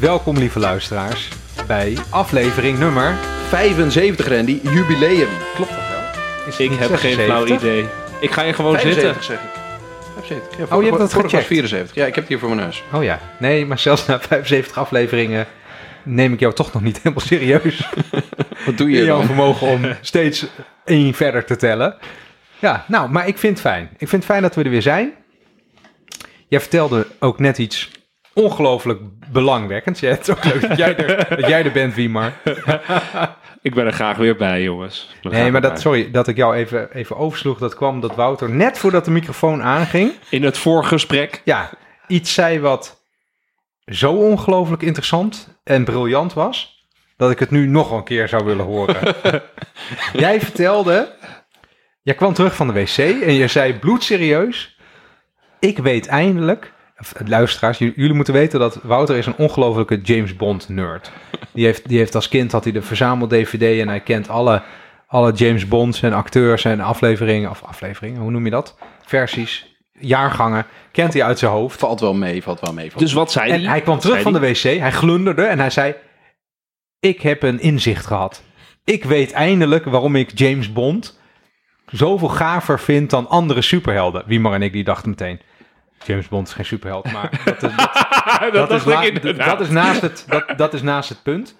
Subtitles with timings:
[0.00, 1.28] Welkom lieve luisteraars
[1.66, 3.14] bij aflevering nummer...
[3.48, 5.28] 75 Randy, jubileum.
[5.54, 6.22] Klopt dat wel?
[6.48, 7.24] Is Ik heb geen 76?
[7.24, 7.86] flauw idee.
[8.20, 9.24] Ik ga hier gewoon 75 zitten.
[9.24, 9.60] zeg ik.
[10.14, 10.58] 75.
[10.58, 11.46] Ja, Oh, je hebt dat was gecheckt?
[11.46, 11.94] 74.
[11.96, 12.82] Ja, ik heb het hier voor mijn neus.
[12.92, 15.46] Oh ja, nee, maar zelfs na 75 afleveringen
[16.02, 17.88] neem ik jou toch nog niet helemaal serieus.
[18.66, 19.26] Wat doe in je jouw dan?
[19.26, 20.46] vermogen om steeds
[20.84, 21.96] één verder te tellen.
[22.58, 23.88] Ja, nou, maar ik vind het fijn.
[23.92, 25.12] Ik vind het fijn dat we er weer zijn.
[26.48, 27.90] Jij vertelde ook net iets
[28.38, 29.00] ongelooflijk
[29.32, 30.00] belangwekkends.
[30.00, 32.32] Ja, het is ook leuk dat jij er, dat jij er bent, Wiemar.
[33.62, 35.14] Ik ben er graag weer bij, jongens.
[35.22, 37.58] Nee, maar dat, sorry dat ik jou even, even oversloeg.
[37.58, 40.12] Dat kwam dat Wouter net voordat de microfoon aanging...
[40.30, 41.42] In het voorgesprek.
[41.44, 41.70] ja,
[42.06, 42.98] iets zei wat
[43.86, 46.86] zo ongelooflijk interessant en briljant was,
[47.16, 49.14] dat ik het nu nog een keer zou willen horen.
[50.12, 51.14] jij vertelde,
[52.02, 54.78] jij kwam terug van de wc en je zei bloedserieus,
[55.58, 56.72] ik weet eindelijk,
[57.26, 61.10] luisteraars, jullie moeten weten dat Wouter is een ongelofelijke James Bond nerd.
[61.52, 64.62] Die heeft, die heeft als kind had hij de verzameld DVD en hij kent alle,
[65.06, 68.78] alle James Bonds en acteurs en afleveringen, of afleveringen, hoe noem je dat?
[69.06, 71.78] Versies, jaargangen, kent hij uit zijn hoofd.
[71.78, 72.90] Valt wel mee, valt wel mee.
[72.96, 73.68] Dus wat zei En hij?
[73.68, 75.94] hij kwam terug van de wc, hij glunderde en hij zei:
[77.00, 78.42] Ik heb een inzicht gehad.
[78.84, 81.20] Ik weet eindelijk waarom ik James Bond
[81.86, 84.22] zoveel gaver vind dan andere superhelden.
[84.26, 85.40] Wiemar en ik die dachten meteen:
[86.04, 89.68] James Bond is geen superheld, maar dat is, dat, dat, dat is, ik dat is
[89.68, 91.56] naast het, dat, dat is naast het punt.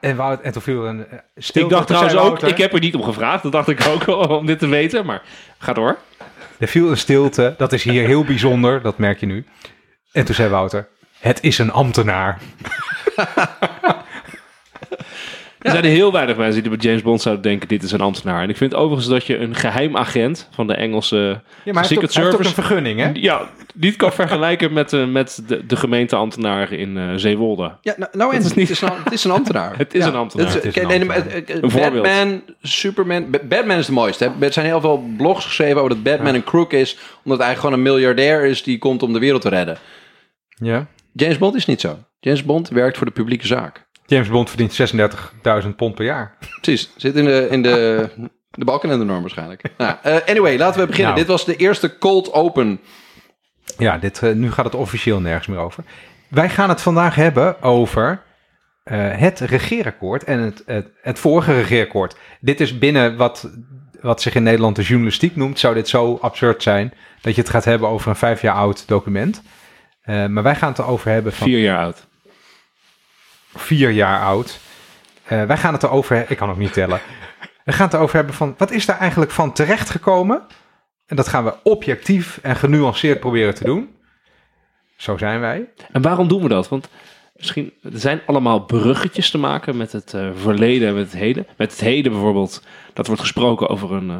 [0.00, 1.68] En, Wout, en toen viel er een eh, stilte.
[1.68, 3.42] Ik dacht trouwens ook, Wouter- ik heb er niet om gevraagd.
[3.42, 5.06] Dat dacht ik ook al om dit te weten.
[5.06, 5.22] Maar
[5.58, 5.98] ga door.
[6.58, 7.54] Er viel een stilte.
[7.58, 9.46] Dat is hier heel bijzonder, dat merk je nu.
[10.12, 10.88] En toen zei Wouter:
[11.18, 12.38] Het is een ambtenaar.
[15.64, 18.42] Er zijn heel weinig mensen die bij James Bond zouden denken, dit is een ambtenaar.
[18.42, 21.72] En ik vind overigens dat je een geheim agent van de Engelse Ja, maar hij
[21.74, 22.48] heeft, ook, Secret hij heeft ook Service...
[22.60, 23.10] een vergunning, hè?
[23.12, 27.72] Ja, niet kan vergelijken met, eh, met de, de gemeenteambtenaar in eh, Zeewolde.
[27.80, 29.76] Ja, nou, nou en, is niet- het, is een, het is een ambtenaar.
[29.84, 30.46] Het is Ja, een ambtenaar.
[30.46, 31.44] het Het is een kijk, nee, maar, ambtenaar.
[31.48, 32.02] eh, Een voorbeeld.
[32.02, 33.30] Batman, Superman.
[33.30, 34.24] Ba- Batman is de mooiste.
[34.24, 34.44] Hè?
[34.46, 36.98] Er zijn heel veel blogs geschreven over dat Batman een crook is.
[37.24, 39.76] Omdat hij gewoon een miljardair is die komt om de wereld te redden.
[40.48, 40.86] Ja.
[41.12, 41.98] James Bond is niet zo.
[42.20, 43.83] James Bond werkt voor de publieke zaak.
[44.14, 44.92] James Bond verdient
[45.64, 46.36] 36.000 pond per jaar.
[46.60, 46.90] Precies.
[46.96, 48.08] Zit in de, in de,
[48.50, 49.62] de balken en de norm waarschijnlijk.
[49.78, 51.14] Nou, eh, anyway, laten we beginnen.
[51.14, 51.26] Nou.
[51.26, 52.80] Dit was de eerste cold open.
[53.78, 55.84] Ja, dit, eh, nu gaat het officieel nergens meer over.
[56.28, 58.22] Wij gaan het vandaag hebben over
[58.84, 62.16] eh, het regeerakkoord en het, het, het vorige regeerakkoord.
[62.40, 63.50] Dit is binnen wat,
[64.00, 67.50] wat zich in Nederland de journalistiek noemt, zou dit zo absurd zijn dat je het
[67.50, 69.42] gaat hebben over een vijf jaar oud document.
[70.02, 72.06] Eh, maar wij gaan het erover hebben van Vier jaar oud.
[73.54, 74.60] Vier jaar oud.
[75.24, 77.00] Eh, wij gaan het erover, ik kan ook niet tellen.
[77.64, 80.42] We gaan het erover hebben van, wat is daar eigenlijk van terechtgekomen?
[81.06, 83.96] En dat gaan we objectief en genuanceerd proberen te doen.
[84.96, 85.68] Zo zijn wij.
[85.92, 86.68] En waarom doen we dat?
[86.68, 86.88] Want
[87.36, 91.46] misschien, er zijn allemaal bruggetjes te maken met het eh, verleden en met het heden.
[91.56, 92.62] Met het heden bijvoorbeeld,
[92.92, 94.18] dat wordt gesproken over een eh,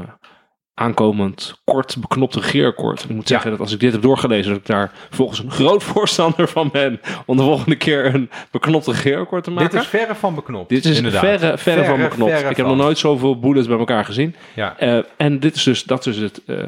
[0.74, 3.04] aankomend kort beknopt regeerakkoord.
[3.04, 5.82] Ik moet zeggen dat als ik dit heb doorgelezen, dat ik daar volgens een groot
[5.92, 9.70] voorstander van ben om de volgende keer een beknopt regeerakkoord te maken.
[9.70, 10.68] Dit is verre van beknopt.
[10.68, 11.20] Dit is inderdaad.
[11.20, 12.30] verre, verre, van beknopt.
[12.30, 12.76] verre ik heb van.
[12.76, 14.34] nog nooit zoveel bullets bij elkaar gezien.
[14.54, 14.78] Ja.
[14.78, 16.58] Eh, en dit is dus, dat is het, eh,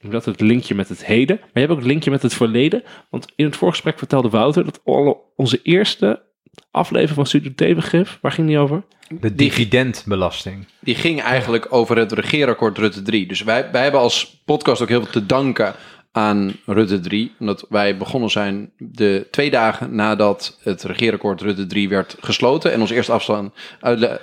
[0.00, 1.36] dat het linkje met het heden.
[1.40, 2.82] Maar je hebt ook het linkje met het verleden.
[3.10, 6.22] Want in het voorgesprek vertelde Wouter dat alle, onze eerste
[6.70, 8.82] aflevering van Studio T-begrip, waar ging die over?
[9.08, 10.66] De dividendbelasting.
[10.80, 13.26] Die ging eigenlijk over het regeerakkoord Rutte 3.
[13.26, 15.74] Dus wij, wij hebben als podcast ook heel veel te danken
[16.12, 17.32] aan Rutte 3.
[17.38, 22.72] Omdat wij begonnen zijn de twee dagen nadat het regeerakkoord Rutte 3 werd gesloten.
[22.72, 23.52] En onze eerste afstand,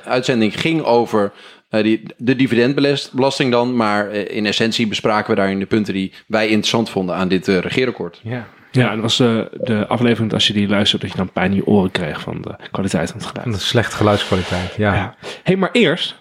[0.04, 1.32] uitzending ging over
[1.70, 3.76] eh, die, de dividendbelasting dan.
[3.76, 7.48] Maar eh, in essentie bespraken we daarin de punten die wij interessant vonden aan dit
[7.48, 8.20] eh, regeerakkoord.
[8.24, 8.48] Ja.
[8.72, 11.32] Ja, en dat was eh, de aflevering dat als je die luistert, dat je dan
[11.32, 13.58] pijn in je oren kreeg van de kwaliteit van het Van geluid.
[13.60, 14.74] de slechte geluidskwaliteit.
[14.76, 15.00] Ja, Ja.
[15.00, 15.16] ja.
[15.44, 16.20] hey, maar eerst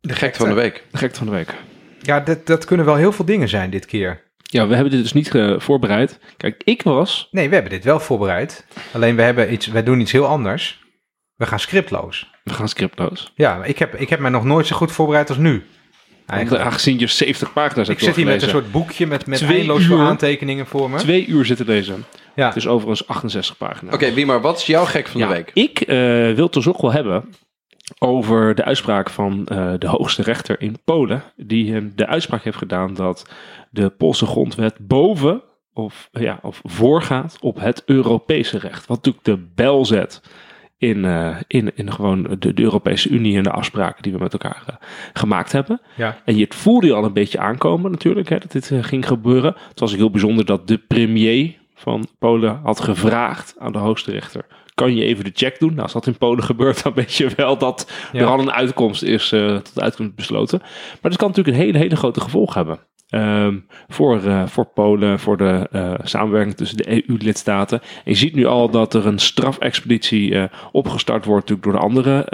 [0.00, 0.84] De gekte van de week.
[0.90, 1.54] de gekte van de week.
[2.24, 4.22] dat, dat kunnen wel heel veel dingen zijn dit keer.
[4.42, 6.18] Ja, we hebben dit dus niet eh, voorbereid.
[6.36, 8.66] Kijk, ik was Nee, we hebben dit wel voorbereid.
[8.92, 10.80] Alleen we hebben iets, wij doen iets heel anders.
[11.36, 12.30] We gaan scriptloos.
[12.44, 13.32] We gaan scriptloos.
[13.34, 15.66] Ja, maar ik heb, ik heb mij nog nooit zo goed voorbereid als nu.
[16.26, 16.64] Eigenlijk.
[16.64, 19.56] aangezien je 70 pagina's Ik hebt zit hier met een soort boekje met, met Twee
[19.58, 19.98] eindeloos uur.
[19.98, 20.98] aantekeningen voor me.
[20.98, 21.94] Twee uur zitten deze.
[22.34, 22.46] Ja.
[22.46, 23.94] Het is overigens 68 pagina's.
[23.94, 25.50] Oké, wie maar wat is jouw gek van ja, de week?
[25.54, 25.96] Ik eh,
[26.34, 27.24] wil het dus ook wel hebben
[27.98, 31.22] over de uitspraak van eh, de hoogste rechter in Polen.
[31.36, 33.26] Die hem de uitspraak heeft gedaan dat
[33.70, 35.42] de Poolse grondwet boven
[35.72, 38.86] of, ja, of voorgaat op het Europese recht.
[38.86, 40.20] Wat natuurlijk de bel zet
[40.82, 44.32] in, eh, in, in gewoon de, de Europese Unie en de afspraken die we met
[44.32, 44.74] elkaar eh,
[45.12, 45.80] gemaakt hebben.
[45.96, 46.18] Ja.
[46.24, 49.54] En je voelde je al een beetje aankomen natuurlijk, hè, dat dit eh, ging gebeuren.
[49.68, 54.46] Het was heel bijzonder dat de premier van Polen had gevraagd aan de hoogste rechter
[54.74, 55.68] kan je even de check doen.
[55.70, 58.20] Nou, als dat in Polen gebeurt, dan weet je wel dat Ja.
[58.20, 59.28] er al een uitkomst is,
[59.62, 60.58] tot uitkomst besloten.
[61.00, 62.78] Maar dat kan natuurlijk een hele, hele grote gevolg hebben.
[63.12, 63.56] Ehm,
[63.88, 67.80] voor, eh, voor Polen, voor de eh, samenwerking tussen de EU-lidstaten.
[67.80, 72.00] En je ziet nu al dat er een strafexpeditie eh, opgestart wordt natuurlijk door de
[72.00, 72.26] andere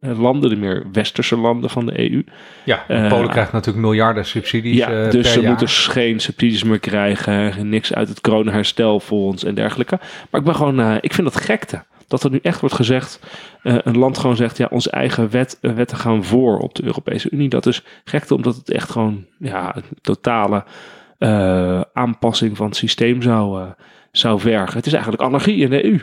[0.00, 2.24] landen, de meer westerse landen van de EU.
[2.64, 5.48] Ja, Polen krijgt natuurlijk miljarden subsidies Ja, dus per ze jaar.
[5.48, 9.98] moeten geen subsidies meer krijgen, niks uit het coronaherstelfonds en dergelijke.
[10.30, 11.82] Maar ik ben gewoon, ik vind dat gekte.
[12.12, 13.20] Dat er nu echt wordt gezegd,
[13.62, 16.84] eh, een land gewoon zegt, ja, onze eigen wet, eh, wetten gaan voor op de
[16.84, 17.48] Europese Unie.
[17.48, 20.64] Dat is gekte, omdat het echt gewoon, ja, een totale
[21.18, 23.72] eh, aanpassing van het systeem zou,
[24.10, 24.76] zou vergen.
[24.76, 26.00] Het is eigenlijk anarchie in de EU.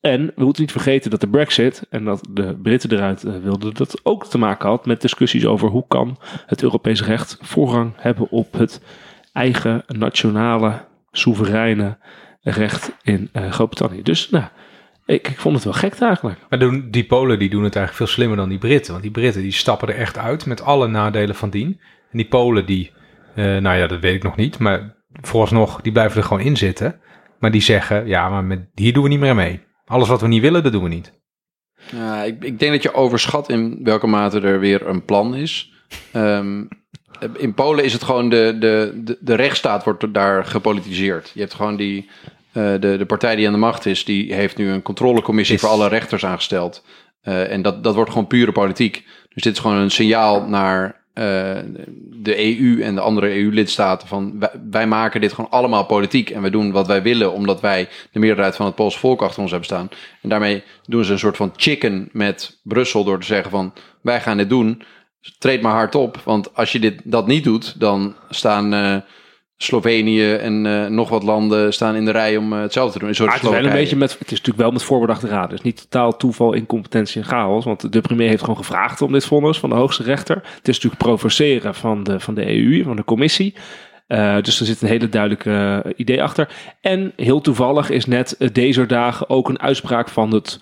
[0.00, 4.00] En we moeten niet vergeten dat de Brexit en dat de Britten eruit wilden, dat
[4.02, 8.52] ook te maken had met discussies over hoe kan het Europese recht voorrang hebben op
[8.52, 8.82] het
[9.32, 11.98] eigen nationale, soevereine
[12.40, 14.02] recht in Groot-Brittannië.
[14.02, 14.44] Dus nou,
[15.10, 16.38] ik, ik vond het wel gek eigenlijk.
[16.48, 18.90] Maar doen, die Polen die doen het eigenlijk veel slimmer dan die Britten.
[18.90, 21.80] Want die Britten die stappen er echt uit met alle nadelen van dien.
[22.10, 22.92] En die Polen die,
[23.34, 24.58] eh, nou ja, dat weet ik nog niet.
[24.58, 27.00] Maar vooralsnog, die blijven er gewoon in zitten.
[27.38, 29.60] Maar die zeggen, ja, maar met, hier doen we niet meer mee.
[29.84, 31.12] Alles wat we niet willen, dat doen we niet.
[31.92, 35.72] Ja, ik, ik denk dat je overschat in welke mate er weer een plan is.
[36.12, 36.64] Ehm,
[37.36, 41.30] in Polen is het gewoon de, de, de, de rechtsstaat wordt daar gepolitiseerd.
[41.34, 42.08] Je hebt gewoon die,
[42.52, 45.70] de, de partij die aan de macht is, die heeft nu een controlecommissie Is- voor
[45.70, 46.82] alle rechters aangesteld.
[47.22, 49.04] Eh, en dat, dat wordt gewoon pure politiek.
[49.34, 51.58] Dus dit is gewoon een signaal naar eh,
[52.12, 56.42] de EU en de andere EU-lidstaten van wij, wij maken dit gewoon allemaal politiek en
[56.42, 59.50] we doen wat wij willen omdat wij de meerderheid van het Poolse volk achter ons
[59.50, 59.88] hebben staan.
[60.22, 63.72] En daarmee doen ze een soort van chicken met Brussel door te zeggen van
[64.02, 64.82] wij gaan dit doen,
[65.38, 68.96] treed maar hard op, want als je dit, dat niet doet, dan staan eh,
[69.62, 73.08] Slovenië en eh, nog wat landen staan in de rij om eh, hetzelfde te doen.
[73.08, 75.26] Een soort Maar het is, wel een beetje met, het is natuurlijk wel met voorbedachte
[75.28, 75.50] raad.
[75.50, 77.64] Dus niet totaal toeval, incompetentie en chaos.
[77.64, 80.36] Want de premier heeft gewoon gevraagd om dit vonnis van de hoogste rechter.
[80.36, 83.54] Het is natuurlijk provoceren van de, van de EU, van de commissie.
[84.06, 86.48] Eh, dus er zit een hele duidelijke idee achter.
[86.80, 90.58] En heel toevallig is net deze dagen ook een uitspraak van het,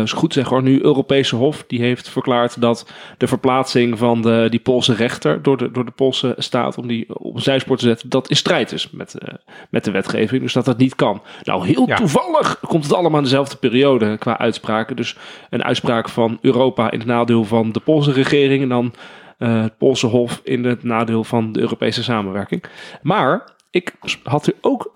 [0.00, 1.64] is goed zeg hoor, nu Europese Hof.
[1.66, 5.90] Die heeft verklaard dat de verplaatsing van de, die Poolse rechter door de, door de
[5.90, 9.34] Poolse staat om die op een zijspoor te zetten, dat in strijd is met, eh,
[9.70, 10.42] met de wetgeving.
[10.42, 11.22] Dus dat dat niet kan.
[11.42, 11.96] Nou, heel Ja.
[11.96, 14.96] toevallig komt het allemaal in dezelfde periode qua uitspraken.
[14.96, 15.16] Dus
[15.50, 18.92] een uitspraak van Europa in het nadeel van de Poolse regering en dan
[19.38, 22.64] eh, het Poolse Hof in het nadeel van de Europese samenwerking.
[23.02, 24.90] Maar ik had er ook,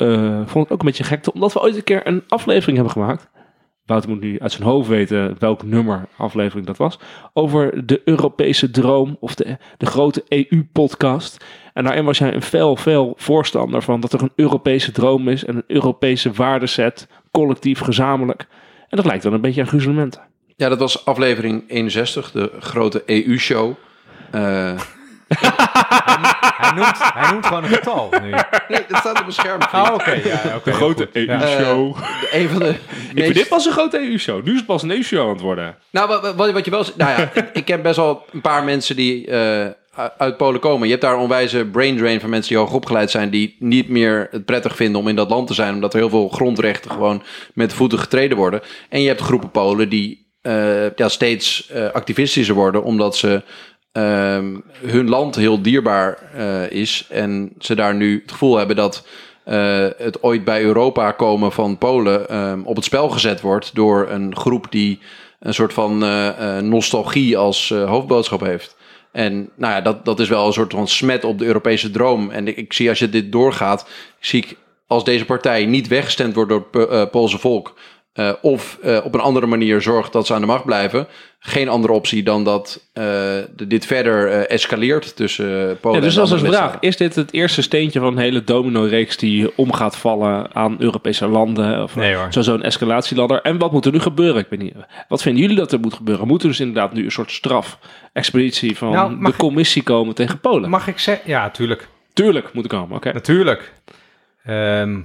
[0.47, 3.29] vond het ook een beetje gekte, omdat we ooit een keer een aflevering hebben gemaakt.
[3.87, 6.99] Wouter moet nu uit zijn hoofd weten welk nummer aflevering dat was.
[7.33, 11.45] Over de Europese droom of de, de grote EU-podcast.
[11.73, 15.45] En daarin was jij een fel, fel voorstander van dat er een Europese droom is
[15.45, 18.47] en een Europese waardeset, collectief, gezamenlijk.
[18.89, 20.23] En dat lijkt wel een beetje aan gruzelementen.
[20.57, 23.75] Ja, dat was aflevering 61, de grote EU-show.
[24.31, 24.81] Eh
[25.29, 28.31] Hij noemt, hij noemt gewoon een getal nu.
[28.69, 29.61] nee, dat staat op mijn scherm.
[29.73, 30.11] Oh, oké.
[30.11, 31.07] Ja, oké, heel goed.
[31.13, 31.43] Ja.
[31.43, 31.97] EU-show.
[32.31, 32.75] Eh, een van de
[33.15, 34.45] Ik vind dit pas een grote EU-show.
[34.45, 35.77] Nu is het pas een EU-show aan het worden.
[35.91, 36.85] Nou, wat, wat, wat je wel...
[36.97, 39.67] Nou ja, ik ken best wel een paar mensen die eh,
[40.19, 40.85] uit Polen komen.
[40.85, 43.31] Je hebt daar een onwijze brain drain van mensen die hoog opgeleid zijn...
[43.31, 45.75] die niet meer het prettig vinden om in dat land te zijn...
[45.75, 47.23] omdat er heel veel grondrechten gewoon
[47.55, 48.61] met voeten getreden worden.
[48.89, 52.83] En je hebt groepen Polen die eh, ja, steeds eh, activistischer worden...
[52.83, 53.43] omdat ze
[53.97, 54.57] ehm,
[54.93, 57.07] hun land heel dierbaar eh, is...
[57.11, 59.07] en ze daar nu het gevoel hebben dat...
[59.45, 64.11] eh, het ooit bij Europa komen van Polen ehm, op het spel gezet wordt door
[64.11, 64.99] een groep die
[65.41, 68.77] een soort van eh, nostalgie als hoofdboodschap heeft.
[69.13, 72.31] En nou ja, dat, dat is wel een soort van smet op de Europese droom.
[72.31, 73.89] En ik, ik zie als je dit doorgaat,
[74.21, 77.75] zie ik als deze partij niet weggestemd wordt door het Po- Poolse volk.
[78.17, 81.07] Eh, of eh, op een andere manier zorgt dat ze aan de macht blijven.
[81.39, 83.05] Geen andere optie dan dat eh,
[83.57, 86.51] de- dit verder eh, escaleert tussen Polen Ja, dus en dat is vraag.
[86.51, 86.81] lidstaten.
[86.81, 91.27] Is dit het eerste steentje van een hele domino-reeks die om gaat vallen aan Europese
[91.29, 91.83] landen?
[91.83, 93.41] Of Nee, zo- zo'n escalatieladder?
[93.43, 94.41] En wat moet er nu gebeuren?
[94.41, 94.75] Ik ben niet,
[95.09, 96.27] wat vinden jullie dat er moet gebeuren?
[96.27, 100.71] Moet er dus inderdaad nu een soort straf-expeditie van Nou, de commissie komen tegen Polen?
[100.71, 101.31] Mag ik zeggen?
[101.31, 101.89] Ja, tuurlijk.
[102.13, 103.13] Tuurlijk moet er komen, oké.
[103.13, 103.73] Natuurlijk.
[104.45, 104.99] Ehm,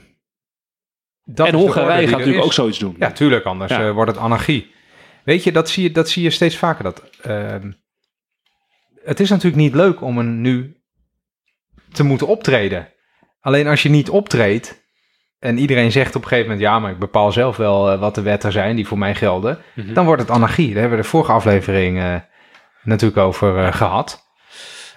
[1.34, 2.46] dat En Hongarije gaat natuurlijk is.
[2.46, 2.96] ook zoiets doen.
[3.00, 3.88] Ja, tuurlijk, anders Ja.
[3.88, 4.72] eh, wordt het anarchie.
[5.24, 6.84] Weet je, dat zie je, dat zie je steeds vaker.
[6.84, 7.72] Dat, ehm,
[9.04, 10.76] het is natuurlijk niet leuk om een nu
[11.92, 12.88] te moeten optreden.
[13.40, 14.84] Alleen als je niet optreedt
[15.40, 16.68] en iedereen zegt op een gegeven moment...
[16.68, 19.60] ja, maar ik bepaal zelf wel eh, wat de wetten zijn die voor mij gelden...
[19.76, 19.94] Mhm.
[19.94, 20.68] dan wordt het anarchie.
[20.72, 22.16] Daar hebben we de vorige aflevering eh,
[22.84, 24.24] natuurlijk over eh, gehad.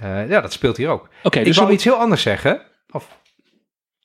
[0.00, 1.09] Eh, ja, dat speelt hier ook.
[1.23, 2.62] Oké, ik dus wil dan- iets heel anders zeggen.
[2.91, 3.23] Of,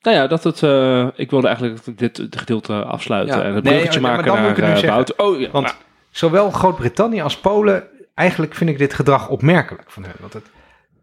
[0.01, 3.43] Nou ja, dat het, eh, ik wilde eigenlijk dit gedeelte afsluiten Ja.
[3.43, 4.93] en het Nee, bruggetje maken dan moet naar ik het nu eh, zeggen.
[4.93, 5.25] Wouter.
[5.25, 5.77] Oh, ja, Want nou,
[6.11, 7.83] zowel Groot-Brittannië als Polen,
[8.15, 10.13] eigenlijk vind ik dit gedrag opmerkelijk van hen.
[10.19, 10.45] Want het,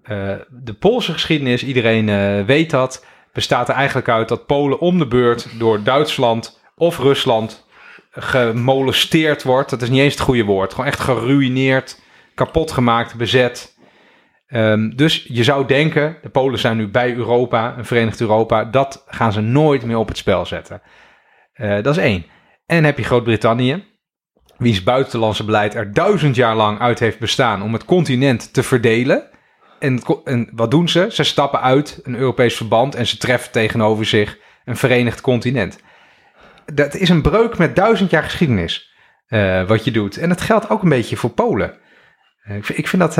[0.03, 4.99] eh, de Poolse geschiedenis, iedereen eh, weet dat, bestaat er eigenlijk uit dat Polen om
[4.99, 7.67] de beurt door Duitsland of Rusland
[8.11, 9.71] gemolesteerd wordt.
[9.71, 10.71] Dat is niet eens het goede woord.
[10.75, 12.01] Gewoon echt geruineerd,
[12.35, 13.76] kapot gemaakt, bezet.
[14.47, 19.05] Ehm, dus je zou denken, de Polen zijn nu bij Europa, een verenigd Europa, dat
[19.07, 20.83] gaan ze nooit meer op het spel zetten.
[21.53, 22.25] Eh, dat is één.
[22.67, 23.85] En dan heb je Groot-Brittannië,
[24.57, 29.29] wiens buitenlandse beleid er duizend jaar lang uit heeft bestaan om het continent te verdelen.
[29.79, 31.07] En, en wat doen ze?
[31.11, 35.79] Ze stappen uit een Europees verband en ze treffen tegenover zich een verenigd continent.
[36.75, 38.95] Dat is een breuk met duizend jaar geschiedenis,
[39.27, 40.17] eh, wat je doet.
[40.17, 41.79] En dat geldt ook een beetje voor Polen.
[42.43, 43.17] Eh, ik, vind, ik, vind dat,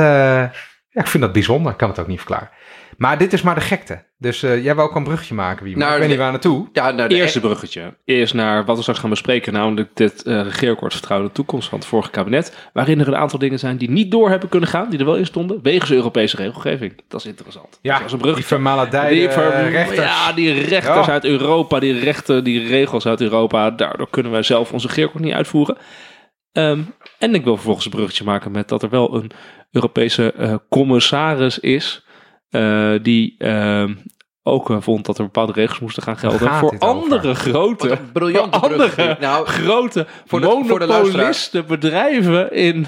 [0.97, 2.49] ja, ik vind dat bijzonder, ik kan het ook niet verklaren.
[2.97, 4.03] Maar dit is maar de gekte.
[4.17, 5.77] Dus eh, jij wou ook een brugje maken, wie?
[5.77, 6.67] Nou, ik weet de- niet waar naartoe.
[6.73, 7.97] Ja, nou, de eerste bruggetje.
[8.05, 11.87] Eerst naar wat we straks gaan bespreken, namelijk dit eh regeerakkoord vertrouwde toekomst van het
[11.87, 12.69] vorige kabinet.
[12.73, 15.15] Waarin er een aantal dingen zijn die niet door hebben kunnen gaan, die er wel
[15.15, 17.01] in stonden, wegens Europese regelgeving.
[17.07, 17.79] Dat is interessant.
[17.81, 18.57] Ja, was een die bruggetje.
[19.09, 19.97] Die ver- eh, rechters.
[20.07, 21.11] Ja, die rechters Ja.
[21.13, 23.71] uit Europa, die rechten, die regels uit Europa.
[23.71, 25.77] Daardoor kunnen wij zelf onze regeerakkoord niet uitvoeren.
[26.51, 26.79] Ehm,
[27.19, 29.31] en ik wil vervolgens een bruggetje maken met dat er wel een
[29.71, 32.05] Europese eh, commissaris is.
[32.49, 33.93] eh, die ehm,
[34.43, 36.39] ook eh, vond dat er bepaalde regels moesten gaan gelden.
[36.53, 36.87] Voor over?
[36.87, 39.17] andere grote, een briljante voor andere.
[39.19, 42.85] Nou, grote voor de- voor de monopolisten, bedrijven in,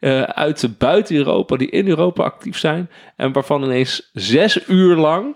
[0.00, 2.90] eh, uit buiten Europa, die in Europa actief zijn.
[3.16, 5.34] En waarvan ineens zes uur lang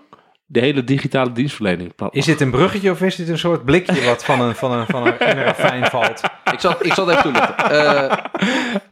[0.49, 4.05] de hele digitale dienstverlening plat Is dit een bruggetje of is dit een soort blikje
[4.09, 6.21] wat van een, van een, van een, een ravijn valt?
[6.51, 7.69] ik zal, ik zal het even toelichten.
[7.69, 8.17] Eh,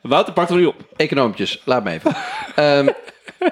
[0.02, 0.76] Wouter, pak er nu op.
[0.96, 2.16] econometjes, laat me even.
[2.56, 2.88] Ehm,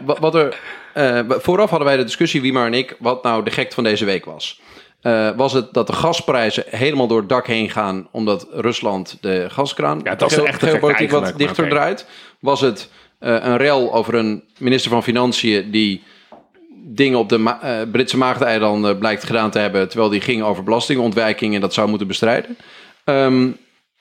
[0.01, 0.59] wat, wat er,
[0.93, 4.05] eh, vooraf hadden wij de discussie, Wiemar en ik, wat nou de gekte van deze
[4.05, 4.61] week was.
[5.03, 9.45] Eh, was het dat de gasprijzen helemaal door het dak heen gaan omdat Rusland de
[9.49, 12.07] gaskraan Ja, dat is echt geopolitiek wat maar dichter draait?
[12.39, 16.03] Was het eh, een rel over een minister van Financiën die
[16.85, 21.55] dingen op de eh, Britse Maagdeilanden blijkt gedaan te hebben, terwijl die ging over belastingontwijking
[21.55, 22.57] en dat zou moeten bestrijden?
[23.03, 23.49] Ehm,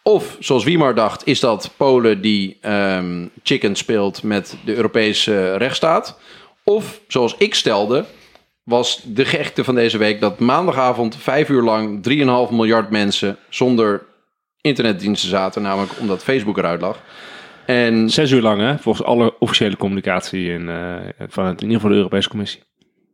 [0.02, 6.18] of, zoals Wiemar dacht, is dat Polen die ehm, chicken speelt met de Europese rechtsstaat?
[6.64, 8.04] Of, zoals ik stelde,
[8.62, 12.02] was de gechte van deze week dat maandagavond vijf uur lang
[12.48, 14.06] 3,5 miljard mensen zonder
[14.60, 16.98] internetdiensten zaten, namelijk omdat Facebook eruit lag.
[17.66, 18.78] En Zes uur lang, hè?
[18.78, 20.96] Volgens alle officiële communicatie in, eh,
[21.28, 22.62] van het, in ieder geval de Europese Commissie.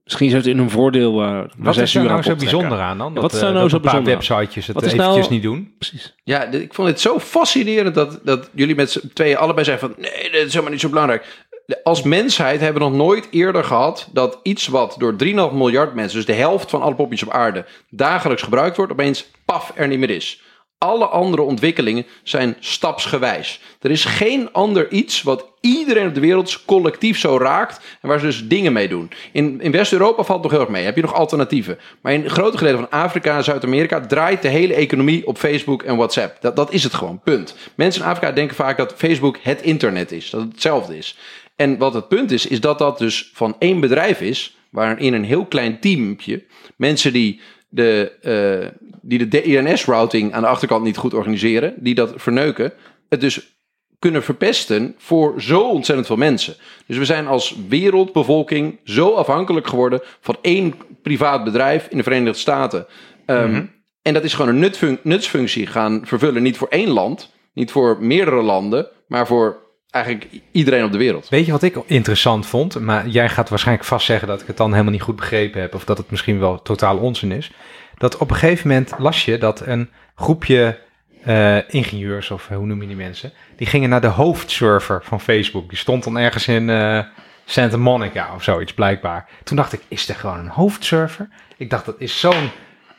[0.09, 1.23] Misschien is het in hun voordeel.
[1.23, 3.09] eh maar Wat zes is er uur nou aan zo bijzonder aan dan?
[3.09, 4.85] Ja, Dat, wat is daar eh, nou dat zo een paar bijzonder websitejes het Wat
[4.85, 5.73] is eventjes nou- niet doen?
[5.79, 6.15] Precies.
[6.25, 10.03] ja, ik vond het zo fascinerend dat, dat jullie met z'n tweeën allebei zeggen van
[10.03, 11.47] nee, dat is helemaal niet zo belangrijk.
[11.83, 16.17] Als mensheid hebben we nog nooit eerder gehad dat iets wat door 3,5 miljard mensen,
[16.17, 19.99] dus de helft van alle popjes op aarde, dagelijks gebruikt wordt, opeens paf er niet
[19.99, 20.43] meer is.
[20.79, 23.61] Alle andere ontwikkelingen zijn stapsgewijs.
[23.81, 28.19] Er is geen ander iets wat iedereen op de wereld collectief zo raakt en waar
[28.19, 29.11] ze dus dingen mee doen.
[29.33, 30.85] In, in West-Europa valt het nog heel erg mee.
[30.85, 31.79] Heb je nog alternatieven?
[32.01, 35.97] Maar in grote gedeelte van Afrika en Zuid-Amerika draait de hele economie op Facebook en
[35.97, 36.41] WhatsApp.
[36.41, 37.55] Dat, dat is het gewoon, punt.
[37.75, 41.17] Mensen in Afrika denken vaak dat Facebook het internet is, dat het hetzelfde is.
[41.57, 45.25] En wat het punt is, is dat dat dus van één bedrijf is, waarin een
[45.25, 46.45] heel klein teampje,
[46.77, 52.13] mensen die de, eh, die de DNS-routing aan de achterkant niet goed organiseren, die dat
[52.17, 52.73] verneuken,
[53.09, 53.57] het dus
[53.99, 56.55] kunnen verpesten voor zo ontzettend veel mensen.
[56.87, 62.39] Dus we zijn als wereldbevolking zo afhankelijk geworden van één privaat bedrijf in de Verenigde
[62.39, 62.87] Staten.
[63.27, 63.65] Ehm,
[64.03, 67.97] En dat is gewoon een nutfun- nutsfunctie gaan vervullen, niet voor één land, niet voor
[68.01, 69.57] meerdere landen, maar voor
[69.91, 71.29] eigenlijk iedereen op de wereld.
[71.29, 72.81] Weet je wat ik interessant vond?
[72.81, 75.75] Maar jij gaat waarschijnlijk vast zeggen dat ik het dan helemaal niet goed begrepen heb.
[75.75, 77.51] Of dat het misschien wel totaal onzin is.
[77.99, 80.79] Dat op een gegeven moment las je dat een groepje
[81.25, 85.69] eh, ingenieurs, of hoe noem je die mensen, die gingen naar de hoofdserver van Facebook.
[85.69, 87.05] Die stond dan ergens in eh,
[87.45, 89.29] Santa Monica of zoiets blijkbaar.
[89.45, 91.29] Toen dacht ik, is er gewoon een hoofdserver?
[91.57, 92.51] Ik dacht, dat is zo'n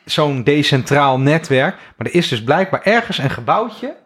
[0.04, 1.76] zo'n decentraal netwerk.
[1.96, 3.96] Maar er is dus blijkbaar ergens een gebouwtje.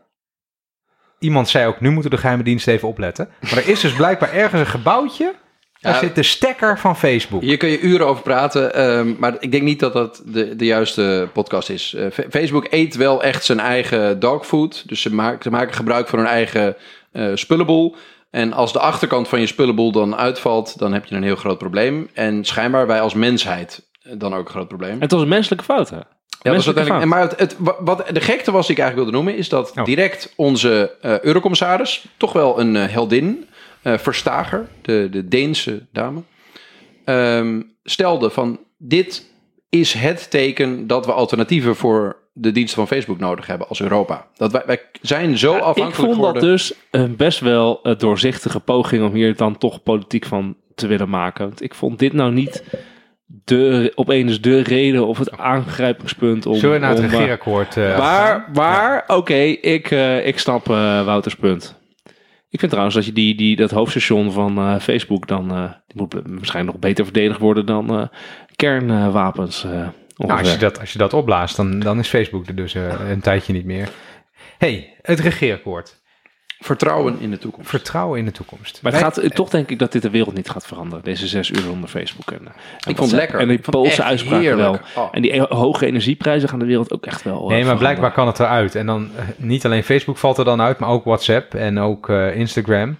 [1.19, 3.29] Iemand zei ook, nu moeten de geheime diensten even opletten.
[3.41, 5.35] Maar er is dus blijkbaar ergens een gebouwtje.
[5.85, 5.99] Daar Ja.
[5.99, 7.43] zit de stekker van Facebook.
[7.43, 10.65] Hier kun je uren over praten, ehm, maar ik denk niet dat dat de, de
[10.65, 11.95] juiste podcast is.
[11.95, 14.89] Eh, Fa- Facebook eet wel echt zijn eigen dogfood.
[14.89, 16.77] Dus ze, maken ze maken gebruik van hun eigen
[17.13, 17.97] eh, spullenboel.
[18.31, 21.59] En als de achterkant van je spullenboel dan uitvalt, dan heb je een heel groot
[21.59, 22.09] probleem.
[22.15, 24.91] En schijnbaar wij als mensheid eh, dan ook een groot probleem.
[24.93, 25.97] En het was een menselijke fout, hè?
[25.97, 27.39] Ja, dat is Menselijke uiteindelijk, fout.
[27.39, 29.73] maar het, het, wa- wat de gekte was die ik eigenlijk wilde noemen, is dat
[29.77, 29.85] Oh.
[29.85, 33.49] direct onze eh, eurocommissaris, toch wel een heldin,
[33.85, 36.23] Verstager, de, de Deense dame,
[37.05, 39.33] ehm, stelde van dit
[39.69, 44.27] is het teken dat we alternatieven voor de diensten van Facebook nodig hebben als Europa.
[44.37, 46.43] Dat wij, wij zijn zo afhankelijk Ik vond dat geworden.
[46.43, 51.09] dus een best wel een doorzichtige poging om hier dan toch politiek van te willen
[51.09, 51.47] maken.
[51.47, 52.65] Want ik vond dit nou niet
[53.27, 56.55] de, opeens de reden of het aangrijpingspunt om...
[56.57, 61.05] Zullen we naar het eh, regeerakkoord eh, Maar, maar oké, ik, eh, ik snap eh,
[61.05, 61.83] Wouters punt.
[62.55, 65.49] Ik vind trouwens dat je die, die, dat hoofdstation van eh, Facebook dan...
[65.87, 68.07] die moet waarschijnlijk nog beter verdedigd worden dan eh,
[68.57, 69.63] kernwapens.
[70.17, 72.75] Nou, als je dat, als je dat opblaast, dan, dan is Facebook er dus
[73.09, 73.89] een tijdje niet meer.
[74.59, 76.03] hey, het regeerakkoord.
[76.65, 77.71] Vertrouwen in de toekomst.
[77.71, 78.79] Vertrouwen in de toekomst.
[78.83, 81.05] Maar het Wij- gaat, toch denk ik dat dit de wereld niet gaat veranderen.
[81.05, 82.31] Deze zes uur zonder Facebook.
[82.31, 83.39] En, eh, en Ik vond het lekker.
[83.41, 84.81] En die Poolse uitspraken heerlijk.
[84.95, 85.05] wel.
[85.05, 85.09] Oh.
[85.13, 87.33] En die hoge energieprijzen gaan de wereld ook echt wel.
[87.35, 87.79] eh, Nee, maar veranderen.
[87.79, 88.75] blijkbaar kan het eruit.
[88.75, 92.09] En dan eh, niet alleen Facebook valt er dan uit, maar ook WhatsApp en ook
[92.09, 92.97] eh, Instagram.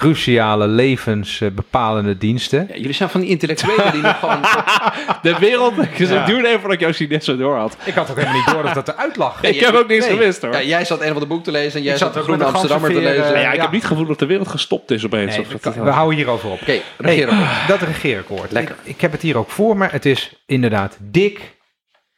[0.00, 2.66] Cruciale levensbepalende diensten.
[2.68, 4.40] Ja, jullie zijn van die intellectuelen die nog gewoon...
[5.22, 5.74] De wereld.
[5.96, 6.20] Dus Ja.
[6.20, 7.76] ik doe het even dat ik net zo door had.
[7.84, 9.42] Ik had ook helemaal niet door dat dat eruit lag.
[9.42, 10.16] ik heb ook niks nee.
[10.16, 10.52] gemist hoor.
[10.52, 12.24] Ja, jij zat een van de boek te lezen en jij Ik zat de ook
[12.24, 13.34] Groene Amsterdammer te lezen.
[13.34, 13.62] eh, ja, ik ja.
[13.62, 15.36] heb niet het gevoel dat de wereld gestopt is opeens.
[15.36, 16.60] Nee, dat we houden hierover op.
[16.60, 17.68] Oké, Nee, regeerakkoord.
[17.68, 18.52] dat regeerakkoord.
[18.52, 18.76] Lekker.
[18.82, 19.86] Ik, ik heb het hier ook voor me.
[19.90, 21.40] Het is inderdaad dik.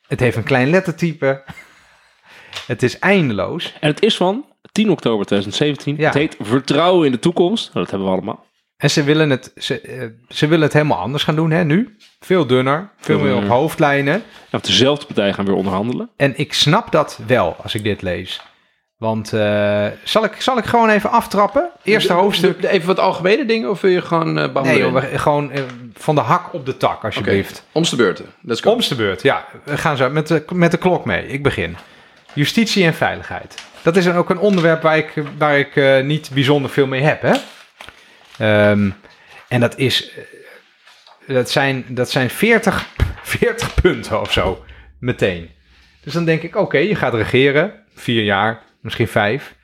[0.06, 1.42] Het heeft een klein lettertype.
[2.66, 3.74] Het is eindeloos.
[3.80, 5.96] En het is van 10 oktober 2017.
[5.98, 6.04] Ja.
[6.04, 7.64] Het heet Vertrouwen in de toekomst.
[7.64, 8.46] Nou, dat hebben we allemaal.
[8.76, 11.96] En ze willen het, ze, eh, ze willen het helemaal anders gaan doen hè, nu.
[12.20, 14.14] Veel dunner, veel meer op hoofdlijnen.
[14.14, 16.10] Ja, want dezelfde partij gaan weer onderhandelen.
[16.16, 18.40] En ik snap dat wel als ik dit lees.
[18.96, 21.70] Want eh, zal, ik, zal ik gewoon even aftrappen?
[21.82, 22.62] Eerste hoofdstuk.
[22.64, 24.92] Even wat algemene dingen of wil je gewoon eh bam Nee, erin?
[24.92, 25.50] joh, we- gewoon
[25.94, 27.64] van de hak op de tak, Oké, alsjeblieft.
[27.72, 28.26] Omste beurten.
[28.42, 28.70] Let's go.
[28.70, 29.44] Omste beurt, ja.
[29.64, 31.26] We gaan zo met de, met de klok mee.
[31.28, 31.76] Ik begin.
[32.34, 33.54] Justitie en veiligheid.
[33.88, 37.02] Dat is dan ook een onderwerp waar ik, waar ik eh, niet bijzonder veel mee
[37.02, 37.22] heb.
[37.22, 37.34] Hè?
[38.38, 38.90] Ehm,
[39.48, 40.10] en dat is.
[41.26, 42.86] eh, Dat zijn, dat zijn 40,
[43.22, 44.64] 40 punten of zo.
[45.00, 45.50] Meteen.
[46.02, 47.84] Dus dan denk ik: oké, je gaat regeren.
[47.94, 49.54] Vier jaar, misschien vijf.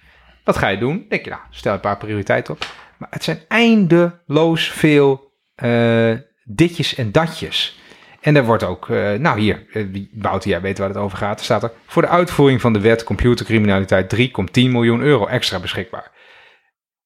[0.45, 1.07] Wat ga je doen?
[1.09, 2.67] Denk je, nou, stel een paar prioriteiten op.
[2.99, 6.13] Maar het zijn eindeloos veel eh,
[6.45, 7.79] ditjes en datjes.
[8.25, 9.67] En er wordt ook, eh, nou hier,
[10.13, 11.39] Wouter, jij weet waar het over gaat.
[11.39, 16.11] Er staat er voor de uitvoering van de wet computercriminaliteit 3,10 miljoen euro extra beschikbaar.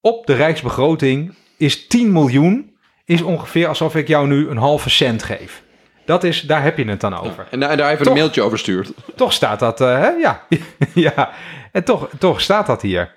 [0.01, 5.23] Op de rijksbegroting is 10 miljoen, is ongeveer alsof ik jou nu een halve cent
[5.23, 5.63] geef.
[6.05, 7.47] Dat is, daar heb je het dan over.
[7.51, 8.13] En daar, daar even Toch?
[8.13, 8.93] een mailtje over stuurt.
[9.15, 10.09] Toch staat dat, eh, hè?
[10.09, 10.47] Ja.
[11.09, 11.31] ja.
[11.73, 13.15] En toch, toch staat dat hier.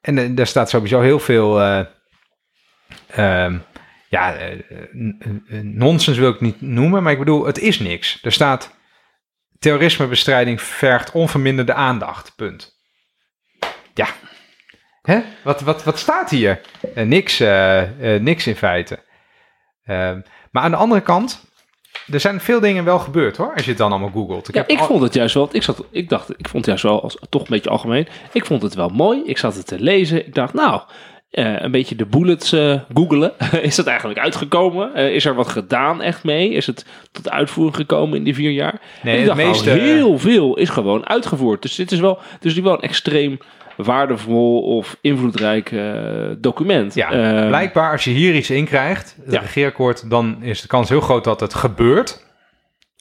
[0.00, 1.80] En daar staat sowieso heel veel, eh,
[3.06, 3.58] ehm,
[4.08, 4.58] ja, eh,
[4.96, 5.42] n-
[5.74, 8.18] nonsens wil ik niet noemen, maar ik bedoel, het is niks.
[8.22, 8.76] Er staat,
[9.58, 12.76] terrorismebestrijding vergt onverminderde aandacht, punt.
[13.94, 14.06] Ja.
[15.02, 15.20] Hè?
[15.44, 16.60] Wat, wat, wat staat hier?
[16.94, 18.98] Eh, niks, eh, eh, niks in feite.
[19.84, 21.44] Ehm, maar aan de andere kant,
[22.12, 24.46] er zijn veel dingen wel gebeurd hoor, als je het dan allemaal googelt.
[24.52, 25.48] Ja, heb ik al- vond het juist wel.
[25.52, 28.08] Ik, zat, ik dacht, ik vond het juist wel als, toch een beetje algemeen.
[28.32, 29.22] Ik vond het wel mooi.
[29.24, 30.26] Ik zat het te lezen.
[30.26, 30.82] Ik dacht, nou,
[31.30, 33.32] eh, een beetje de bullets eh googelen.
[33.62, 34.94] is dat eigenlijk uitgekomen?
[34.94, 36.50] Eh, is er wat gedaan echt mee?
[36.50, 38.80] Is het tot uitvoering gekomen in die vier jaar?
[39.02, 41.62] Nee, het meeste- heel veel is gewoon uitgevoerd.
[41.62, 43.38] Dus dit is wel, dus die wel een extreem
[43.76, 45.74] waardevol of invloedrijk
[46.38, 46.94] document.
[46.94, 49.40] Ja, Eh, blijkbaar als je hier iets in krijgt, het Ja.
[49.40, 52.26] regeerakkoord, dan is de kans heel groot dat het gebeurt.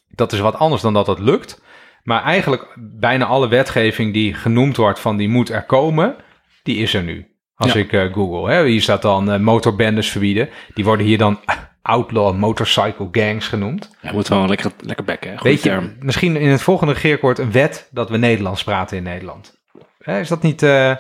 [0.10, 1.62] Dat is wat anders dan dat het lukt.
[2.04, 6.16] Maar eigenlijk bijna alle wetgeving die genoemd wordt van die moet er komen,
[6.64, 7.28] die is er nu.
[7.58, 7.80] Als Ja.
[7.80, 8.52] ik eh, google.
[8.54, 8.66] Hè.
[8.66, 10.50] Hier staat dan eh, motorbendes verbieden.
[10.74, 11.40] Die worden hier dan
[11.82, 13.90] outlaw motorcycle gangs genoemd.
[14.02, 15.30] ja, moet wel lekker, lekker bekken.
[15.32, 15.38] hè.
[15.38, 19.04] Goeie Weet je, misschien in het volgende regeerakkoord een wet dat we Nederlands praten in
[19.04, 19.58] Nederland.
[20.02, 20.64] Hè, is dat niet...
[20.64, 20.96] eh,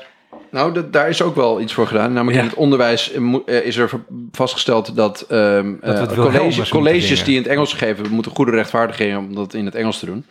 [0.51, 2.13] Nou, dat, daar is ook wel iets voor gedaan.
[2.13, 2.43] Namelijk Ja.
[2.43, 3.89] in het onderwijs eh, eh, is er
[4.31, 9.17] vastgesteld dat, ehm, eh, Wilhelmus colleges, colleges die in het Engels geven, moeten goede rechtvaardiging
[9.17, 10.25] om dat in het Engels te doen.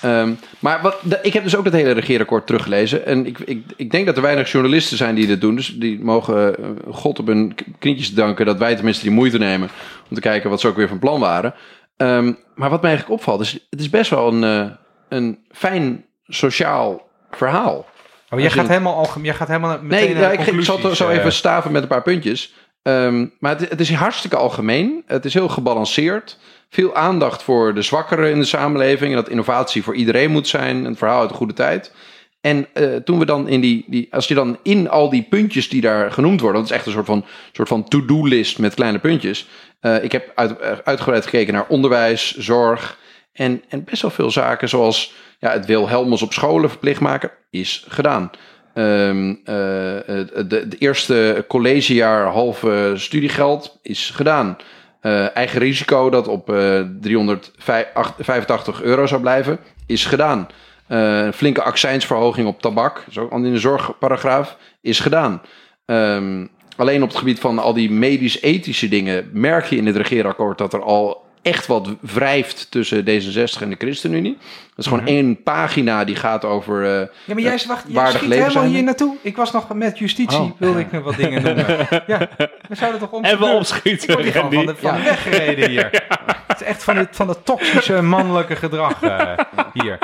[0.00, 3.06] Ehm, maar wat, ik heb dus ook het hele regeerakkoord teruggelezen.
[3.06, 5.54] En ik, ik, ik denk dat er weinig journalisten zijn die dit doen.
[5.54, 9.68] Dus die mogen eh, God op hun knietjes danken dat wij tenminste die moeite nemen
[10.08, 11.54] om te kijken wat ze ook weer van plan waren.
[11.96, 14.70] Ehm, maar wat mij eigenlijk opvalt is, het is best wel een, eh,
[15.08, 17.86] een fijn sociaal verhaal.
[18.30, 21.16] oh, jij, gaat helemaal jij gaat helemaal meteen Nee, ja, ik, ik zal zo eh.
[21.16, 22.54] even staven met een paar puntjes.
[22.82, 25.02] Ehm, maar het, het is hartstikke algemeen.
[25.06, 26.38] Het is heel gebalanceerd.
[26.70, 29.10] Veel aandacht voor de zwakkeren in de samenleving.
[29.10, 30.84] En dat innovatie voor iedereen moet zijn.
[30.84, 31.92] Een verhaal uit de goede tijd.
[32.40, 34.08] En eh, toen we dan in die, die.
[34.10, 36.60] Als je dan in al die puntjes die daar genoemd worden.
[36.60, 39.48] Dat is echt een soort van, soort van to-do-list met kleine puntjes.
[39.80, 42.98] Eh, ik heb uit, eh, uitgebreid gekeken naar onderwijs, zorg.
[43.32, 47.30] En, en best wel veel zaken zoals ja, het Wilhelmus op scholen verplicht maken.
[47.50, 48.30] Is gedaan.
[48.74, 54.56] Ehm, eh, de, de eerste collegejaar halve studiegeld is gedaan.
[55.00, 60.48] Eh, eigen risico dat op eh 385 euro zou blijven, is gedaan.
[60.86, 65.42] Eh, een flinke accijnsverhoging op tabak, zo in de zorgparagraaf, is gedaan.
[65.84, 70.58] Ehm, alleen op het gebied van al die medisch-ethische dingen merk je in het regeerakkoord
[70.58, 74.38] dat er al echt wat wrijft tussen D66 en de ChristenUnie.
[74.76, 76.84] Dat is gewoon één pagina die gaat over...
[76.84, 78.66] eh, Ja, maar jij, wacht, jij schiet helemaal zijn.
[78.66, 79.16] hier naartoe.
[79.22, 80.50] Ik was nog met justitie, Oh.
[80.58, 81.66] wilde ik nog wat dingen noemen.
[82.06, 82.28] ja,
[82.68, 85.02] we zouden toch om En we Ik opschieten, word hier gewoon van de, van de
[85.02, 85.90] weg gereden hier.
[86.46, 89.32] Het is echt van het, van het toxische mannelijke gedrag eh,
[89.72, 89.98] hier.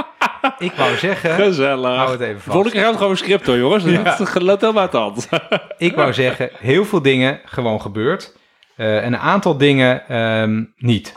[0.58, 1.96] Ik wou zeggen, Gezellig.
[1.96, 2.44] hou het even vast.
[2.50, 3.84] Volgende keer gaan we gewoon script hoor, jongens.
[4.18, 5.28] Dat gelooft helemaal de hand.
[5.78, 8.36] Ik wou zeggen, heel veel dingen gewoon gebeurd.
[8.76, 11.12] eh, en een aantal dingen ehm, niet.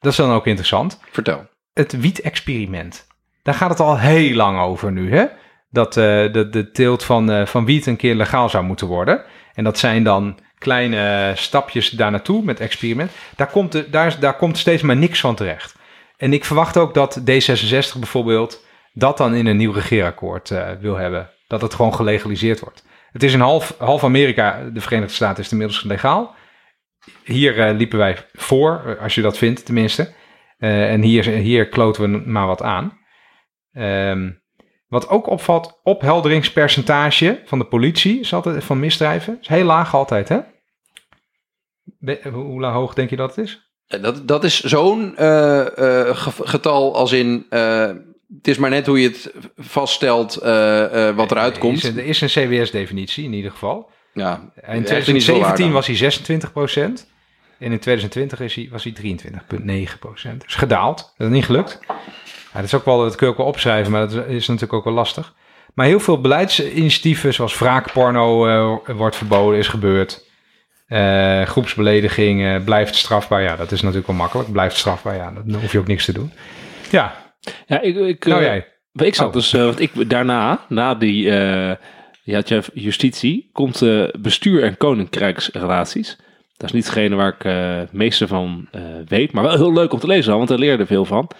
[0.00, 1.00] Dat is dan ook interessant.
[1.10, 1.46] vertel.
[1.72, 3.06] Het wiet-experiment.
[3.42, 5.26] Daar gaat het al heel lang over nu, hè?
[5.70, 9.24] Dat eh, de, de teelt van, eh, van wiet een keer legaal zou moeten worden.
[9.54, 13.10] En dat zijn dan kleine stapjes daar naartoe met experiment.
[13.36, 13.88] Daar komt, de,
[14.20, 15.76] daar, komt steeds maar niks van terecht.
[16.16, 20.96] En ik verwacht ook dat D66 bijvoorbeeld dat dan in een nieuw regeerakkoord eh, wil
[20.96, 21.30] hebben.
[21.46, 22.84] Dat het gewoon gelegaliseerd wordt.
[23.12, 26.34] Het is in half, half Amerika, de Verenigde Staten, is het inmiddels legaal.
[27.24, 30.12] Hier eh, liepen wij voor, eh, als je dat vindt tenminste.
[30.58, 32.98] Eh, en hier, hier kloten we maar wat aan.
[33.72, 34.30] Ehm,
[34.88, 39.38] wat ook opvalt, ophelderingspercentage van de politie is altijd, van misdrijven.
[39.40, 40.38] is heel laag altijd, hè?
[41.98, 43.70] Be- hoe, hoog denk je dat het is?
[43.86, 46.14] Dat, dat is zo'n ge-
[46.46, 47.46] getal als in...
[47.48, 50.34] het is maar net hoe je het vaststelt
[51.14, 51.84] wat eruit Er komt.
[51.84, 53.90] een- er is een CBS-definitie in ieder geval.
[54.18, 55.72] Ja, In echt niet zo waar 2017 dan.
[55.72, 57.06] was hij 26%
[57.58, 61.14] En in 2020 is hij, was hij 23,9% Dus gedaald.
[61.16, 61.78] Dat is niet gelukt.
[62.52, 64.72] Ja, dat is ook wel, dat kun je ook wel opschrijven, maar dat is natuurlijk
[64.72, 65.34] ook wel lastig.
[65.74, 70.26] Maar heel veel beleidsinitiatieven, zoals wraakporno eh, wordt verboden, is gebeurd.
[70.86, 73.42] Eh, groepsbelediging eh, blijft strafbaar.
[73.42, 74.52] Ja, dat is natuurlijk wel makkelijk.
[74.52, 76.32] Blijft strafbaar, ja, dan hoef je ook niks te doen.
[76.90, 77.14] Ja,
[77.66, 78.66] Ja, ik, ik, nou eh, jij.
[78.92, 79.32] Ik zat Oh.
[79.32, 81.76] dus, eh, want ik daarna, na die, eh
[82.28, 86.16] je had je justitie, komt eh, bestuur en koninkrijksrelaties.
[86.56, 89.72] Dat is niet degene waar ik eh, het meeste van eh, weet, maar wel heel
[89.72, 91.30] leuk om te lezen, want daar leerde veel van.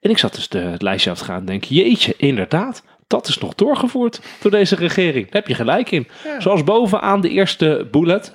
[0.00, 3.28] En ik zat dus de, het lijstje af te gaan en denk, jeetje, inderdaad, dat
[3.28, 5.24] is nog doorgevoerd door deze regering.
[5.24, 6.08] Daar heb je gelijk in.
[6.38, 8.34] Zoals bovenaan de eerste bullet.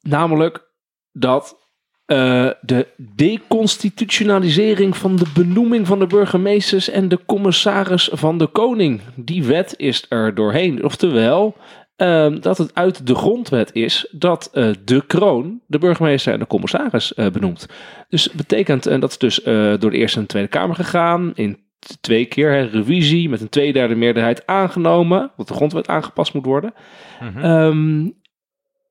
[0.00, 0.70] Namelijk
[1.12, 1.65] dat
[2.06, 9.00] eh, de deconstitutionalisering van de benoeming van de burgemeesters en de commissaris van de koning.
[9.14, 10.84] Die wet is er doorheen.
[10.84, 11.56] Oftewel,
[11.96, 16.46] ehm, dat het uit de grondwet is dat eh, de kroon de burgemeester en de
[16.46, 17.68] commissaris eh, benoemt.
[18.08, 19.40] Dus betekent, en dat is dus
[19.80, 21.58] door de Eerste en Tweede Kamer gegaan, in
[22.00, 26.74] twee keer hè, revisie met een tweederde meerderheid aangenomen, dat de grondwet aangepast moet worden.
[27.20, 27.38] Mhm.
[27.38, 28.08] Ehm,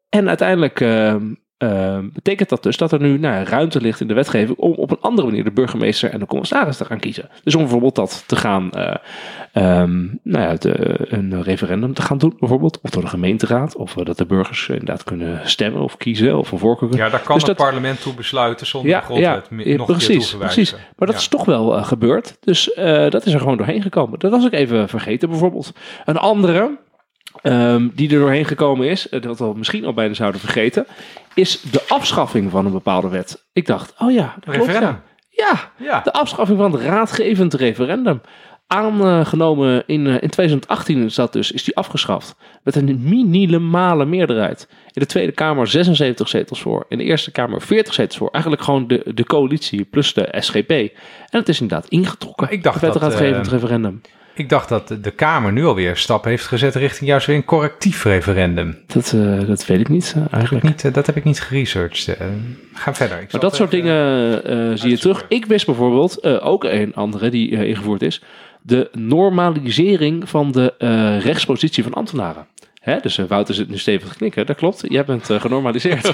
[0.10, 0.80] en uiteindelijk
[1.72, 4.92] ehm, betekent dat dus dat er nu nou, ruimte ligt in de wetgeving om op
[4.92, 7.30] een andere manier de burgemeester en de commissaris te gaan kiezen.
[7.44, 8.70] Dus om bijvoorbeeld dat te gaan,
[9.54, 13.98] ehm, nou ja, de, een referendum te gaan doen, bijvoorbeeld, of door de gemeenteraad, of
[13.98, 16.96] eh, dat de burgers inderdaad kunnen stemmen of kiezen of een voorkeur.
[16.96, 19.86] Ja, daar kan Dus het dat- parlement toe besluiten zonder Ja, grondwet ja, ja, nog
[19.86, 20.72] precies, toe precies.
[20.72, 21.16] Maar dat Ja.
[21.22, 22.38] is toch wel eh, gebeurd.
[22.40, 22.72] Dus
[23.10, 24.20] dat is er gewoon doorheen gekomen.
[24.20, 25.74] Dat was ik even vergeten bijvoorbeeld.
[26.06, 26.78] Een andere
[27.46, 30.86] ehm, die er doorheen gekomen is, eh, dat we misschien al bijna zouden vergeten,
[31.34, 33.46] is de afschaffing van een bepaalde wet.
[33.54, 35.00] Ik dacht, oh ja, dat klopt, Referendum.
[35.30, 35.54] ja.
[35.78, 36.02] Ja, Ja.
[36.02, 38.22] de afschaffing van het raadgevend referendum.
[38.68, 42.36] Aangenomen in, eh, in 2018 is dat dus, is die afgeschaft.
[42.64, 44.68] Met een minimale meerderheid.
[44.72, 46.86] In de Tweede Kamer 76 zetels voor.
[46.90, 48.30] In de Eerste Kamer 40 zetels voor.
[48.32, 50.70] Eigenlijk gewoon de, de coalitie plus de SGP.
[50.70, 50.90] En
[51.40, 52.52] het is inderdaad ingetrokken.
[52.52, 54.02] Ik dacht het dat, raadgevend eh, referendum.
[54.36, 57.46] Ik dacht dat de- Kamer nu alweer een stap heeft gezet richting juist weer een
[57.46, 58.78] correctief referendum.
[58.88, 60.66] Dat, eh, dat weet ik niet eh, eigenlijk.
[60.66, 62.18] Niet, eh, dat heb ik niet geresearched.
[62.74, 63.22] ga verder.
[63.22, 65.26] Ik Maar dat soort dingen zie je terug.
[65.30, 68.22] Ik wist bijvoorbeeld, ook een andere die ingevoerd is,
[68.62, 70.74] de normalisering van de
[71.24, 72.48] rechtspositie van ambtenaren.
[72.86, 73.00] Hè?
[73.02, 74.84] Dus eh, Wouter zit nu stevig te knikken, dat klopt.
[74.88, 76.14] Jij bent eh, genormaliseerd.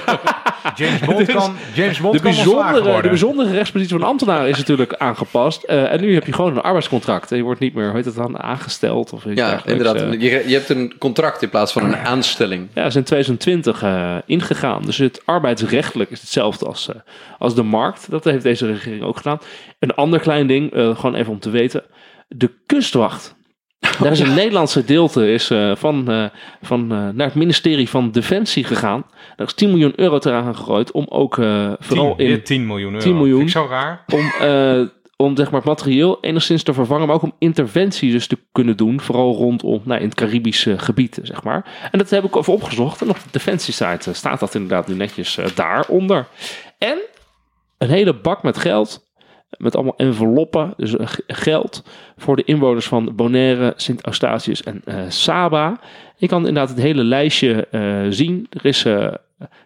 [0.74, 5.62] James Bond kan, James Bond De bijzondere, de bijzondere rechtspositie van ambtenaren is natuurlijk aangepast.
[5.62, 7.30] Eh, en nu heb je gewoon een arbeidscontract.
[7.30, 10.00] En je wordt niet meer, hoe heet het dan, aangesteld of iets Ja, inderdaad.
[10.00, 12.68] Je, je hebt een contract in plaats van een aanstelling.
[12.74, 14.82] ja, is in 2020 eh, ingegaan.
[14.82, 16.96] Dus het arbeidsrechtelijk is hetzelfde als, eh,
[17.38, 18.10] als de markt.
[18.10, 19.38] Dat heeft deze regering ook gedaan.
[19.78, 21.82] Een ander klein ding, eh, gewoon even om te weten.
[22.28, 23.34] De kustwacht.
[24.02, 26.24] Daar is een Nederlandse gedeelte is, eh, van, eh,
[26.62, 29.04] van, eh, naar het ministerie van Defensie gegaan.
[29.36, 31.34] Daar is 10 miljoen euro eraan gegooid om ook
[31.78, 33.04] vooral 10, in weer 10 miljoen euro.
[33.04, 33.38] 10 miljoen.
[33.38, 34.04] Vind ik zo raar.
[34.14, 38.38] om, om zeg maar, het materieel enigszins te vervangen, maar ook om interventies dus te
[38.52, 41.88] kunnen doen, vooral rondom nou, in het Caribische gebied, zeg maar.
[41.90, 44.94] En dat heb ik even opgezocht en op de Defensie-site eh, staat dat inderdaad nu
[44.94, 46.26] netjes daaronder.
[46.78, 46.98] En
[47.78, 49.11] een hele bak met geld,
[49.58, 51.84] met allemaal enveloppen, dus eh, geld
[52.16, 55.78] voor de inwoners van Bonaire, Sint-Eustatius en eh, Saba.
[56.16, 58.46] Je kan inderdaad het hele lijstje eh, zien.
[58.50, 58.86] Er is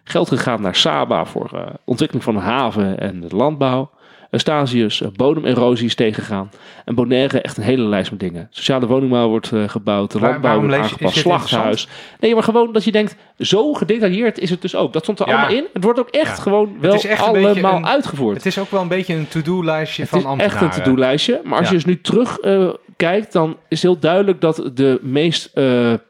[0.03, 3.89] geld gegaan naar Saba voor ontwikkeling van een haven en de landbouw.
[4.31, 6.49] Eustatius, eh, bodemerosie is tegengegaan.
[6.85, 8.47] En Bonaire echt een hele lijst met dingen.
[8.49, 11.87] Sociale woningbouw wordt eh, gebouwd, de landbouw wordt aangepast, slachthuis.
[12.19, 14.93] Nee, maar gewoon dat je denkt, zo gedetailleerd is het dus ook.
[14.93, 15.33] Dat stond er Ja.
[15.33, 15.65] allemaal in.
[15.73, 16.41] Het wordt ook echt Ja.
[16.43, 18.35] gewoon wel is echt allemaal een- uitgevoerd.
[18.37, 20.67] Het is ook wel een beetje een to-do-lijstje van ambtenaren.
[20.67, 21.41] echt een to-do-lijstje.
[21.43, 21.73] Maar als Ja.
[21.75, 25.53] je dus nu terug eh, kijkt, dan is heel duidelijk dat de meest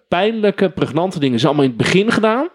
[0.08, 2.48] pijnlijke, pregnante dingen zijn allemaal in het begin gedaan.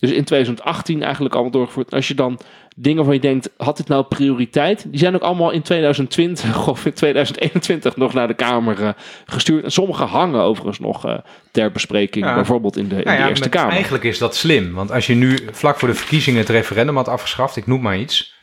[0.00, 1.94] Dus in 2018 eigenlijk allemaal doorgevoerd.
[1.94, 2.38] Als je dan
[2.76, 4.84] dingen van je denkt, had dit nou prioriteit?
[4.90, 8.88] Die zijn ook allemaal in 2020 of in 2021 nog naar de Kamer eh,
[9.26, 9.64] gestuurd.
[9.64, 11.18] En sommige hangen overigens nog eh,
[11.52, 12.34] ter bespreking, Ja.
[12.34, 13.72] bijvoorbeeld in de, in Nou de Eerste met- Kamer.
[13.72, 14.72] Eigenlijk is dat slim.
[14.74, 17.98] Want als je nu vlak voor de verkiezingen het referendum had afgeschaft, ik noem maar
[17.98, 18.34] iets,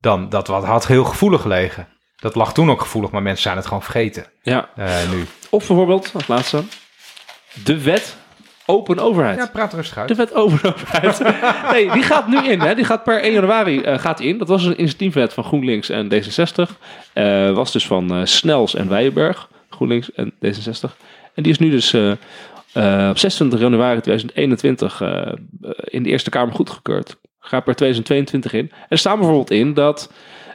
[0.00, 1.88] dan dat wat had heel gevoelig gelegen.
[2.16, 4.70] Dat lag toen ook gevoelig, maar mensen zijn het gewoon vergeten Ja.
[4.76, 5.24] eh, nu.
[5.50, 6.62] Of bijvoorbeeld, als laatste,
[7.64, 8.16] de wet
[8.68, 9.38] open overheid.
[9.38, 10.08] Ja, praat rustig uit.
[10.08, 11.18] De wet over overheid.
[11.72, 12.60] nee, die gaat nu in.
[12.60, 12.74] Hè.
[12.74, 14.38] Die gaat per 1 januari eh, gaat in.
[14.38, 16.72] Dat was een initiatiefwet van GroenLinks en D66.
[17.12, 19.48] Eh, was dus van eh, Snels en Weijenberg.
[19.70, 20.96] GroenLinks en D66.
[21.34, 21.94] En die is nu dus
[23.10, 25.34] op 26 januari 2021 eh, eh,
[25.84, 27.20] in de Eerste Kamer goedgekeurd.
[27.38, 28.70] Gaat per 2022 in.
[28.70, 30.12] En er staat bijvoorbeeld in dat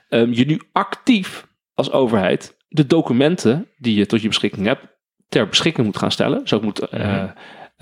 [0.10, 4.82] ehm, je nu actief als overheid de documenten die je tot je beschikking hebt
[5.30, 6.43] ter beschikking moet gaan stellen.
[6.54, 7.23] Ook moet eh,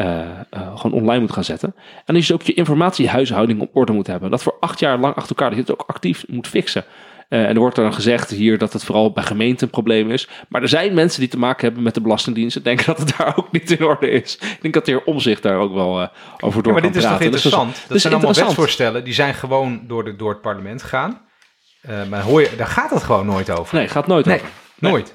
[0.02, 1.76] Eh, eh, gewoon online moet gaan zetten.
[2.06, 4.32] En dat je ook je informatiehuishouding op orde moet hebben.
[4.32, 6.84] Dat voor acht jaar lang achter elkaar, dat je het ook actief moet fixen.
[7.30, 10.28] Eh, en er wordt dan gezegd hier dat het vooral bij gemeenten een probleem is.
[10.50, 12.56] Maar er zijn mensen die te maken hebben met de Belastingdienst.
[12.56, 14.36] en denken dat het daar ook niet in orde is.
[14.36, 16.10] Ik denk dat de heer Omzicht daar ook wel
[16.40, 17.32] over door Ja, maar dit is toch praten.
[17.32, 17.76] Dus dat interessant?
[17.76, 18.48] Zijn allemaal interessant.
[18.48, 21.22] wetsvoorstellen, die zijn gewoon door, de, door het parlement gegaan.
[22.10, 23.78] Maar hoor je, daar gaat het gewoon nooit over.
[23.78, 24.50] Nee, gaat nooit Nee, over.
[24.76, 25.14] nooit.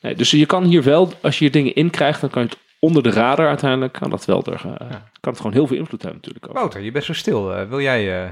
[0.00, 2.58] Nee, dus je kan hier wel, als je hier dingen inkrijgt, dan kan je het
[2.84, 3.92] onder de radar uiteindelijk.
[3.92, 4.88] Kan dat wel er, eh,
[5.20, 6.48] kan het gewoon heel veel invloed hebben natuurlijk.
[6.48, 6.54] Ook.
[6.54, 7.54] Wouter, je bent zo stil.
[7.54, 8.22] Eh, wil jij...
[8.24, 8.28] eh,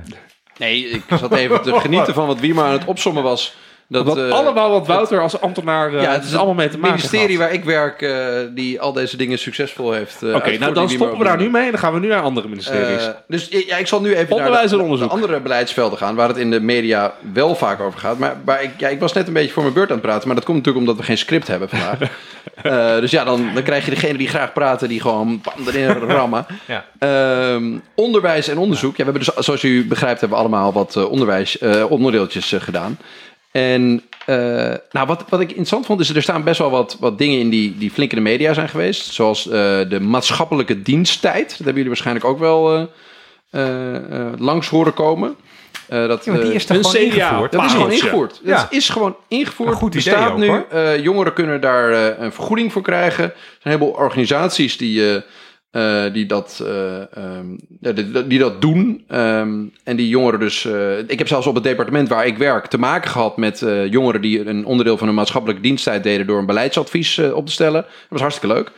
[0.59, 3.57] Nee, ik zat even te genieten van wat Wierma aan het opsommen was.
[3.92, 6.78] Dat, Dat eh, allemaal wat Wouter als ambtenaar, eh, ja, het is allemaal mee te
[6.78, 7.42] maken ministerie gehad.
[7.42, 10.22] waar ik werk, eh, die al deze dingen succesvol heeft.
[10.22, 12.48] Oké, nou dan stoppen we daar nu mee en dan gaan we nu naar andere
[12.48, 13.11] ministeries.
[13.28, 15.09] Dus ja, ik zal nu even Onderwijs naar en de, onderzoek.
[15.09, 18.18] de andere beleidsvelden gaan, waar het in de media wel vaak over gaat.
[18.18, 20.26] Maar, maar ik, ja, ik was net een beetje voor mijn beurt aan het praten,
[20.26, 21.98] maar dat komt natuurlijk omdat we geen script hebben vandaag.
[23.00, 26.46] Dus ja, dan, dan krijg je degene die graag praten, die gewoon pam, erin rammen.
[26.66, 26.85] ja.
[26.98, 28.96] Ehm, onderwijs en onderzoek.
[28.96, 32.98] Ja, we hebben dus, zoals u begrijpt, hebben we allemaal wat onderwijs, eh, onderdeeltjes gedaan.
[33.53, 34.37] En eh,
[34.91, 37.51] nou, wat, wat ik interessant vond, is er staan best wel wat, wat dingen in
[37.51, 39.12] die, die flink in de media zijn geweest.
[39.12, 39.53] Zoals eh,
[39.88, 41.49] de maatschappelijke diensttijd.
[41.49, 42.83] Dat hebben jullie waarschijnlijk ook wel eh,
[43.51, 45.37] eh, eh, langs horen komen.
[45.88, 47.01] Eh, dat, Ja, die is toch gewoon CDA.
[47.01, 47.53] ingevoerd?
[47.53, 48.41] dat is gewoon ingevoerd.
[48.45, 48.57] Ja.
[48.57, 49.71] Dat is gewoon ingevoerd.
[49.71, 50.62] Een goed idee bestaat ook, nu.
[50.71, 53.25] Eh, jongeren kunnen daar eh, een vergoeding voor krijgen.
[53.25, 55.23] Er zijn een heleboel organisaties die,
[55.72, 59.04] eh, die, dat, eh, ehm, die, die dat doen.
[59.08, 60.64] Ehm, en die jongeren dus...
[60.64, 64.20] eh, ik heb zelfs op het departement waar ik werk te maken gehad met jongeren
[64.20, 67.82] die een onderdeel van hun maatschappelijke diensttijd deden door een beleidsadvies op te stellen.
[67.82, 68.72] Dat was hartstikke leuk.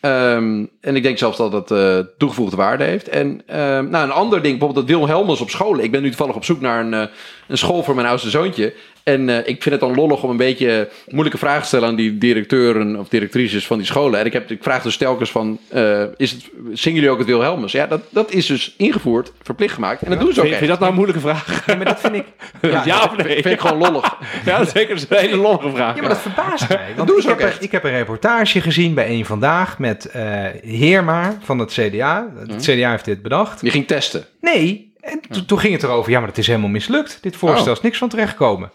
[0.00, 3.08] Ehm, en ik denk zelfs dat eh, toegevoegde waarde heeft.
[3.08, 5.84] En nou, een ander ding, bijvoorbeeld dat Wilhelmus op scholen.
[5.84, 7.08] Ik ben nu toevallig op zoek naar een,
[7.48, 8.74] een school voor mijn oudste zoontje.
[9.08, 11.96] En eh, ik vind het dan lollig om een beetje moeilijke vragen te stellen aan
[11.96, 14.20] die directeuren of directrices van die scholen.
[14.20, 17.26] En ik, heb, ik vraag dus telkens van, eh, is het, zingen jullie ook het
[17.26, 17.72] Wilhelmus?
[17.72, 20.02] Ja, dat, dat is dus ingevoerd, verplicht gemaakt.
[20.02, 21.66] En dat doen ze ook Vind, vind je dat nou een moeilijke vraag?
[21.66, 22.24] Ja, maar dat vind ik...
[22.84, 23.32] Ja, of nee?
[23.42, 24.16] Vind ik gewoon lollig.
[24.44, 24.88] Ja, zeker.
[24.94, 25.94] Dat is een hele lollige vraag.
[25.94, 26.88] Ja, maar dat verbaast mij.
[26.96, 27.62] Want doen ik, ze heb ook er- echt.
[27.62, 32.28] ik heb een reportage gezien bij Eén Vandaag met eh Heerma van het CDA.
[32.38, 32.58] Het Mhm.
[32.58, 33.60] CDA heeft dit bedacht.
[33.60, 34.24] Je ging testen.
[34.40, 37.18] Nee, en to- toen ging het erover, ja, maar het is helemaal mislukt.
[37.22, 37.76] Dit voorstel Oh.
[37.76, 38.70] is niks van terechtgekomen.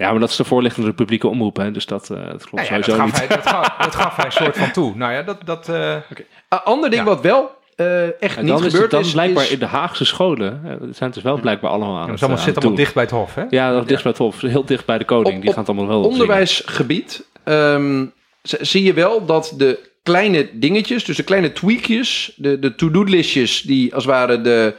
[0.00, 1.70] Ja, maar dat is de voorliggende publieke omroep, hè?
[1.70, 3.28] dus dat, eh, dat klopt Nou ja, dat, sowieso gaf niet.
[3.28, 4.96] hij, dat, gaf, dat gaf hij een soort van toe.
[4.96, 5.36] Nou ja, dat...
[5.44, 5.94] dat eh,
[6.48, 7.08] Een ander ding Ja.
[7.08, 9.12] wat wel eh, echt En niet dan is gebeurd het dan is...
[9.12, 10.60] blijkbaar is- in de Haagse scholen.
[10.64, 12.94] hè, Het zijn dus wel blijkbaar allemaal aan het het, is allemaal, zit allemaal dicht
[12.94, 13.44] bij het hof, hè?
[13.50, 14.40] Ja, dat dicht bij het hof.
[14.40, 15.36] Heel dicht bij de koning.
[15.36, 18.04] Op- Die gaat allemaal wel onderwijsgebied ehm,
[18.42, 23.94] zie je wel dat de kleine dingetjes, dus de kleine tweakjes, de, de to-do-listjes, die
[23.94, 24.74] als het ware de,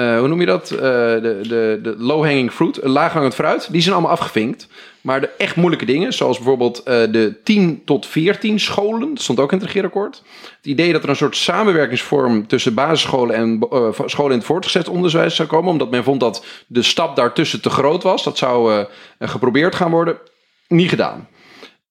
[0.00, 0.70] eh, hoe noem je dat?
[0.70, 4.68] Eh, de, de, de low-hanging fruit, laaghangend fruit, die zijn allemaal afgevinkt.
[5.00, 9.40] Maar de echt moeilijke dingen, zoals bijvoorbeeld eh, de 10 tot 14 scholen, dat stond
[9.40, 10.22] ook in het regeerakkoord.
[10.56, 13.58] Het idee dat er een soort samenwerkingsvorm tussen basisscholen en
[14.06, 17.70] scholen in het voortgezet onderwijs zou komen, omdat men vond dat de stap daartussen te
[17.70, 18.24] groot was.
[18.24, 18.86] Dat zou
[19.18, 20.18] geprobeerd gaan worden
[20.68, 21.28] niet gedaan.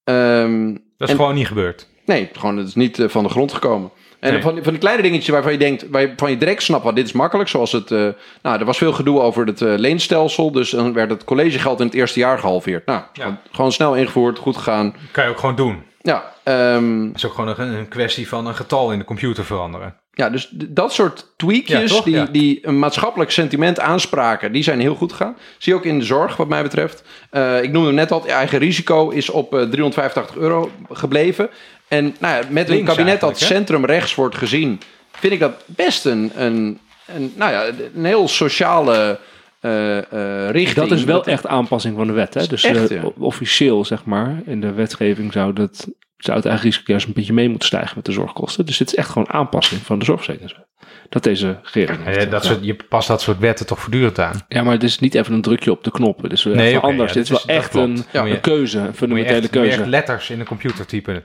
[0.03, 1.87] Ehm, Dat is En- gewoon niet gebeurd.
[2.05, 3.91] nee, gewoon, het is niet van de grond gekomen.
[4.19, 4.41] En Nee.
[4.41, 7.11] van, van die kleine dingetjes waarvan je denkt, waarvan je direct snapt, wat dit is
[7.11, 7.49] makkelijk.
[7.49, 8.07] Zoals het, eh,
[8.41, 10.51] nou, er was veel gedoe over het eh, leenstelsel.
[10.51, 12.85] Dus dan werd het collegegeld in het eerste jaar gehalveerd.
[12.85, 13.23] Nou, Ja.
[13.23, 14.95] gewoon, gewoon snel ingevoerd, goed gegaan.
[15.11, 15.83] Kan je ook gewoon doen.
[16.01, 19.45] Ja, ehm, Het is ook gewoon een, een kwestie van een getal in de computer
[19.45, 19.95] veranderen.
[20.13, 22.25] Ja, dus dat soort tweakjes Ja, die, Ja.
[22.31, 25.37] die een maatschappelijk sentiment aanspraken, die zijn heel goed gegaan.
[25.57, 27.03] Zie je ook in de zorg, wat mij betreft.
[27.29, 31.49] Eh, ik noemde net al, je eigen risico is op eh, 385 euro gebleven.
[31.89, 33.45] En nou ja, met een kabinet dat eigenlijk, hè?
[33.45, 39.19] centrumrechts wordt gezien, vind ik dat best een, een, een, nou ja, een heel sociale
[39.59, 40.87] eh, eh, richting.
[40.87, 42.33] Dat is wel echt aanpassing van de wet.
[42.33, 42.47] Hè?
[42.47, 43.11] Dus echt, eh, ja.
[43.17, 47.33] officieel, zeg maar, in de wetgeving zou, dat, zou het eigen risico juist een beetje
[47.33, 48.65] mee moeten stijgen met de zorgkosten.
[48.65, 50.67] Dus dit is echt gewoon aanpassing van de zorgverzekeringswet.
[51.09, 52.21] Dat deze regering heeft.
[52.21, 54.41] Ja, dat soort, je past dat soort wetten toch voortdurend aan.
[54.47, 56.21] Ja, maar het is niet even een drukje op de knop.
[56.21, 57.13] Het is wel Nee, oké, anders.
[57.13, 59.59] ja, dit is wel echt een, een keuze, een Moet je fundamentele echt, moet je
[59.59, 59.79] keuze.
[59.79, 61.23] echt letters in de computer typen.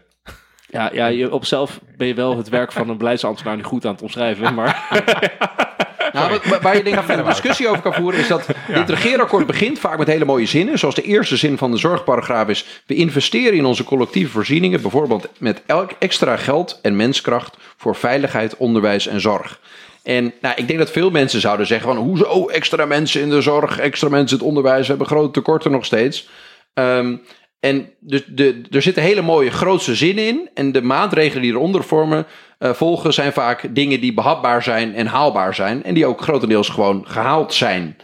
[0.75, 3.85] Ja, ja je, op zelf ben je wel het werk van een beleidsambtenaar niet goed
[3.85, 4.55] aan het omschrijven.
[4.55, 4.87] Maar
[6.13, 9.47] Nou, waar- waar je denk ik een discussie over kan voeren, is dat dit regeerakkoord
[9.47, 10.79] begint vaak met hele mooie zinnen.
[10.79, 15.29] Zoals de eerste zin van de zorgparagraaf is: We investeren in onze collectieve voorzieningen, bijvoorbeeld
[15.39, 19.61] met elk extra geld en menskracht voor veiligheid, onderwijs en zorg.
[20.03, 23.41] En nou, ik denk dat veel mensen zouden zeggen: van, Hoezo extra mensen in de
[23.41, 26.29] zorg, extra mensen in het onderwijs, we hebben grote tekorten nog steeds.
[26.75, 27.17] Ehm,
[27.65, 30.49] en dus de, er zitten hele mooie grootse zinnen in.
[30.55, 32.27] En de maatregelen die eronder vormen,
[32.59, 35.85] eh, volgen zijn vaak dingen die behapbaar zijn en haalbaar zijn.
[35.85, 37.97] En die ook grotendeels gewoon gehaald zijn.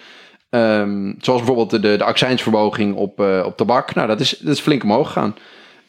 [0.50, 3.94] Ehm, zoals bijvoorbeeld de, de, de accijnsverhoging op, eh, op tabak.
[3.94, 5.36] Nou, dat is, dat is flink omhoog gegaan.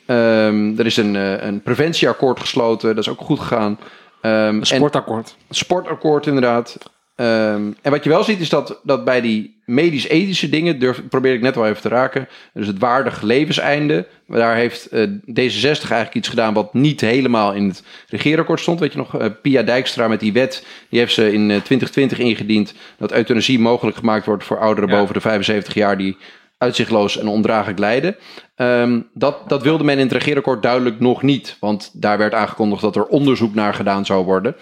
[0.06, 2.96] Ehm, er is een, eh, een preventieakkoord gesloten.
[2.96, 3.80] Dat is ook goed gegaan.
[4.22, 5.36] En- sportakkoord.
[5.50, 6.78] sportakkoord inderdaad.
[7.22, 11.34] Ehm, en wat je wel ziet is dat, dat bij die medisch-ethische dingen, durf, probeer
[11.34, 16.14] ik net wel even te raken, dus het waardig levenseinde, daar heeft eh, D66 eigenlijk
[16.14, 18.80] iets gedaan wat niet helemaal in het regeerakkoord stond.
[18.80, 22.20] Weet je nog, eh, Pia Dijkstra met die wet, die heeft ze in eh, 2020
[22.20, 25.00] ingediend, dat euthanasie mogelijk gemaakt wordt voor ouderen Ja.
[25.00, 26.18] boven de 75 jaar die
[26.58, 28.16] uitzichtloos en ondraaglijk lijden.
[28.56, 31.58] Ehm, dat, dat wilde men in het regeerakkoord duidelijk nog niet.
[31.60, 34.56] Want daar werd aangekondigd dat er onderzoek naar gedaan zou worden.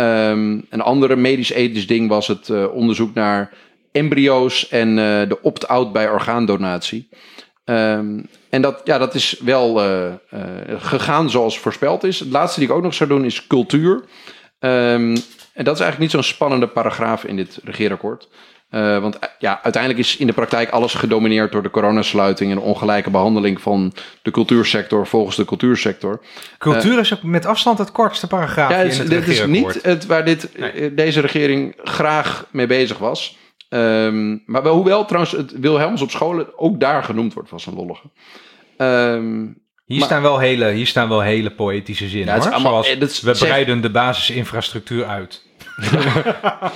[0.00, 3.52] Ehm, een andere medisch-ethisch ding was het eh, onderzoek naar
[3.92, 7.08] embryo's en eh, de opt-out bij orgaandonatie.
[7.64, 10.12] Ehm, en dat, ja, dat is wel eh,
[10.78, 12.20] gegaan zoals voorspeld is.
[12.20, 14.04] Het laatste die ik ook nog zou doen is cultuur.
[14.58, 15.16] Ehm,
[15.52, 18.28] en dat is eigenlijk niet zo'n spannende paragraaf in dit regeerakkoord.
[18.70, 22.56] Eh, want eh, ja, uiteindelijk is in de praktijk alles gedomineerd door de coronasluiting en
[22.56, 26.20] de ongelijke behandeling van de cultuursector volgens de cultuursector.
[26.58, 29.46] Cultuur is ook met afstand het kortste paragraaf Ja, het, in is- het dit is
[29.46, 33.36] niet het waar dit, eh, deze regering graag mee bezig was.
[33.68, 37.74] Ehm, maar wel, hoewel trouwens het Wilhelms op scholen ook daar genoemd wordt, was een
[37.74, 38.06] lollige.
[38.76, 39.46] Ehm,
[39.84, 42.70] Hier, Maar- staan wel hele, hier staan wel hele poëtische zinnen, Ja, het is allemaal-
[42.72, 45.42] Zoals, eh, dat is- we zeg- breiden de basisinfrastructuur uit.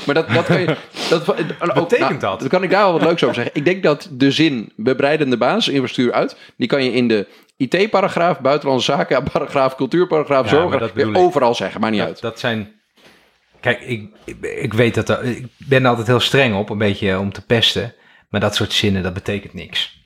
[0.06, 0.76] Maar dat, dat kan je.
[1.10, 1.30] Dat,
[1.76, 2.40] ook, betekent dat?
[2.40, 3.54] Dan kan ik daar wel wat leuks over zeggen.
[3.54, 7.26] Ik denk dat de zin we breiden de basisinfrastructuur uit, die kan je in de
[7.56, 11.16] IT-paragraaf, buitenlandse zaken, paragraaf, cultuurparagraaf, Ja, weer ik.
[11.16, 12.20] overal zeggen, maar niet Dat, uit.
[12.20, 12.72] dat zijn...
[13.60, 14.08] Kijk, ik,
[14.40, 15.08] ik, weet dat...
[15.08, 17.94] er- Ik ben er altijd heel streng op, een beetje om te pesten.
[18.28, 20.02] Maar dat soort zinnen, dat betekent niks.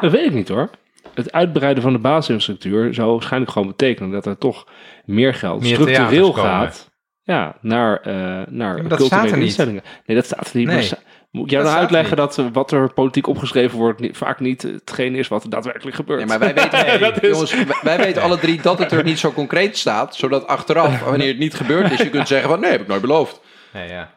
[0.00, 0.70] Dat weet ik niet hoor.
[1.14, 4.66] Het uitbreiden van de basisinfrastructuur zou waarschijnlijk gewoon betekenen dat er toch
[5.04, 6.89] meer geld Meer structureel gaat
[7.22, 8.12] ja, naar, eh
[8.48, 9.46] naar maar dat culturele staat er niet.
[9.46, 9.82] instellingen.
[10.06, 10.66] Nee, dat staat er niet.
[10.66, 10.74] Nee.
[10.74, 10.98] Maar sta-
[11.30, 14.62] Moet jij Dat nou uitleggen dat eh, wat er politiek opgeschreven wordt niet, vaak niet
[14.62, 16.18] hetgeen is wat er daadwerkelijk gebeurt?
[16.18, 19.04] Nee, maar wij weten, Nee, dat is- jongens, wij, weten alle drie dat het er
[19.04, 22.60] niet zo concreet staat, zodat achteraf, wanneer het niet gebeurd is, je kunt zeggen van
[22.60, 23.40] nee, heb ik nooit beloofd.
[23.72, 24.10] Nee, ja.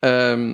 [0.00, 0.52] Ehm,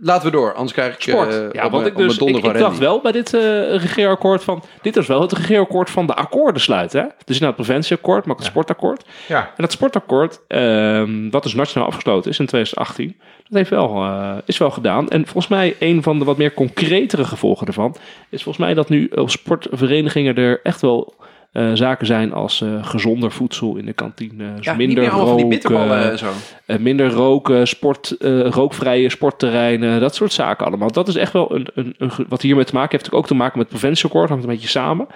[0.00, 1.34] laten we door, anders krijg ik Sport.
[1.34, 3.40] eh, ja, op want ik, dus, ik, ik dacht wel bij dit eh
[3.76, 4.62] regeerakkoord van...
[4.82, 7.00] Dit was wel het regeerakkoord van de akkoorden sluiten.
[7.00, 7.06] Hè?
[7.06, 9.04] Dus inderdaad het preventieakkoord, maar ook het sportakkoord.
[9.28, 13.16] Ja, En dat sportakkoord, ehm, wat dus nationaal afgesloten is in 2018,
[13.48, 15.08] dat heeft wel, eh, is wel gedaan.
[15.08, 17.96] En volgens mij een van de wat meer concretere gevolgen ervan
[18.28, 21.14] is volgens mij dat nu op sportverenigingen er echt wel
[21.52, 26.18] eh, zaken zijn als eh, gezonder voedsel in de kantine, dus Ja, niet minder roken,
[26.18, 26.26] zo.
[26.66, 30.92] eh, minder roken, sport, eh, rookvrije sportterreinen, dat soort zaken allemaal.
[30.92, 33.58] Dat is echt wel een, een, een wat hiermee te maken heeft, ook te maken
[33.58, 35.06] met het preventieakkoord, hangt een beetje samen.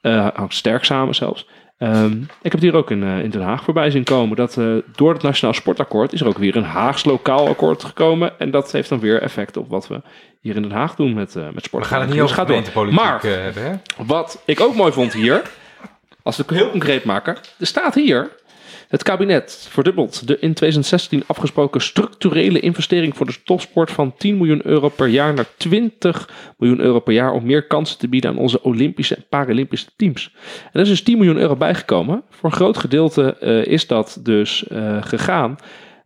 [0.00, 1.46] Eh, hangt sterk samen zelfs.
[1.78, 4.36] Ehm, ik heb het hier ook in, in Den Haag voorbij zien komen.
[4.36, 4.64] Dat eh,
[4.96, 8.38] door het Nationaal Sportakkoord is er ook weer een Haags lokaal akkoord gekomen.
[8.38, 10.00] En dat heeft dan weer effect op wat we
[10.40, 11.82] hier in Den Haag doen met, eh met sport.
[11.82, 12.56] we gaan het niet Dus over gaat door.
[12.56, 14.04] gemeentepolitiek Maar eh, hebben, hè?
[14.06, 15.42] wat ik ook mooi vond hier,
[16.28, 18.30] als we het heel concreet maken, er staat hier
[18.88, 24.60] Het kabinet verdubbelt de in 2016 afgesproken structurele investering voor de topsport van 10 miljoen
[24.66, 28.38] euro per jaar naar 20 miljoen euro per jaar om meer kansen te bieden aan
[28.38, 30.34] onze Olympische en Paralympische teams.
[30.64, 32.22] En er is dus 10 miljoen euro bijgekomen.
[32.30, 35.56] Voor een groot gedeelte eh, is dat dus eh, gegaan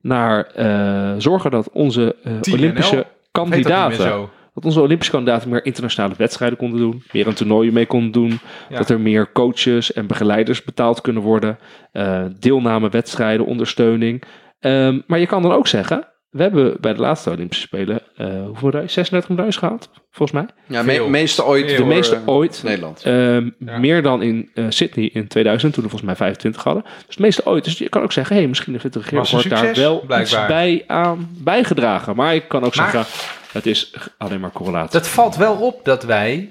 [0.01, 2.17] naar eh, zorgen dat onze?
[2.53, 4.31] Olympische kandidaten?
[4.55, 7.03] Dat onze Olympische kandidaten meer internationale wedstrijden konden doen.
[7.13, 8.39] Meer een toernooi mee konden doen.
[8.69, 8.77] Ja.
[8.79, 11.59] Dat er meer coaches en begeleiders betaald kunnen worden.
[11.93, 14.23] eh deelname, wedstrijden, ondersteuning.
[14.61, 16.07] Ehm, maar je kan dan ook zeggen...
[16.31, 18.01] We hebben bij de laatste Olympische Spelen...
[18.17, 18.93] eh hoeveel medailles?
[18.93, 20.49] 36 medailles gehaald, volgens mij.
[20.77, 21.71] Ja, me- meeste ooit.
[21.71, 22.61] Veel, De meeste eh, ooit.
[22.65, 23.03] Nederland.
[23.05, 23.79] Ehm, Ja.
[23.79, 26.83] Meer dan in eh, Sydney in 2000, toen we volgens mij 25 hadden.
[26.83, 27.65] Dus het meeste ooit.
[27.65, 30.21] Dus je kan ook zeggen, hey, misschien heeft het regeerakkoord daar wel blijkbaar.
[30.21, 32.17] iets bij aan bijgedragen.
[32.17, 33.13] Maar ik kan ook Maar- zeggen,
[33.53, 34.99] het is alleen maar correlatie.
[34.99, 36.51] Dat valt wel op dat wij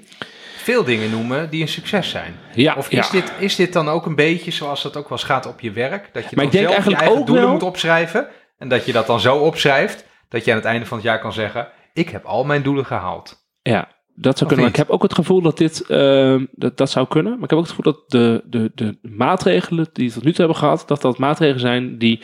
[0.56, 2.34] veel dingen noemen die een succes zijn.
[2.54, 2.98] ja, Of ja.
[3.00, 5.60] is, dit, is dit dan ook een beetje zoals dat ook wel eens gaat op
[5.60, 6.10] je werk?
[6.12, 8.28] Dat je Maar dan ik denk zelf eigenlijk je eigen ook doelen wel- moet opschrijven.
[8.58, 11.20] En dat je dat dan zo opschrijft dat je aan het einde van het jaar
[11.20, 11.68] kan zeggen...
[11.92, 13.46] ik heb al mijn doelen gehaald.
[13.62, 14.58] Ja, dat zou kunnen.
[14.66, 17.32] Maar ik heb ook het gevoel dat dit ehm, dat, dat zou kunnen.
[17.32, 20.30] Maar ik heb ook het gevoel dat de, de, de maatregelen die we tot nu
[20.30, 22.22] toe hebben gehad, dat dat maatregelen zijn die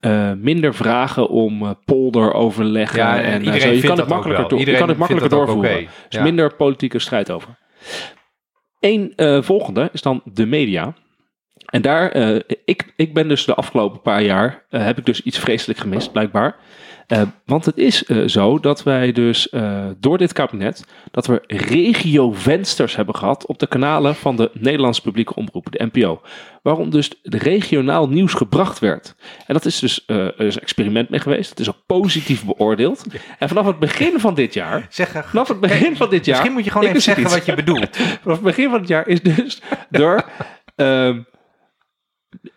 [0.00, 2.98] eh, minder vragen om eh, polderoverleggen.
[2.98, 3.66] Ja, en en, eh, iedereen zo.
[3.66, 5.70] Je vindt kan dat het makkelijker, door, je Iedereen kan het makkelijker doorvoeren.
[5.70, 6.22] Er Ja.
[6.22, 7.58] minder politieke strijd over.
[8.80, 9.12] Eén
[9.44, 10.94] volgende is dan de media.
[11.66, 12.16] En daar,
[12.64, 16.56] ik, ik ben dus de afgelopen paar jaar, heb ik dus iets vreselijk gemist, blijkbaar.
[17.08, 21.42] Eh, want het is eh, zo dat wij dus eh, door dit kabinet, dat we
[21.46, 26.20] regio-vensters hebben gehad op de kanalen van de Nederlandse publieke omroep, de NPO.
[26.62, 29.14] Waarom dus de regionaal nieuws gebracht werd.
[29.46, 31.50] En dat is dus er is een experiment mee geweest.
[31.50, 33.04] Het is ook positief beoordeeld.
[33.38, 36.34] En vanaf het begin van dit jaar, Zeg, vanaf het begin van dit jaar...
[36.34, 37.96] misschien moet je gewoon even zeggen wat je bedoelt.
[38.22, 40.24] Vanaf het begin van het jaar is dus door.
[40.76, 41.20] ehm,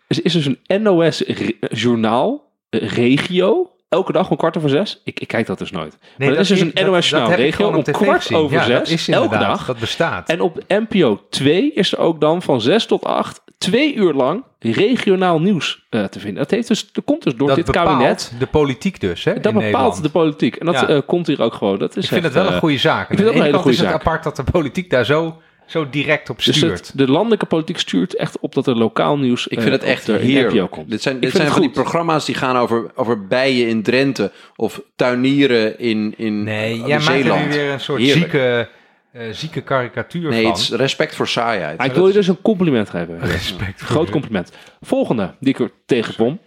[0.06, 3.72] is, is dus een NOS-journaal, regio.
[3.92, 5.00] Elke dag om kwart over zes.
[5.04, 5.98] Ik, ik kijk dat dus nooit.
[6.18, 8.36] maar dat is dus een ik regio om kwart gezien.
[8.36, 9.00] over Ja, dat zes.
[9.08, 9.66] is elke dag.
[9.66, 10.28] Dat bestaat.
[10.28, 14.44] En op NPO 2 is er ook dan van 6 tot 8 twee uur lang
[14.58, 16.42] regionaal nieuws eh, te vinden.
[16.42, 18.32] Dat, heeft dus, dat komt dus door dat dit kabinet.
[18.38, 20.02] de politiek dus, hè, Dat bepaalt Nederland.
[20.02, 20.56] de politiek.
[20.56, 20.88] En dat Ja.
[20.88, 21.78] eh, komt hier ook gewoon.
[21.78, 23.00] Dat is Ik vind echt, het wel eh, een goede zaak.
[23.10, 23.94] ik vind het ook een hele goede het zaak.
[23.94, 25.40] apart dat de politiek daar zo,
[25.72, 26.78] zo direct op Dus stuurt.
[26.86, 29.90] het, de landelijke politiek stuurt echt op dat er lokaal nieuws Ik vind het eh,
[29.90, 30.70] echt op de heerlijk.
[30.70, 30.90] Komt.
[30.90, 31.82] Dit zijn, dit zijn het van die goed.
[31.82, 37.08] programma's die gaan over, over bijen in Drenthe of tuinieren in, in nee, jij maakt
[37.08, 37.44] er Zeeland.
[37.48, 38.30] nu weer een soort Heerlijk.
[38.30, 38.68] zieke,
[39.12, 40.50] eh, zieke karikatuur Nee, van.
[40.50, 41.78] het is respect voor saaiheid.
[41.78, 43.18] Maar ik wil je dus een compliment geven.
[43.20, 44.12] Respect voor Groot je.
[44.12, 44.52] compliment.
[44.80, 46.38] Volgende die ik er tegenkwam.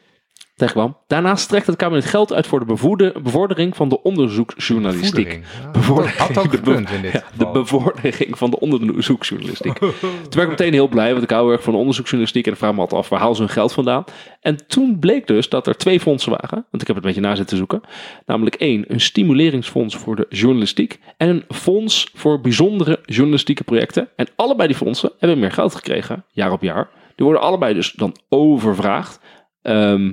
[0.55, 0.97] Tegenkwam.
[1.07, 5.31] Daarnaast trekt het kabinet geld uit voor de bevoerde- bevordering van de onderzoeksjournalistiek.
[5.61, 6.17] Ja, Bevordering.
[6.17, 9.77] Had ook De be- in dit Ja, de bevordering van de onderzoeksjournalistiek.
[9.77, 9.93] Toen
[10.29, 12.45] werd ik meteen heel blij, want ik hou erg van onderzoeksjournalistiek.
[12.45, 14.03] En ik vraag me altijd af, waar halen ze hun geld vandaan?
[14.41, 16.65] En toen bleek dus dat er twee fondsen waren.
[16.71, 17.81] Want ik heb het een beetje na zitten zoeken.
[18.25, 20.99] Namelijk één, een stimuleringsfonds voor de journalistiek.
[21.17, 24.09] En een fonds voor bijzondere journalistieke projecten.
[24.15, 26.89] En allebei die fondsen hebben meer geld gekregen, jaar op jaar.
[27.15, 29.19] Die worden allebei dus dan overvraagd.
[29.61, 30.11] Ehm,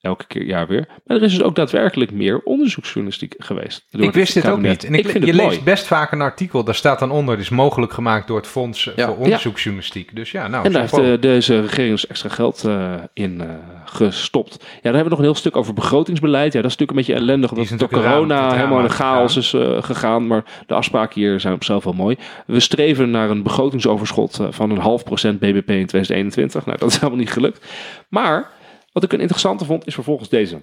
[0.00, 0.88] elke keer jaar weer.
[1.04, 3.86] Maar er is dus ook daadwerkelijk meer onderzoeksjournalistiek geweest.
[3.90, 4.84] Ik wist dit ook niet.
[4.84, 5.62] En ik, vind je het leest mooi.
[5.62, 8.90] best vaak een artikel, daar staat dan onder, dit is mogelijk gemaakt door het Fonds
[8.96, 9.06] Ja.
[9.06, 10.16] voor Onderzoeksjournalistiek.
[10.16, 13.48] Dus ja, nou, En daar heeft deze regering dus extra geld eh, in eh,
[13.84, 14.56] gestopt.
[14.60, 16.52] Ja, dan hebben we nog een heel stuk over begrotingsbeleid.
[16.52, 18.90] Ja, dat is natuurlijk een beetje ellendig, omdat is door corona het helemaal in de
[18.90, 20.26] chaos is eh, gegaan.
[20.26, 22.16] Maar de afspraken hier zijn op zichzelf wel mooi.
[22.46, 26.66] We streven naar een begrotingsoverschot van een half procent BBP in 2021.
[26.66, 27.66] Nou, dat is helemaal niet gelukt.
[28.08, 28.58] Maar
[28.92, 30.62] wat ik een interessante vond, is vervolgens deze.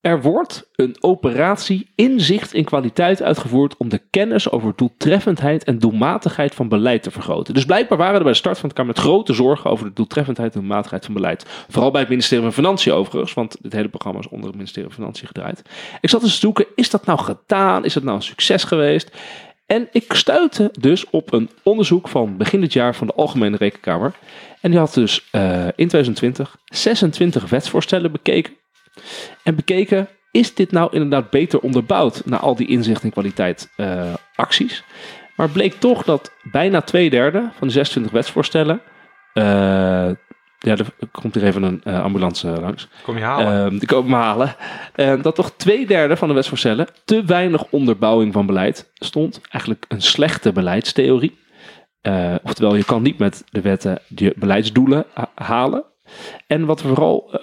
[0.00, 6.54] Er wordt een operatie inzicht in kwaliteit uitgevoerd om de kennis over doeltreffendheid en doelmatigheid
[6.54, 7.54] van beleid te vergroten.
[7.54, 10.54] Dus blijkbaar waren er bij de start van het kabinet grote zorgen over de doeltreffendheid
[10.54, 11.44] en doelmatigheid van beleid.
[11.68, 14.88] Vooral bij het ministerie van Financiën overigens, want dit hele programma is onder het ministerie
[14.88, 15.62] van Financiën gedraaid.
[16.00, 17.84] Ik zat eens te zoeken, is dat nou gedaan?
[17.84, 19.10] Is dat nou een succes geweest?
[19.66, 24.14] En ik stuitte dus op een onderzoek van begin dit jaar van de Algemene Rekenkamer.
[24.60, 28.56] En die had dus eh, in 2020 26 wetsvoorstellen bekeken.
[29.42, 34.14] En bekeken, is dit nou inderdaad beter onderbouwd na al die inzicht en kwaliteit eh,
[34.34, 34.84] acties?
[35.36, 38.80] Maar bleek toch dat bijna twee derde van de 26 wetsvoorstellen.
[39.32, 40.10] eh,
[40.60, 42.88] ja, er komt hier even een ambulance langs.
[43.02, 43.64] Kom je halen.
[43.64, 44.54] Ehm, die komen me halen.
[44.94, 49.40] Ehm, dat toch twee derde van de wetsvoorstellen te weinig onderbouwing van beleid stond.
[49.50, 51.38] Eigenlijk een slechte beleidstheorie.
[52.00, 55.84] Eh, oftewel, je kan niet met de wetten je beleidsdoelen ha- halen.
[56.46, 57.40] En wat vooral eh,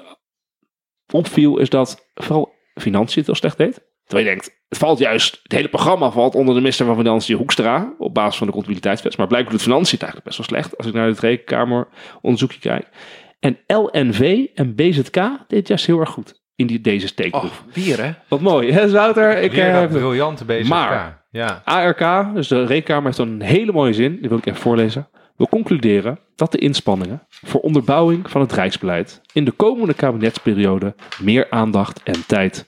[1.13, 3.81] opviel, is dat vooral financiën het heel slecht deed.
[4.05, 7.37] Terwijl je denkt, het valt juist, het hele programma valt onder de minister van Financiën
[7.37, 7.93] Hoekstra.
[7.97, 9.17] Op basis van de continuïteitswet.
[9.17, 10.77] Maar blijkbaar doet financiën het eigenlijk best wel slecht.
[10.77, 11.87] Als ik naar het rekenkamer
[12.21, 12.87] onderzoekje kijk.
[13.39, 17.63] En LNV en BZK deed juist heel erg goed in die, deze steekproef.
[17.67, 18.11] Oh, bier hè?
[18.27, 19.37] Wat mooi, hè Wouter?
[19.37, 20.67] Ik, Weer eh, briljante BZK.
[20.67, 21.61] Maar- ja.
[21.65, 25.07] ARK, dus de rekenkamer, heeft een hele mooie zin, die wil ik even voorlezen.
[25.35, 31.47] We concluderen dat de inspanningen voor onderbouwing van het Rijksbeleid in de komende kabinetsperiode meer
[31.49, 32.65] aandacht en tijd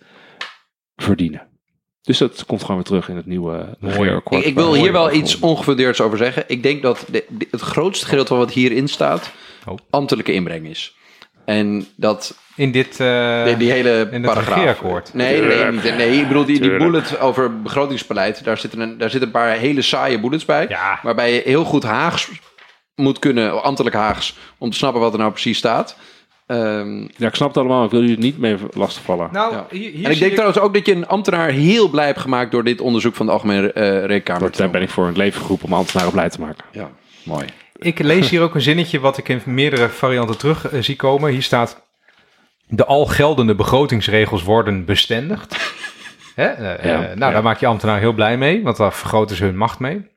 [0.96, 1.42] verdienen.
[2.02, 4.42] Dus dat komt gewoon weer terug in het nieuwe regeerakkoord.
[4.42, 6.44] Ik, ik wil hier wel iets ongefundeerds over zeggen.
[6.48, 9.32] Ik denk dat de- de- het grootste gedeelte van wat hierin staat,
[9.66, 9.78] Oh.
[9.90, 10.96] ambtelijke inbreng is.
[11.48, 13.00] En dat In dit...
[13.00, 14.56] eh, die, die hele in het paragraaf.
[14.56, 15.14] regeerakkoord.
[15.14, 18.44] Nee, nee, nee, niet- nee, ik bedoel die, die bullet over begrotingsbeleid.
[18.44, 20.66] Daar zitten, een, daar zitten een paar hele saaie bullets bij.
[20.70, 21.00] Ja.
[21.04, 22.30] Waarbij je heel goed Haags
[22.96, 25.98] moet kunnen, ambtelijk Haags, om te snappen wat er nou precies staat.
[26.48, 27.86] Ehm, Ja, ik snap het allemaal.
[27.86, 29.30] Ik wil jullie niet mee lastigvallen.
[29.32, 29.66] Nou, Ja.
[29.70, 32.52] hier, hier en ik denk trouwens ook dat je een ambtenaar heel blij hebt gemaakt
[32.52, 34.52] door dit onderzoek van de Algemene eh Rekenkamer.
[34.58, 36.66] Daar ben ik voor in het leven geroepen om ambtenaren blij te maken.
[36.72, 36.90] Ja,
[37.24, 37.46] mooi.
[37.78, 41.32] Ik lees hier ook een zinnetje wat ik in meerdere varianten terug eh, zie komen.
[41.32, 41.88] Hier staat:
[42.68, 45.76] De al geldende begrotingsregels worden bestendigd.
[46.36, 46.46] Hè?
[46.48, 47.30] eh, eh, Ja, nou, ja.
[47.32, 50.16] daar maak je ambtenaar heel blij mee, want daar vergroten ze hun macht mee.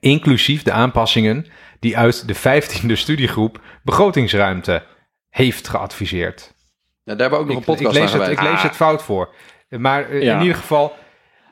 [0.00, 1.46] Inclusief de aanpassingen
[1.80, 4.82] die uit de 15e studiegroep begrotingsruimte
[5.28, 6.54] heeft geadviseerd.
[7.04, 8.62] Ja, daar hebben we ook nog Ik, een ik, podcast lees aan het, ik lees
[8.62, 9.34] het fout voor.
[9.68, 10.34] Maar Ja.
[10.34, 10.96] in ieder geval.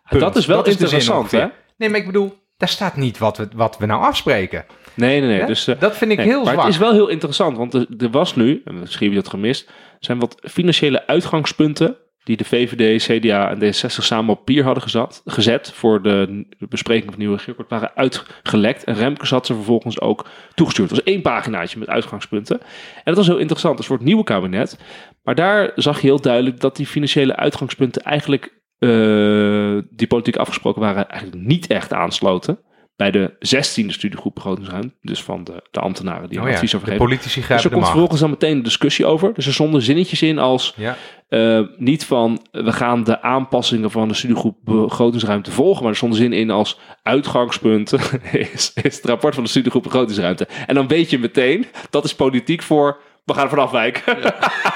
[0.08, 0.20] punt.
[0.20, 1.46] Dat is wel interessant, hè?
[1.76, 4.64] Nee, maar ik bedoel, daar staat niet wat we, wat we nou afspreken.
[4.94, 5.46] Nee, nee, nee.
[5.46, 6.64] Dus, eh, dat vind ik Nee, heel maar zwak.
[6.64, 9.30] het is wel heel interessant, want er, er was nu, en misschien heb je dat
[9.30, 14.82] gemist, zijn wat financiële uitgangspunten die de VVD, CDA en D66 samen op papier hadden
[14.82, 18.84] gezet, gezet voor de bespreking van het nieuwe regeerakkoord, waren uitgelekt.
[18.84, 20.90] En Remkes had ze vervolgens ook toegestuurd.
[20.90, 22.60] Het was één paginaatje met uitgangspunten.
[22.60, 24.78] En dat was heel interessant, dus voor het nieuwe kabinet.
[25.22, 30.80] Maar daar zag je heel duidelijk dat die financiële uitgangspunten eigenlijk, eh, die politiek afgesproken
[30.80, 32.58] waren, eigenlijk niet echt aansloten
[32.96, 36.74] bij de 16e studiegroep begrotingsruimte, dus van de, de ambtenaren die Oh er ja, advies
[36.74, 37.04] over geven.
[37.04, 37.90] politici Dus er grijpen de komt macht.
[37.90, 39.34] vervolgens dan meteen een discussie over.
[39.34, 40.96] Dus er stonden zinnetjes in als Ja.
[41.28, 46.18] eh, niet van we gaan de aanpassingen van de studiegroep begrotingsruimte volgen, maar er stonden
[46.18, 47.92] zinnen in als uitgangspunt
[48.52, 50.48] is, is het rapport van de studiegroep begrotingsruimte.
[50.66, 54.16] En dan weet je meteen dat is politiek voor we gaan er vanaf wijken.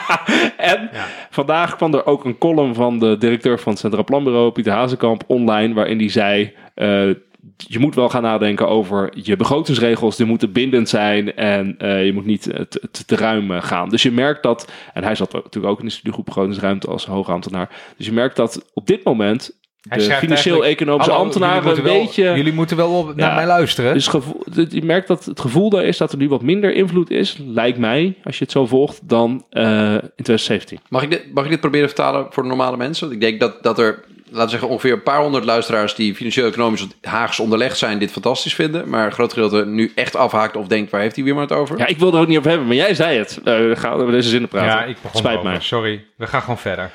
[0.73, 0.91] en
[1.31, 5.25] vandaag kwam er ook een column van de directeur van het Centraal Planbureau, Pieter Hazekamp,
[5.27, 6.55] online, waarin die zei.
[6.75, 7.11] eh,
[7.57, 10.17] je moet wel gaan nadenken over je begrotingsregels.
[10.17, 13.89] Die moeten bindend zijn en eh, je moet niet te, te, te ruim eh, gaan.
[13.89, 17.71] Dus je merkt dat, en hij zat natuurlijk ook in de studiegroep begrotingsruimte als hoogambtenaar.
[17.97, 22.37] Dus je merkt dat op dit moment de financieel-economische ambtenaren jullie een moeten wel- beetje...
[22.37, 23.35] Jullie moeten wel op, naar Ja.
[23.35, 23.95] mij luisteren.
[23.95, 27.11] Dus gevoel, je merkt dat het gevoel daar is dat er nu wat minder invloed
[27.11, 30.79] is, lijkt mij, als je het zo volgt, dan eh, in 2017.
[30.89, 33.09] Mag ik, dit, mag ik dit proberen te vertalen voor de normale mensen?
[33.09, 36.15] Want Ik denk dat, dat er, laten we zeggen, ongeveer een paar honderd luisteraars die
[36.15, 38.89] financieel-economisch Haags onderlegd zijn, dit fantastisch vinden.
[38.89, 41.53] Maar een groot gedeelte nu echt afhaakt of denkt, waar heeft hij weer maar het
[41.53, 41.79] over?
[41.79, 43.41] Ja, ik wilde er ook niet over hebben, maar jij zei het.
[43.45, 44.69] Eh gaan we over deze zinnen praten.
[44.69, 45.61] ja, ik begon Spijt mij.
[45.61, 46.91] Sorry, we gaan gewoon verder.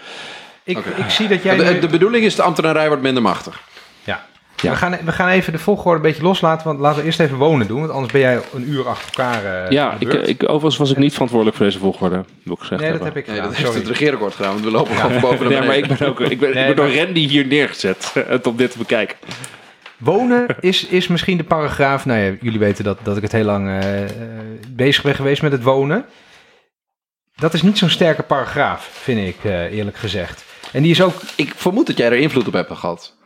[0.63, 1.55] Ik, ik zie dat jij...
[1.55, 3.61] de, nu- de bedoeling is, de ambtenarij wordt minder machtig.
[4.03, 4.25] ja.
[4.61, 4.69] Ja.
[4.69, 7.37] We, gaan, we gaan even de volgorde een beetje loslaten, want laten we eerst even
[7.37, 7.79] wonen doen.
[7.79, 10.27] Want anders ben jij een uur achter elkaar eh, Ja, de ik, beurt.
[10.27, 13.05] ik, overigens was ik niet verantwoordelijk voor deze volgorde, wil ik gezegd Nee, dat hebben.
[13.07, 15.49] heb ik Nee, gedaan, dat heeft het regeerakkoord gedaan, want we lopen gewoon boven naar
[15.59, 18.47] Nee, maar ik ben ook ik ben, Nee, ik ben door Randy hier neergezet het
[18.47, 19.17] om dit te bekijken.
[19.97, 22.05] Wonen is, is misschien de paragraaf.
[22.05, 24.09] Nou ja, jullie weten dat, dat ik het heel lang eh, eh,
[24.69, 26.05] bezig ben geweest met het wonen.
[27.35, 30.43] Dat is niet zo'n sterke paragraaf, vind ik eh, eerlijk gezegd.
[30.73, 33.17] En die is ook, Ik vermoed dat jij er invloed op hebt gehad.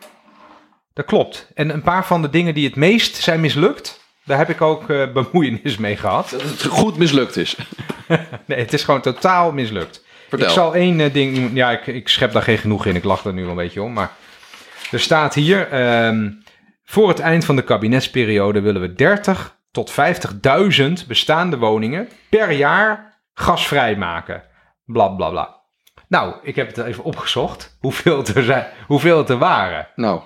[0.93, 1.47] dat klopt.
[1.53, 4.89] En een paar van de dingen die het meest zijn mislukt, daar heb ik ook
[4.89, 6.29] eh, bemoeienis mee gehad.
[6.29, 7.55] Dat het goed mislukt is.
[8.45, 10.05] Nee, het is gewoon totaal mislukt.
[10.29, 10.47] Vertel.
[10.47, 11.51] Ik zal één eh, ding.
[11.53, 12.95] Ja, ik, ik schep daar geen genoeg in.
[12.95, 13.93] Ik lach er nu wel een beetje om.
[13.93, 14.11] Maar
[14.91, 15.67] er staat hier.
[15.71, 16.31] ehm,
[16.83, 19.91] voor het eind van de kabinetsperiode willen we 30 tot
[20.79, 24.43] 50.000 bestaande woningen per jaar gasvrij maken.
[24.85, 25.56] Bla bla bla.
[26.07, 27.77] Nou, ik heb het even opgezocht.
[27.79, 29.87] Hoeveel het er, zijn, hoeveel het er waren.
[29.95, 30.21] Nou,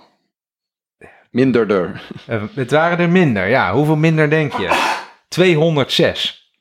[1.32, 2.02] minderder.
[2.28, 3.48] Eh, het waren er minder.
[3.48, 5.00] Ja, hoeveel minder denk je?
[5.28, 6.52] 206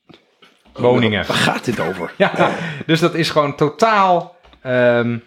[0.72, 1.26] woningen.
[1.26, 2.12] Waar gaat dit over?
[2.16, 2.50] Ja,
[2.86, 5.18] dus dat is gewoon totaal ehm,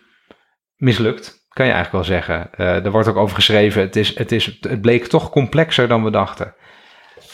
[0.76, 2.54] mislukt, kan je eigenlijk wel zeggen.
[2.54, 6.04] Eh er wordt ook over geschreven, het, is, het, is, het bleek toch complexer dan
[6.04, 6.56] we dachten.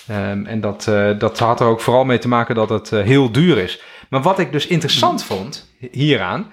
[0.09, 3.03] Ehm, en dat, eh, dat had er ook vooral mee te maken dat het eh,
[3.03, 3.81] heel duur is.
[4.09, 6.51] Maar wat ik dus interessant vond hieraan,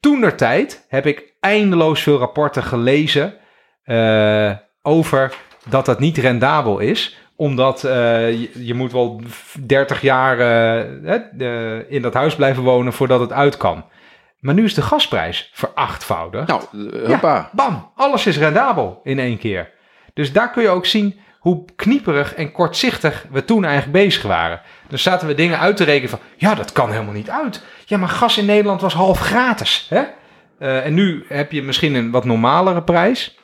[0.00, 3.34] toen der tijd heb ik eindeloos veel rapporten gelezen
[3.82, 4.52] eh,
[4.82, 5.34] over
[5.68, 9.20] dat dat niet rendabel is omdat eh, je, je moet wel
[9.60, 13.84] 30 jaar eh, in dat huis blijven wonen voordat het uit kan.
[14.40, 16.46] Maar nu is de gasprijs verachtvoudigd.
[16.46, 16.62] Nou,
[17.06, 17.50] hoppa.
[17.52, 19.70] Bam, alles is rendabel in één keer.
[20.14, 24.60] Dus daar kun je ook zien hoe knieperig en kortzichtig we toen eigenlijk bezig waren.
[24.88, 27.64] Dan zaten we dingen uit te rekenen van, ja, dat kan helemaal niet uit.
[27.86, 29.86] Ja, maar gas in Nederland was half gratis.
[29.90, 30.02] Hè?
[30.58, 33.38] Eh, en nu heb je misschien een wat normalere prijs.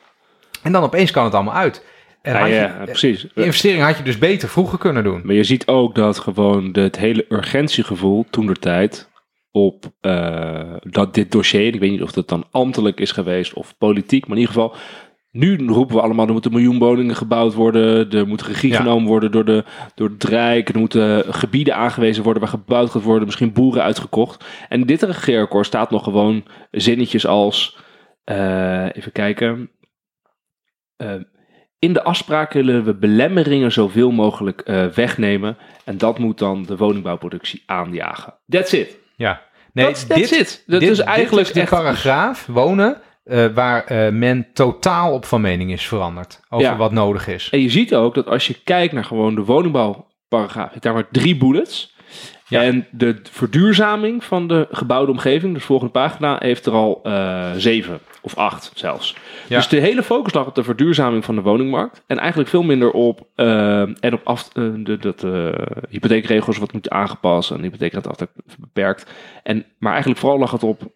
[0.61, 1.85] En dan opeens kan het allemaal uit.
[2.21, 3.21] En Ja, had je- ja, precies.
[3.21, 5.21] die investering had je dus beter vroeger kunnen doen.
[5.23, 9.11] Maar je ziet ook dat gewoon de, het hele urgentiegevoel toen de tijd
[9.51, 13.77] op eh, dat dit dossier, ik weet niet of dat dan ambtelijk is geweest of
[13.77, 14.75] politiek, maar in ieder geval,
[15.33, 18.77] nu roepen we allemaal, er moeten miljoen woningen gebouwd worden, er moet regie Ja.
[18.77, 19.63] genomen worden door, de,
[19.95, 24.45] door het Rijk, er moeten gebieden aangewezen worden waar gebouwd gaat worden, misschien boeren uitgekocht.
[24.69, 27.77] En dit regeerakkoord staat nog gewoon zinnetjes als,
[28.23, 29.69] eh, even kijken,
[30.95, 31.13] eh,
[31.79, 35.57] in de afspraak willen we belemmeringen zoveel mogelijk eh, wegnemen.
[35.85, 38.33] En dat moet dan de woningbouwproductie aanjagen.
[38.47, 38.97] That's it.
[39.15, 39.41] Ja.
[39.73, 40.63] Nee, That's- that's it.
[40.67, 45.25] Dat is eigenlijk dit is de echt- paragraaf wonen eh, waar eh, men totaal op
[45.25, 46.39] van mening is veranderd.
[46.49, 46.75] Over Ja.
[46.75, 47.49] wat nodig is.
[47.51, 51.37] En je ziet ook dat als je kijkt naar gewoon de woningbouwparagraaf, daar maar drie
[51.37, 51.91] bullets.
[52.47, 52.61] Ja.
[52.61, 57.99] En de verduurzaming van de gebouwde omgeving, dus volgende pagina, heeft er al eh, zeven
[58.21, 59.15] of acht zelfs.
[59.47, 59.55] Ja.
[59.57, 62.03] Dus de hele focus lag op de verduurzaming van de woningmarkt.
[62.07, 65.25] En eigenlijk veel minder op, en op af, de, dat
[65.89, 69.11] hypotheekregels wat moeten aangepast en hypotheekrenteaftrek beperkt.
[69.43, 70.91] En, maar eigenlijk vooral lag het op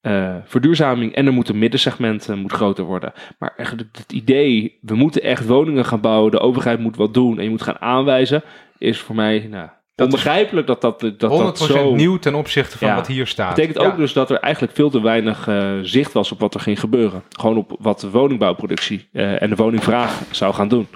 [0.00, 3.12] eh, verduurzaming en er moet een middensegment eh, moet groter worden.
[3.38, 7.38] Maar eigenlijk het idee, we moeten echt woningen gaan bouwen, de overheid moet wat doen
[7.38, 8.42] en je moet gaan aanwijzen,
[8.78, 9.68] is voor mij nou,
[9.98, 11.94] is onbegrijpelijk dat dat, dat, dat 100% zo...
[11.94, 12.94] nieuw ten opzichte van Ja.
[12.94, 13.54] wat hier staat.
[13.54, 13.96] betekent ook Ja.
[13.96, 17.22] dus dat er eigenlijk veel te weinig eh, zicht was op wat er ging gebeuren.
[17.40, 20.88] Gewoon op wat de woningbouwproductie eh, en de woningvraag zou gaan doen,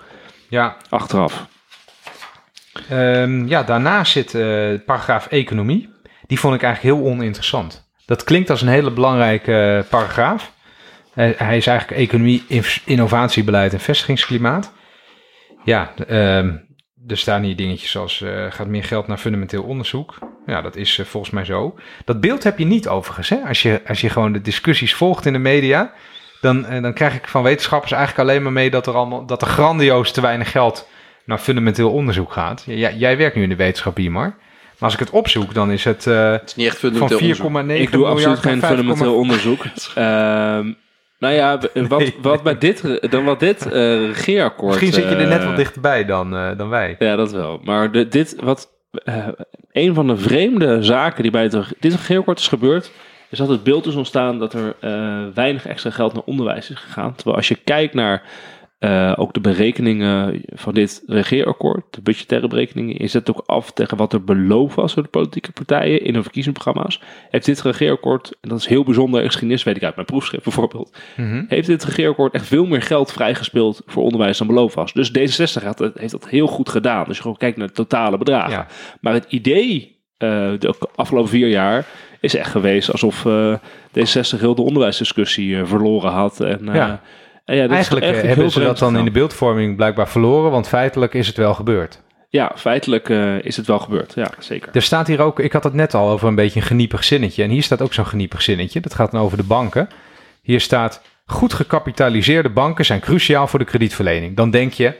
[0.49, 1.47] Ja, achteraf.
[2.89, 5.89] Ehm, ja, daarnaast zit eh, paragraaf economie.
[6.27, 7.91] Die vond ik eigenlijk heel oninteressant.
[8.13, 10.53] Dat klinkt als een hele belangrijke eh, paragraaf.
[11.15, 12.45] Hij- is eigenlijk economie,
[12.85, 14.73] innovatiebeleid en vestigingsklimaat.
[15.65, 16.57] Ja, ehm,
[17.07, 20.19] er staan hier dingetjes als eh, gaat meer geld naar fundamenteel onderzoek.
[20.47, 21.79] Ja, dat is eh, volgens mij zo.
[22.05, 23.29] Dat beeld heb je niet overigens.
[23.29, 23.37] Hè?
[23.49, 25.93] Als, je, als je gewoon de discussies volgt in de media,
[26.41, 29.49] dan, dan krijg ik van wetenschappers eigenlijk alleen maar mee dat er, allemaal, dat er
[29.49, 30.89] grandioos te weinig geld
[31.25, 32.63] naar fundamenteel onderzoek gaat.
[32.67, 34.11] Jij- werkt nu in de wetenschap hier,
[34.83, 34.91] maar.
[34.91, 37.21] Als ik het opzoek, dan is het eh, Het is niet echt van 4,9 fundamenteel
[37.21, 37.79] miljard onderzoek.
[37.79, 39.65] Ik doe absoluut geen 5,5 fundamenteel onderzoek.
[39.95, 40.73] Ehm,
[41.19, 43.73] nou ja, wat, wat bij dit, dan wat dit eh,
[44.07, 44.71] regeerakkoord...
[44.71, 46.97] Misschien zit je er net eh, wat dichterbij dan, eh, dan wij.
[46.99, 47.61] Ja, dat wel.
[47.65, 48.69] Maar de, dit, wat,
[49.05, 49.29] eh,
[49.73, 52.91] een van de vreemde zaken die bij het, dit regeerakkoord is gebeurd,
[53.29, 56.77] is dat het beeld is ontstaan dat er eh, weinig extra geld naar onderwijs is
[56.79, 57.15] gegaan.
[57.15, 58.23] Terwijl als je kijkt naar
[58.83, 63.97] eh, ook de berekeningen van dit regeerakkoord, de budgettaire berekeningen, je zet ook af tegen
[63.97, 67.01] wat er beloofd was door de politieke partijen in hun verkiezingsprogramma's.
[67.31, 70.97] Heeft dit regeerakkoord, en dat is heel bijzonder geschiedenis, weet ik uit mijn proefschrift bijvoorbeeld,
[71.17, 71.45] Mhm.
[71.49, 74.93] heeft dit regeerakkoord echt veel meer geld vrijgespeeld voor onderwijs dan beloofd was.
[74.93, 77.05] Dus D66 had, heeft dat heel goed gedaan.
[77.07, 78.51] Dus je gewoon kijkt naar de totale bedragen.
[78.53, 78.67] Ja.
[79.01, 80.29] Maar het idee eh,
[80.59, 81.87] de afgelopen vier jaar
[82.21, 83.55] is echt geweest alsof eh
[83.99, 86.41] D66 heel de onderwijsdiscussie verloren had.
[86.41, 87.01] En, Ja.
[87.45, 91.15] Ja, Eigenlijk echt eh, hebben ze dat dan in de beeldvorming blijkbaar verloren, want feitelijk
[91.15, 92.03] is het wel gebeurd.
[92.29, 94.13] Ja, feitelijk eh, is het wel gebeurd.
[94.15, 94.69] Ja, zeker.
[94.73, 97.43] Er staat hier ook, ik had het net al over een beetje een geniepig zinnetje.
[97.43, 98.81] En hier staat ook zo'n geniepig zinnetje.
[98.81, 99.89] Dat gaat dan over de banken.
[100.43, 104.37] Hier staat, goed gecapitaliseerde banken zijn cruciaal voor de kredietverlening.
[104.37, 104.95] Dan denk je,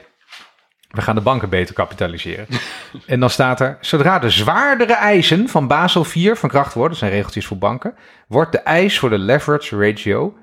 [0.89, 2.47] we gaan de banken beter kapitaliseren.
[3.05, 6.99] en dan staat er, zodra de zwaardere eisen van Basel IV van kracht worden, dat
[6.99, 7.95] zijn regeltjes voor banken,
[8.27, 10.33] wordt de eis voor de leverage ratio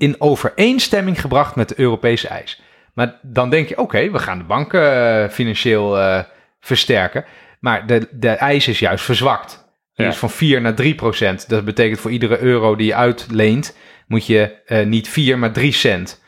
[0.00, 2.60] in overeenstemming gebracht met de Europese eis.
[2.94, 4.92] Maar dan denk je, oké, we gaan de banken
[5.22, 6.22] eh, financieel eh,
[6.60, 7.24] versterken.
[7.60, 9.68] Maar de, de eis is juist verzwakt.
[9.94, 10.12] Die Ja.
[10.12, 11.48] is van 4 naar 3 procent.
[11.48, 13.76] Dat betekent voor iedere euro die je uitleent,
[14.06, 16.22] moet je eh, niet 4, maar 3 cent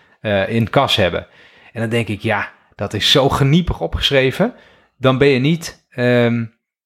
[0.48, 1.26] in kas hebben.
[1.72, 4.54] En dan denk ik, ja, dat is zo geniepig opgeschreven.
[4.98, 6.44] Dan ben je niet, ehm,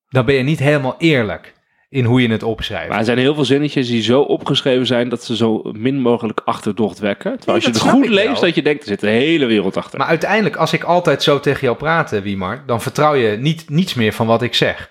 [0.08, 1.54] dan ben je niet helemaal eerlijk
[1.88, 2.88] in hoe je het opschrijft.
[2.88, 6.40] Maar er zijn heel veel zinnetjes die zo opgeschreven zijn dat ze zo min mogelijk
[6.44, 7.36] achterdocht wekken.
[7.36, 8.40] Terwijl als je het goed leest, wel.
[8.40, 9.98] dat je denkt, er zit een hele wereld achter.
[9.98, 13.68] Maar uiteindelijk, als ik altijd zo tegen jou praat, eh, Wiemar, dan vertrouw je niet,
[13.70, 14.90] niets meer van wat ik zeg.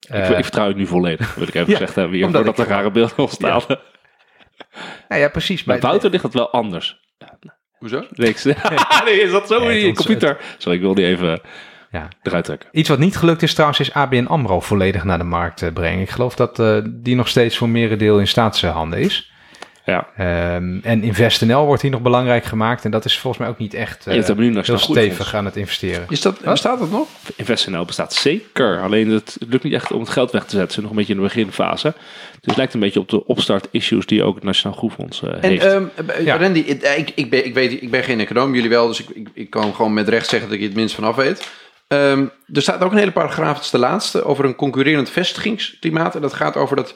[0.00, 2.44] ik, Eh, ik vertrouw het nu volledig, wil ik even Ja, gezegd hebben hier, omdat
[2.44, 3.62] voordat ik er rare beelden ontstaan.
[5.08, 5.64] nou ja, precies.
[5.64, 7.02] Bij Maar- Wouter ligt dat wel anders.
[7.78, 7.98] Hoezo?
[8.14, 8.44] Ik-
[9.04, 10.36] nee, is dat zo in het je computer?
[10.58, 11.40] Sorry, ik wil die even
[11.94, 12.08] Ja.
[12.22, 12.68] eruit trekken.
[12.72, 16.00] Iets wat niet gelukt is trouwens, is ABN AMRO volledig naar de markt eh, brengen.
[16.00, 19.32] Ik geloof dat eh, die nog steeds voor merendeel in staatshanden is.
[19.86, 20.06] Ja.
[20.16, 22.84] Ehm, en InvestNL wordt hier nog belangrijk gemaakt.
[22.84, 24.96] En dat is volgens mij ook niet echt je hebt eh, nu nog heel goed
[24.96, 26.06] stevig aan het investeren.
[26.08, 27.08] Is dat, bestaat dat nog?
[27.36, 28.80] InvestNL bestaat zeker.
[28.80, 30.68] Alleen het, lukt niet echt om het geld weg te zetten.
[30.68, 31.94] Ze zijn nog een beetje in de beginfase.
[32.30, 35.50] Dus het lijkt een beetje op de opstart-issues die ook het Nationaal Groenfonds eh, En
[35.50, 35.64] heeft.
[35.64, 35.84] ehm,
[36.24, 36.36] Ja.
[36.36, 39.08] Randy, ik, ik, ik, ben, ik, weet, ik ben geen econoom, jullie wel, dus ik,
[39.08, 41.50] ik, ik kan gewoon met recht zeggen dat ik het minst vanaf weet.
[41.94, 46.14] Ehm, er staat ook een hele paragraaf, het is de laatste, over een concurrerend vestigingsklimaat.
[46.14, 46.94] En dat gaat over dat,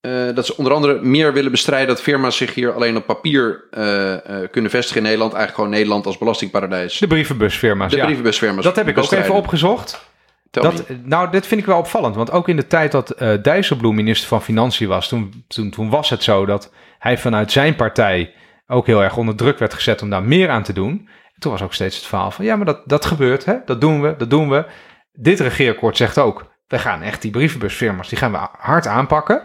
[0.00, 3.64] eh, dat ze onder andere meer willen bestrijden dat firma's zich hier alleen op papier
[3.70, 5.32] eh, eh, kunnen vestigen in Nederland.
[5.32, 6.98] Eigenlijk gewoon Nederland als belastingparadijs.
[6.98, 8.04] De brievenbusfirma's, De ja.
[8.04, 8.64] brievenbusfirma's.
[8.64, 10.14] Dat heb ik ook even opgezocht.
[10.50, 12.16] Dat, nou, dit vind ik wel opvallend.
[12.16, 15.08] Want ook in de tijd dat Dijsselbloem minister van Financiën was...
[15.08, 18.34] Toen, toen, toen was het zo dat hij vanuit zijn partij...
[18.66, 21.08] ook heel erg onder druk werd gezet om daar meer aan te doen.
[21.36, 22.44] En toen was ook steeds het verhaal van...
[22.44, 23.56] ja, maar dat, dat gebeurt, hè?
[23.64, 24.66] dat doen we, dat doen we.
[25.12, 26.54] Dit regeerakkoord zegt ook...
[26.66, 28.08] we gaan echt die brievenbusfirma's...
[28.08, 29.42] die gaan we hard aanpakken.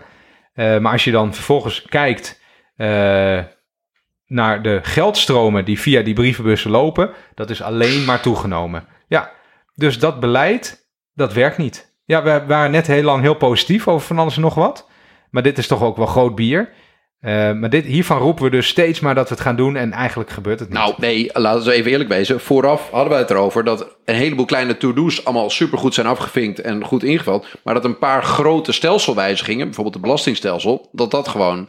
[0.53, 2.41] Eh, maar als je dan vervolgens kijkt...
[2.75, 3.39] eh,
[4.25, 7.11] naar de geldstromen die via die brievenbussen lopen...
[7.35, 8.87] dat is alleen maar toegenomen.
[9.07, 9.31] Ja,
[9.75, 11.95] dus dat beleid, dat werkt niet.
[12.05, 14.89] Ja, we waren net heel lang heel positief over van alles en nog wat.
[15.29, 16.69] Maar dit is toch ook wel groot bier.
[17.21, 19.91] Eh, maar dit, hiervan roepen we dus steeds maar dat we het gaan doen en
[19.91, 20.77] eigenlijk gebeurt het niet.
[20.77, 22.39] Nou, nee, laten we even eerlijk wezen.
[22.39, 26.83] Vooraf hadden we het erover dat een heleboel kleine to-do's allemaal supergoed zijn afgevinkt en
[26.85, 27.47] goed ingevuld.
[27.63, 31.67] Maar dat een paar grote stelselwijzigingen, bijvoorbeeld het belastingstelsel, dat dat gewoon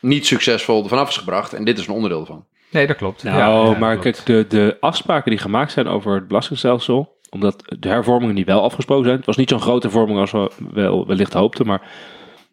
[0.00, 1.52] niet succesvol vanaf is gebracht.
[1.52, 2.44] En dit is een onderdeel van.
[2.70, 3.22] nee, dat klopt.
[3.22, 4.22] Nou, Ja, ja, maar klopt.
[4.22, 8.62] kijk, de, de afspraken die gemaakt zijn over het belastingstelsel, omdat de hervormingen die wel
[8.62, 11.82] afgesproken zijn, het was niet zo'n grote hervorming als we wel wellicht hoopten, maar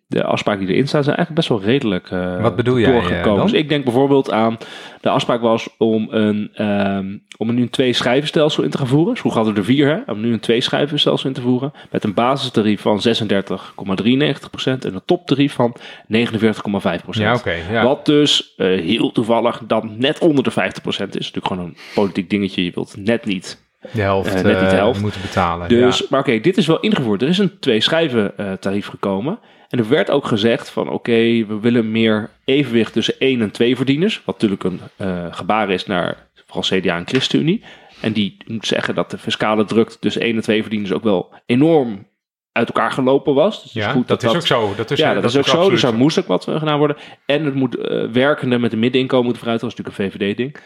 [0.09, 3.19] de afspraken die erin staan zijn eigenlijk best wel redelijk eh, Wat bedoel jij, doorgekomen.
[3.19, 3.41] eh, dan?
[3.41, 4.57] Dus ik denk bijvoorbeeld aan,
[5.01, 9.09] de afspraak was om een, ehm, om een nu een twee-schijvenstelsel in te gaan voeren.
[9.11, 10.11] Dus vroeger hadden we er vier, hè?
[10.11, 15.53] om nu een twee-schijvenstelsel in te voeren, met een basistarief van 36,93% en een toptarief
[15.53, 15.75] van
[16.07, 17.09] 49,5%.
[17.09, 17.55] Ja, oké.
[17.71, 17.83] ja.
[17.83, 20.55] Wat dus eh, heel toevallig dan net onder de 50%
[20.85, 20.97] is.
[20.97, 22.63] Natuurlijk gewoon een politiek dingetje.
[22.63, 23.65] Je wilt net niet.
[23.93, 25.01] de helft, net niet de helft.
[25.01, 25.69] moeten betalen.
[25.69, 26.05] Dus, ja.
[26.09, 27.21] maar oké, dit is wel ingevoerd.
[27.21, 29.39] Er is een twee schijven tarief gekomen.
[29.69, 33.75] En er werd ook gezegd van oké, we willen meer evenwicht tussen één en twee
[33.75, 34.21] verdieners.
[34.25, 37.63] Wat natuurlijk een eh, gebaar is naar vooral CDA en ChristenUnie.
[38.01, 41.33] En die moet zeggen dat de fiscale druk tussen één en twee verdieners ook wel
[41.45, 42.07] enorm
[42.51, 43.63] uit elkaar gelopen was.
[43.63, 44.75] Dus is ja, goed dat, is ook zo.
[44.75, 45.51] Dat is, ja, eh, dat, is ook zo.
[45.51, 46.97] absoluut Dus daar moest ook wat gedaan worden.
[47.25, 49.61] En het moet eh, werkende met een middeninkomen moeten vooruit.
[49.61, 50.57] Dat is natuurlijk een VVD-ding.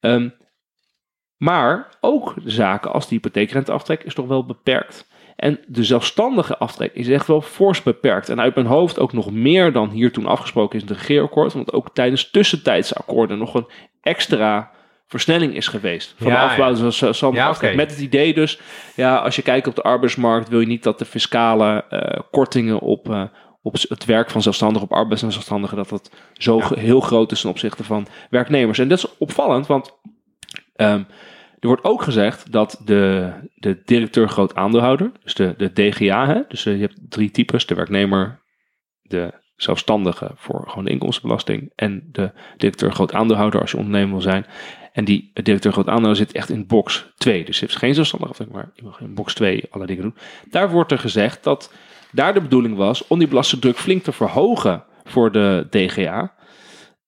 [0.00, 0.28] Ehm,
[1.36, 5.06] maar ook de zaken als de hypotheekrenteaftrek is toch wel beperkt.
[5.36, 8.28] En de zelfstandige aftrek is echt wel fors beperkt.
[8.28, 11.52] En uit mijn hoofd ook nog meer dan hier toen afgesproken is in het regeerakkoord.
[11.52, 13.66] Want ook tijdens tussentijdse akkoorden nog een
[14.00, 14.70] extra
[15.06, 16.14] versnelling is geweest.
[16.16, 17.74] Van Ja, de afbouw van Ja.
[17.74, 18.60] Met het idee dus,
[18.96, 20.48] ja, als je kijkt op de arbeidsmarkt...
[20.48, 23.22] wil je niet dat de fiscale eh, kortingen op, eh,
[23.62, 24.88] op het werk van zelfstandigen...
[24.88, 28.78] op arbeids- en zelfstandigen, dat dat zo heel groot is ten opzichte van werknemers.
[28.78, 29.98] En dat is opvallend, want...
[30.76, 31.02] ehm,
[31.62, 36.40] er wordt ook gezegd dat de, de directeur groot aandeelhouder, dus de, de DGA, hè,
[36.48, 38.42] dus eh, je hebt drie types, de werknemer,
[39.02, 44.46] de zelfstandige voor gewoon inkomstenbelasting en de directeur groot aandeelhouder als je ondernemer wil zijn.
[44.92, 48.46] En die directeur groot aandeelhouder zit echt in box 2, dus je hebt geen zelfstandige
[48.50, 50.16] maar je mag in box 2 alle dingen doen.
[50.50, 51.72] Daar wordt er gezegd dat
[52.12, 56.34] daar de bedoeling was om die belastingdruk flink te verhogen voor de DGA.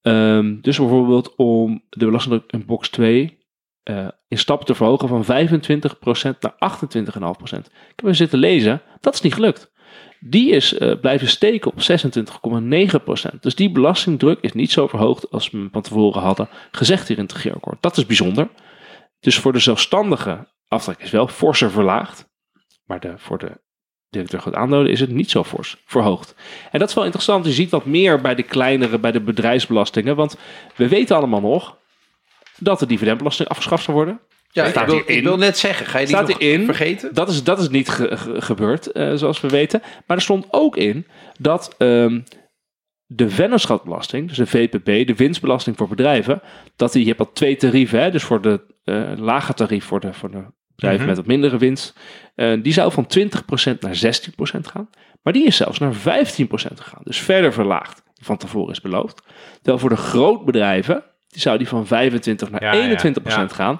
[0.01, 3.43] Ehm, dus bijvoorbeeld om de belastingdruk in box 2
[3.85, 7.69] eh, in stappen te verhogen van 25% naar 28,5%.
[7.89, 9.71] Ik heb zitten lezen, dat is niet gelukt.
[10.19, 11.79] Die is eh, blijven steken op
[13.33, 13.39] 26,9%.
[13.39, 17.23] Dus die belastingdruk is niet zo verhoogd als we van tevoren hadden gezegd hier in
[17.23, 17.81] het regeerakkoord.
[17.81, 18.49] Dat is bijzonder.
[19.19, 22.29] Dus voor de zelfstandige aftrek is wel forser verlaagd.
[22.85, 23.61] Maar de, voor de
[24.09, 26.35] directeur groot aandeelhouder is het niet zo fors verhoogd.
[26.71, 27.45] En dat is wel interessant.
[27.45, 30.15] Je ziet wat meer bij de kleinere, bij de bedrijfsbelastingen.
[30.15, 30.37] Want
[30.75, 31.77] we weten allemaal nog
[32.57, 34.19] dat de dividendbelasting afgeschaft zou worden.
[34.51, 36.65] Ja, ik wil, ik wil net zeggen, ga je die Staat nog hierin.
[36.65, 37.13] vergeten?
[37.13, 39.81] Dat is, dat is niet ge- ge- gebeurd, eh, zoals we weten.
[40.07, 41.07] Maar er stond ook in
[41.39, 42.19] dat ehm,
[43.05, 46.41] de vennootschapsbelasting, dus de VPB, de winstbelasting voor bedrijven,
[46.75, 49.99] dat die, je hebt al twee tarieven, hè, dus voor de eh lage tarief voor
[49.99, 50.43] de, voor de
[50.75, 51.07] bedrijven Mhm.
[51.07, 51.99] met wat mindere winst,
[52.35, 54.89] eh, die zou van 20% naar 16% gaan.
[55.23, 59.21] Maar die is zelfs naar 15% gegaan, dus verder verlaagd van tevoren is beloofd.
[59.55, 61.03] Terwijl voor de grootbedrijven,
[61.41, 63.47] zou die van 25 naar Ja, ja, 21% ja.
[63.47, 63.79] gaan.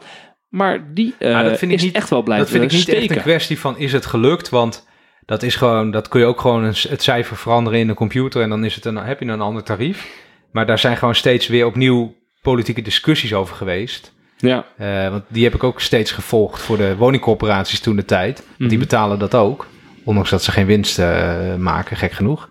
[0.49, 2.81] Maar die Maar dat vind ik is niet- echt wel blijven Dat vind ik niet
[2.87, 3.01] steken.
[3.01, 4.87] echt een kwestie van is het gelukt, want
[5.25, 8.41] dat is gewoon, dat kun je ook gewoon een, het cijfer veranderen in de computer
[8.41, 10.23] en dan is het een, heb je een ander tarief.
[10.51, 14.13] Maar daar zijn gewoon steeds weer opnieuw politieke discussies over geweest.
[14.37, 18.43] Ja, Eh, want die heb ik ook steeds gevolgd voor de woningcorporaties toen de tijd.
[18.57, 18.79] Die Mhm.
[18.79, 19.67] betalen dat ook,
[20.03, 22.49] ondanks dat ze geen winst eh, maken, gek genoeg.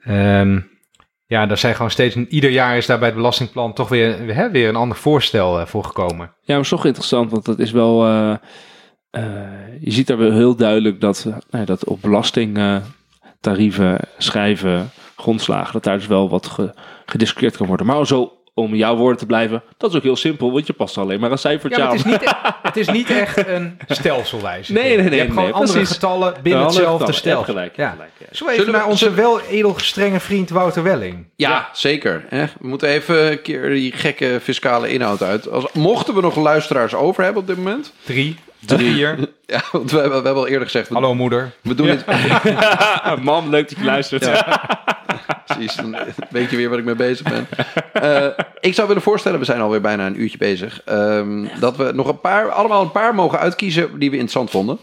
[0.00, 0.60] Ehm,
[1.28, 4.50] Ja, daar zijn gewoon steeds, ieder jaar is daar bij het belastingplan toch weer, hè,
[4.50, 6.32] weer een ander voorstel uh, voor gekomen.
[6.42, 8.34] Ja, maar toch interessant, want dat is wel, uh,
[9.10, 9.22] uh,
[9.80, 15.96] je ziet daar wel heel duidelijk dat, nou dat op belastingtarieven, schrijven, grondslagen, dat daar
[15.96, 16.74] dus wel wat ge,
[17.06, 17.86] gediscuteerd kan worden.
[17.86, 20.98] Maar zo om jouw woorden te blijven, dat is ook heel simpel, want je past
[20.98, 22.26] alleen maar een cijfertje ja, het, is niet, e-
[22.62, 24.72] het is niet echt een stelselwijze.
[24.72, 25.10] Nee, nee, nee.
[25.10, 25.94] Je hebt gewoon nee, andere precies.
[25.94, 27.42] getallen binnen hetzelfde stel.
[27.42, 27.90] Gelijk, ja.
[27.90, 28.26] gelijk, ja.
[28.30, 31.26] Zo even Zullen naar we- onze wel edelgestrenge vriend Wouter Welling.
[31.36, 31.68] Ja, Ja.
[31.72, 32.24] zeker.
[32.28, 32.44] Hè?
[32.60, 35.50] We moeten even een keer die gekke fiscale inhoud uit.
[35.50, 37.92] Als, mochten we nog luisteraars over hebben op dit moment?
[38.04, 38.36] Drie,
[38.66, 39.18] vier.
[39.46, 41.50] Ja, want we, hebben- we hebben al eerder gezegd, we, Hallo moeder.
[41.62, 42.04] we doen het...
[43.22, 44.24] Mam, leuk dat je luistert.
[45.46, 45.96] Precies, dan
[46.30, 47.46] weet je weer waar ik mee bezig ben.
[47.92, 48.26] Eh,
[48.60, 52.08] ik zou willen voorstellen, we zijn alweer bijna een uurtje bezig, ehm, dat we nog
[52.08, 54.78] een paar, allemaal een paar mogen uitkiezen die we interessant vonden.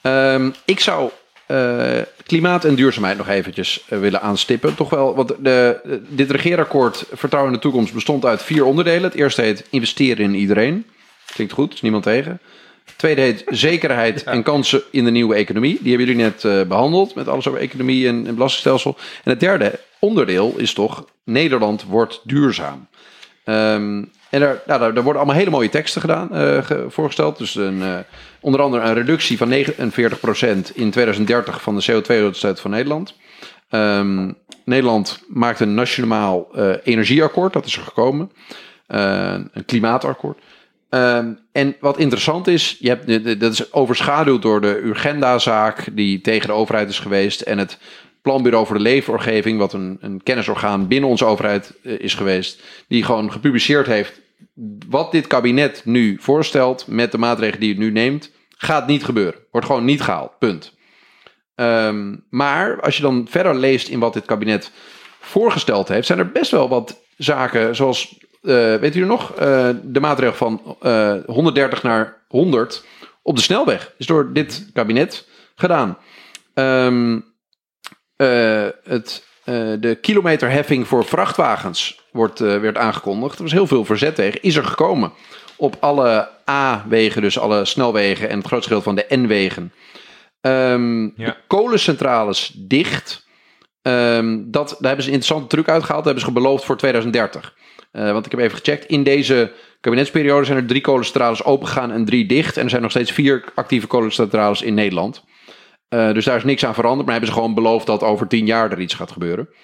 [0.00, 1.10] Ehm, ik zou
[1.46, 4.74] eh, klimaat en duurzaamheid nog eventjes eh, willen aanstippen.
[4.74, 9.02] Toch wel, want de, dit regeerakkoord Vertrouwen in de Toekomst bestond uit vier onderdelen.
[9.02, 10.86] Het eerste heet investeren in iedereen.
[11.34, 12.40] Klinkt goed, is niemand tegen.
[12.96, 15.78] Tweede heet zekerheid en kansen in de nieuwe economie.
[15.80, 18.96] Die hebben jullie net eh, behandeld met alles over economie en, en belastingstelsel.
[19.24, 22.86] En het derde onderdeel is toch Nederland wordt duurzaam.
[23.44, 27.38] Ehm, en daar, nou, daar, worden allemaal hele mooie teksten gedaan, eh, ge- voorgesteld.
[27.38, 27.98] Dus een, eh,
[28.40, 33.14] onder andere een reductie van 49% in 2030 van de CO2-uitstoot van Nederland.
[33.68, 34.30] Ehm,
[34.64, 36.48] Nederland maakt een nationaal
[36.84, 38.30] energieakkoord, dat is er gekomen.
[38.86, 40.38] Een klimaatakkoord.
[40.92, 46.46] Ehm, en wat interessant is, je hebt, dat is overschaduwd door de Urgenda-zaak die tegen
[46.46, 47.40] de overheid is geweest.
[47.40, 47.78] En het
[48.22, 52.62] Planbureau voor de Leefomgeving, wat een, een kennisorgaan binnen onze overheid eh, is geweest.
[52.88, 54.20] Die gewoon gepubliceerd heeft
[54.88, 58.30] wat dit kabinet nu voorstelt met de maatregelen die het nu neemt.
[58.56, 59.40] Gaat niet gebeuren.
[59.50, 60.38] Wordt gewoon niet gehaald.
[60.38, 60.74] Punt.
[61.54, 64.70] Ehm, maar als je dan verder leest in wat dit kabinet
[65.20, 70.00] voorgesteld heeft, zijn er best wel wat zaken, zoals, eh, weet u nog, Eh, de
[70.00, 72.84] maatregel van eh, 130 naar 100
[73.22, 75.98] op de snelweg is door dit kabinet gedaan.
[76.54, 77.20] Ehm,
[78.16, 83.36] eh, het, eh, de kilometerheffing voor vrachtwagens wordt, eh, werd aangekondigd.
[83.36, 84.42] Er was heel veel verzet tegen.
[84.42, 85.12] Is er gekomen
[85.56, 89.72] op alle A-wegen, dus alle snelwegen en het grootste deel van de N-wegen.
[90.40, 91.10] Ehm, Ja.
[91.16, 93.26] De kolencentrales dicht.
[93.82, 96.04] Ehm, dat, daar hebben ze een interessante truc uitgehaald.
[96.04, 97.54] Dat hebben ze beloofd voor 2030.
[97.92, 98.84] Eh, want ik heb even gecheckt.
[98.86, 102.56] In deze kabinetsperiode zijn er drie kolencentrales opengegaan en drie dicht.
[102.56, 105.24] En er zijn nog steeds vier actieve kolencentrales in Nederland.
[105.88, 107.02] Eh, dus daar is niks aan veranderd.
[107.04, 109.48] Maar hebben ze gewoon beloofd dat over tien jaar er iets gaat gebeuren.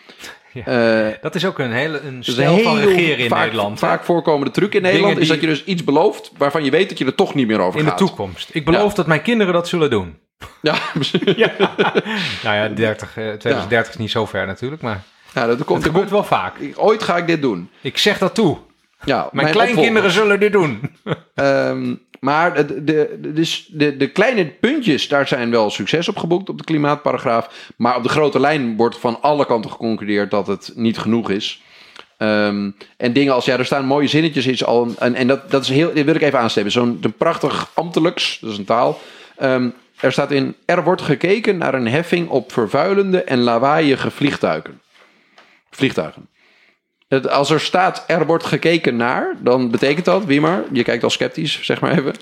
[0.52, 0.64] Ja.
[1.08, 3.78] Eh, Dat is ook een hele een dus stijl van regeren in vaak, Nederland.
[3.78, 6.98] Vaak voorkomende truc in Nederland is dat je dus iets belooft waarvan je weet dat
[6.98, 7.98] je er toch niet meer over in de gaat.
[7.98, 8.50] toekomst.
[8.52, 10.18] Ik beloof dat mijn kinderen dat zullen doen.
[10.62, 10.74] Ja,
[12.44, 15.02] Nou ja, 30, eh, 2030 is niet zo ver natuurlijk, maar
[15.34, 16.54] ja, dat komt, het gebeurt wel vaak.
[16.74, 17.70] Ooit ga ik dit doen.
[17.80, 18.58] Ik zeg dat toe.
[19.04, 20.80] Ja, Mijn, kleinkinderen zullen dit doen.
[21.34, 26.48] Ehm, maar de, de, dus de, de kleine puntjes, daar zijn wel succes op geboekt
[26.48, 27.72] op de klimaatparagraaf.
[27.76, 31.62] Maar op de grote lijn wordt van alle kanten geconcludeerd dat het niet genoeg is.
[32.16, 34.88] Ehm, en dingen als, ja, er staan mooie zinnetjes is al.
[34.98, 36.72] En, en dat, dat is heel, dit wil ik even aanstippen.
[36.72, 39.00] Zo'n een prachtig ambtelijks, dat is een taal.
[39.36, 39.68] Ehm,
[40.00, 44.80] er staat in, er wordt gekeken naar een heffing op vervuilende en lawaaiige vliegtuigen.
[45.70, 46.28] Vliegtuigen.
[47.08, 51.02] Het- Als er staat, er wordt gekeken naar, dan betekent dat, wie maar, je kijkt
[51.04, 52.14] al sceptisch, zeg maar even.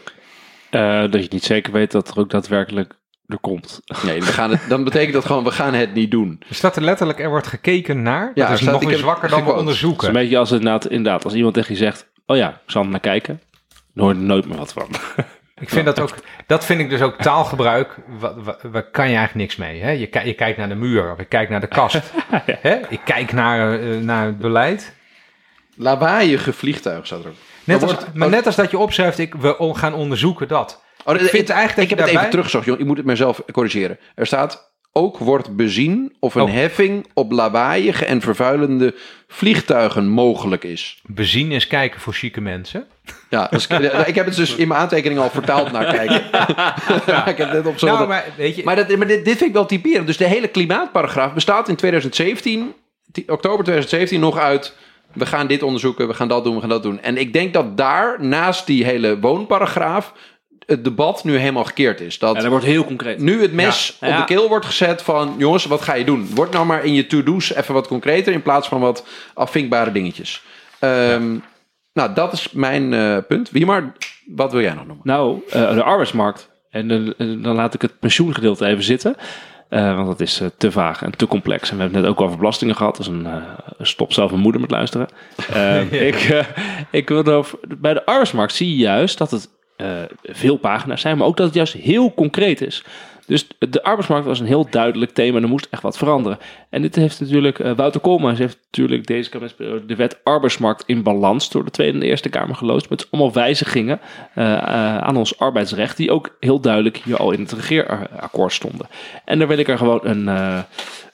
[0.71, 2.95] Eh, dat je niet zeker weet dat er ook daadwerkelijk
[3.27, 3.81] er komt.
[4.05, 6.43] Nee, we gaan het, dan betekent dat gewoon, we gaan het niet doen.
[6.49, 8.23] Er staat er letterlijk, er wordt gekeken naar.
[8.25, 9.65] Ja, dat er is staat- nog weer zwakker dan we gequote.
[9.69, 10.07] Het is onderzoeken.
[10.09, 12.89] een beetje als, inderdaad, inderdaad, als iemand tegen je zegt, oh ja, ik zal er
[12.89, 13.41] naar kijken.
[13.95, 14.89] Dan hoor je er nooit meer wat van.
[15.61, 16.15] Ik vind dat ook,
[16.47, 17.97] dat vind ik dus ook taalgebruik,
[18.63, 19.81] waar, kan je eigenlijk niks mee.
[19.83, 19.91] Hè?
[19.91, 22.01] Je, je kijkt naar de muur, of je kijkt naar de kast.
[22.61, 22.75] hè?
[22.89, 24.95] Ik kijk naar, eh, naar het beleid.
[25.77, 27.35] Lawaaiige vliegtuig staat er ook.
[27.65, 30.85] Net als, wordt- maar net als dat je opschrijft, ik, we gaan onderzoeken dat.
[31.05, 32.79] Oh, ik vind eigenlijk dat ik heb je het even daarbij- teruggezocht, joh.
[32.81, 33.99] Ik moet het mezelf corrigeren.
[34.15, 36.53] Er staat, ook wordt bezien of een Oh.
[36.53, 38.95] heffing op lawaaiige en vervuilende
[39.29, 41.01] vliegtuigen mogelijk is.
[41.03, 42.87] Bezien is kijken voor chique mensen.
[43.31, 43.67] Ja, dus,
[44.07, 46.17] ik heb het dus in mijn aantekening al vertaald naar kijken.
[47.33, 47.89] ik heb net op zo'n...
[47.89, 50.07] Nou, maar weet je, Maar, dat, maar dit, dit vind ik wel typerend.
[50.07, 52.73] Dus de hele klimaatparagraaf bestaat in 2017,
[53.13, 54.75] ti- oktober 2017 nog uit.
[55.13, 57.03] We gaan dit onderzoeken, we gaan dat doen, we gaan dat doen.
[57.03, 60.13] En ik denk dat daar, naast die hele woonparagraaf,
[60.67, 62.19] het debat nu helemaal gekeerd is.
[62.19, 63.19] Dat En dat wordt heel concreet.
[63.19, 64.07] nu het mes Ja.
[64.07, 64.19] op Ja.
[64.21, 65.35] de keel wordt gezet van...
[65.39, 66.29] jongens, wat ga je doen?
[66.35, 68.33] Word nou maar in je to-do's even wat concreter...
[68.33, 70.43] in plaats van wat afvinkbare dingetjes.
[70.79, 71.35] Ehm,
[71.97, 73.51] Nou, dat is mijn eh, punt.
[73.51, 73.93] Wie maar,
[74.27, 75.05] wat wil jij nog noemen?
[75.07, 76.51] Nou, eh, de arbeidsmarkt.
[76.71, 79.15] En dan- en dan laat ik het pensioengedeelte even zitten.
[79.69, 81.71] Eh, want dat is eh, te vaag en te complex.
[81.71, 82.97] En we hebben het net ook over belastingen gehad.
[82.97, 83.43] Dus een, eh,
[83.81, 85.09] stop zelf een moeder met luisteren.
[85.53, 86.45] Eh, ik, eh,
[86.91, 89.89] ik wil erover, bij de arbeidsmarkt zie je juist dat het eh,
[90.23, 92.85] veel pagina's zijn, maar ook dat het juist heel concreet is.
[93.27, 96.39] Dus de arbeidsmarkt was een heel duidelijk thema en er moest echt wat veranderen.
[96.71, 101.03] En dit heeft natuurlijk, eh, Wouter Koolmees heeft natuurlijk deze kabinetsperiode de wet arbeidsmarkt in
[101.03, 102.91] balans door de Tweede en de Eerste Kamer geloosd.
[102.91, 104.01] Met allemaal wijzigingen
[104.35, 108.87] eh, eh, aan ons arbeidsrecht, die ook heel duidelijk hier al in het regeerakkoord stonden.
[109.25, 110.27] En daar wil ik er gewoon een,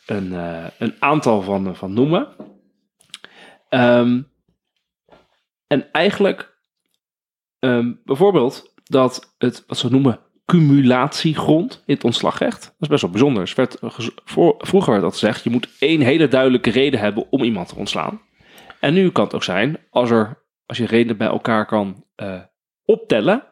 [0.06, 0.32] een,
[0.78, 2.28] een aantal van, van noemen.
[3.68, 4.20] Ehm,
[5.66, 6.54] en eigenlijk,
[7.58, 10.20] ehm, bijvoorbeeld, dat het wat ze noemen
[10.52, 12.60] cumulatiegrond in het ontslagrecht.
[12.62, 13.42] Dat is best wel bijzonder.
[13.42, 13.76] Dus werd,
[14.24, 17.76] voor, vroeger werd dat gezegd, je moet één hele duidelijke reden hebben om iemand te
[17.76, 18.20] ontslaan.
[18.80, 22.40] En nu kan het ook zijn, als, er, als je redenen bij elkaar kan eh,
[22.84, 23.42] optellen,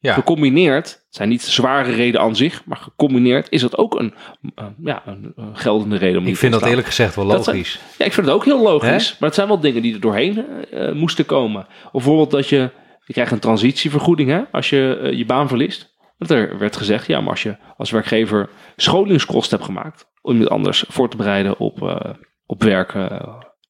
[0.00, 0.14] Ja.
[0.14, 4.14] gecombineerd, het zijn niet zware redenen aan zich, maar gecombineerd is dat ook een,
[4.54, 7.80] eh, ja, een, geldende reden om Ik vind dat eerlijk gezegd wel zijn- logisch.
[7.98, 9.10] Ja, ik vind het ook heel logisch.
[9.18, 11.66] Maar het zijn wel dingen die er doorheen eh, moesten komen.
[11.92, 12.70] Bijvoorbeeld dat je,
[13.12, 15.90] je krijgt een transitievergoeding hè, als je eh, je baan verliest.
[16.18, 20.48] Dat er werd gezegd, ja, maar als je als werkgever scholingskosten hebt gemaakt om je
[20.48, 22.10] anders voor te bereiden op, eh,
[22.46, 23.20] op werk eh,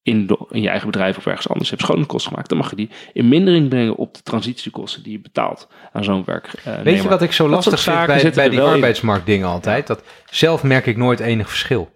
[0.03, 2.69] in, de- in je eigen bedrijf of ergens anders, je hebt scholingskosten gemaakt, dan mag
[2.69, 6.83] je die in mindering brengen op de transitiekosten die je betaalt aan zo'n werknemer.
[6.83, 9.87] Weet je wat ik zo lastig vind bij, bij die arbeidsmarktdingen altijd?
[9.87, 11.92] Dat zelf merk ik nooit enig verschil.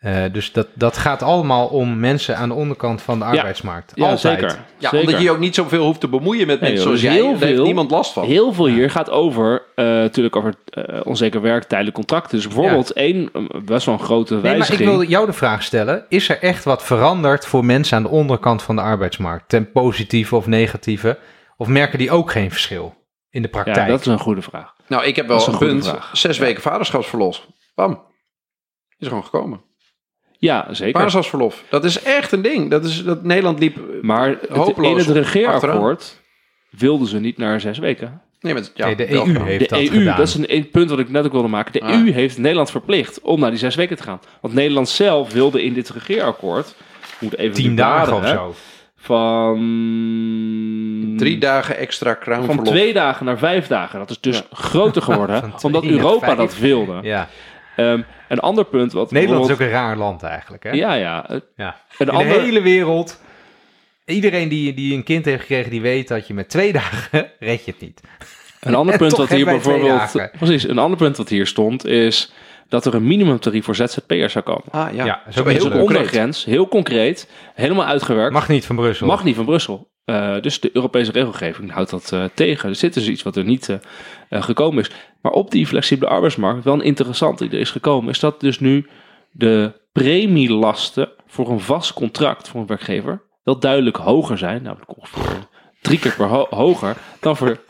[0.00, 3.92] Eh, dus dat, dat gaat allemaal om mensen aan de onderkant van de arbeidsmarkt.
[3.94, 4.20] Ja, altijd.
[4.20, 4.58] zeker.
[4.78, 4.98] Ja, zeker.
[5.00, 7.10] omdat je je ook niet zoveel hoeft te bemoeien met Nee, mensen joh, zoals dus
[7.10, 7.12] jij.
[7.20, 8.24] heel Daar heeft veel- niemand last van.
[8.24, 12.36] Heel veel hier gaat over, eh, natuurlijk over eh, onzeker werk, tijdelijke contracten.
[12.36, 13.30] Dus bijvoorbeeld één,
[13.64, 14.88] best wel een grote Nee, maar ik wijziging.
[14.88, 16.04] wilde jou de vraag stellen.
[16.08, 19.48] Is er echt wat veranderd voor mensen aan de onderkant van de arbeidsmarkt?
[19.48, 21.18] Ten positieve of negatieve?
[21.56, 22.94] Of merken die ook geen verschil
[23.30, 23.88] in de ja, praktijk?
[23.88, 24.74] dat is een goede vraag.
[24.88, 25.88] Nou, ik heb wel een, punt.
[25.88, 26.10] vraag.
[26.12, 27.46] Zes weken vaderschapsverlof.
[27.74, 27.90] Bam.
[28.98, 29.68] Is er gewoon gekomen.
[30.40, 30.92] Ja, zeker.
[30.94, 31.64] Vaderschapsverlof.
[31.70, 32.70] Dat is echt een ding.
[32.70, 33.76] Dat is, dat Nederland liep...
[34.02, 35.98] maar het, hopeloos in het regeerakkoord achteraan.
[36.70, 38.20] wilden ze niet naar zes weken.
[38.40, 39.46] Nee, maar, ja, Nee, de EU gedaan.
[39.46, 40.16] heeft De dat EU, gedaan.
[40.16, 41.72] dat is een, een punt wat ik net ook wilde maken.
[41.72, 41.90] De Ah.
[41.90, 44.20] EU heeft Nederland verplicht om naar die zes weken te gaan.
[44.40, 46.74] Want Nederland zelf wilde in dit regeerakkoord,
[47.18, 48.54] moet even Tien dagen of zo.
[48.96, 49.56] Van
[51.16, 52.66] Drie dagen extra van crownverlof.
[52.68, 53.98] twee dagen naar vijf dagen.
[53.98, 54.44] Dat is dus Ja.
[54.52, 56.36] groter geworden, Van omdat Europa vijf.
[56.38, 56.98] dat wilde.
[57.02, 57.28] Ja.
[57.76, 58.00] Ehm,
[58.30, 60.62] een ander punt wat Nederland is ook een raar land eigenlijk.
[60.62, 60.70] Hè?
[60.70, 61.26] Ja, ja.
[61.56, 61.76] Ja.
[61.98, 63.20] Een In ander, de hele wereld.
[64.04, 67.64] Iedereen die, die een kind heeft gekregen, die weet dat je met twee dagen red
[67.64, 68.00] je het niet.
[68.60, 70.30] een ander En punt wat hier bijvoorbeeld...
[70.38, 72.32] Precies, een ander punt wat hier stond is
[72.68, 74.64] dat er een minimumtarief voor ZZP'ers zou komen.
[74.70, 75.04] Ah, ja.
[75.04, 75.80] Ja, Zo heel concreet.
[75.80, 78.32] ondergrens, heel concreet, helemaal uitgewerkt.
[78.32, 79.06] Mag niet van Brussel.
[79.06, 79.90] Mag niet van Brussel.
[80.10, 82.68] Eh, dus de Europese regelgeving houdt dat eh, tegen.
[82.68, 84.90] Dus dit is iets wat er niet eh, gekomen is.
[85.22, 88.60] Maar op die flexibele arbeidsmarkt, wel een interessante die er is gekomen, is dat dus
[88.60, 88.86] nu
[89.30, 94.62] de premielasten voor een vast contract voor een werkgever wel duidelijk hoger zijn.
[94.62, 95.48] Namelijk ongeveer
[95.80, 97.60] drie keer per ho- hoger dan voor.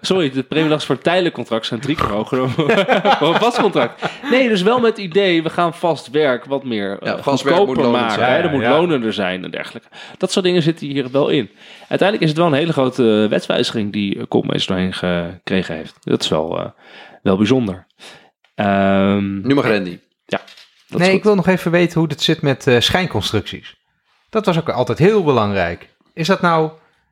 [0.00, 2.50] Sorry, de premielasten voor tijdelijk contract zijn drie keer hoger dan
[3.18, 4.02] voor een vast contract.
[4.30, 7.42] Nee, dus wel met het idee, we gaan vast werk wat meer Ja, eh, vast
[7.44, 8.10] werk moet maken.
[8.14, 8.30] zijn.
[8.30, 8.36] hè.
[8.36, 8.76] Ja, er moet ja.
[8.76, 9.88] lonender zijn en dergelijke.
[10.18, 11.50] Dat soort dingen zitten hier wel in.
[11.78, 15.94] Uiteindelijk is het wel een hele grote wetswijziging die uh, Koolmees doorheen gekregen heeft.
[16.00, 16.66] Dat is wel, eh,
[17.22, 17.86] wel bijzonder.
[18.54, 19.98] Ehm, Nu mag Randy.
[20.26, 20.38] is
[20.98, 23.74] nee, ik wil nog even weten hoe het zit met eh, schijnconstructies.
[24.30, 25.88] Dat was ook altijd heel belangrijk.
[26.14, 26.70] Is dat nou,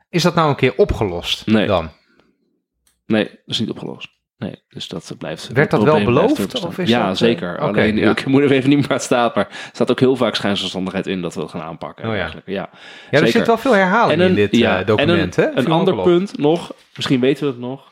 [0.08, 1.66] is dat nou een keer opgelost Nee.
[1.66, 1.90] dan?
[3.06, 4.08] Nee, dat is niet opgelost.
[4.40, 5.52] Nee, dus dat blijft.
[5.52, 7.54] Werd dat wel beloofd, of is ja, dat, eh, zeker.
[7.54, 8.10] oké, Alleen, ja.
[8.16, 11.06] ik moet er even niet meer het staat, maar er staat ook heel vaak schijnzelfstandigheid
[11.06, 12.04] in dat we het gaan aanpakken.
[12.04, 12.22] en Oh ja.
[12.22, 12.50] dergelijke.
[12.50, 12.70] ja.
[13.10, 15.38] Ja, er zit wel veel herhaling in dit eh, document.
[15.38, 15.56] en hè?
[15.58, 17.89] een, ander punt nog, misschien weten we het nog.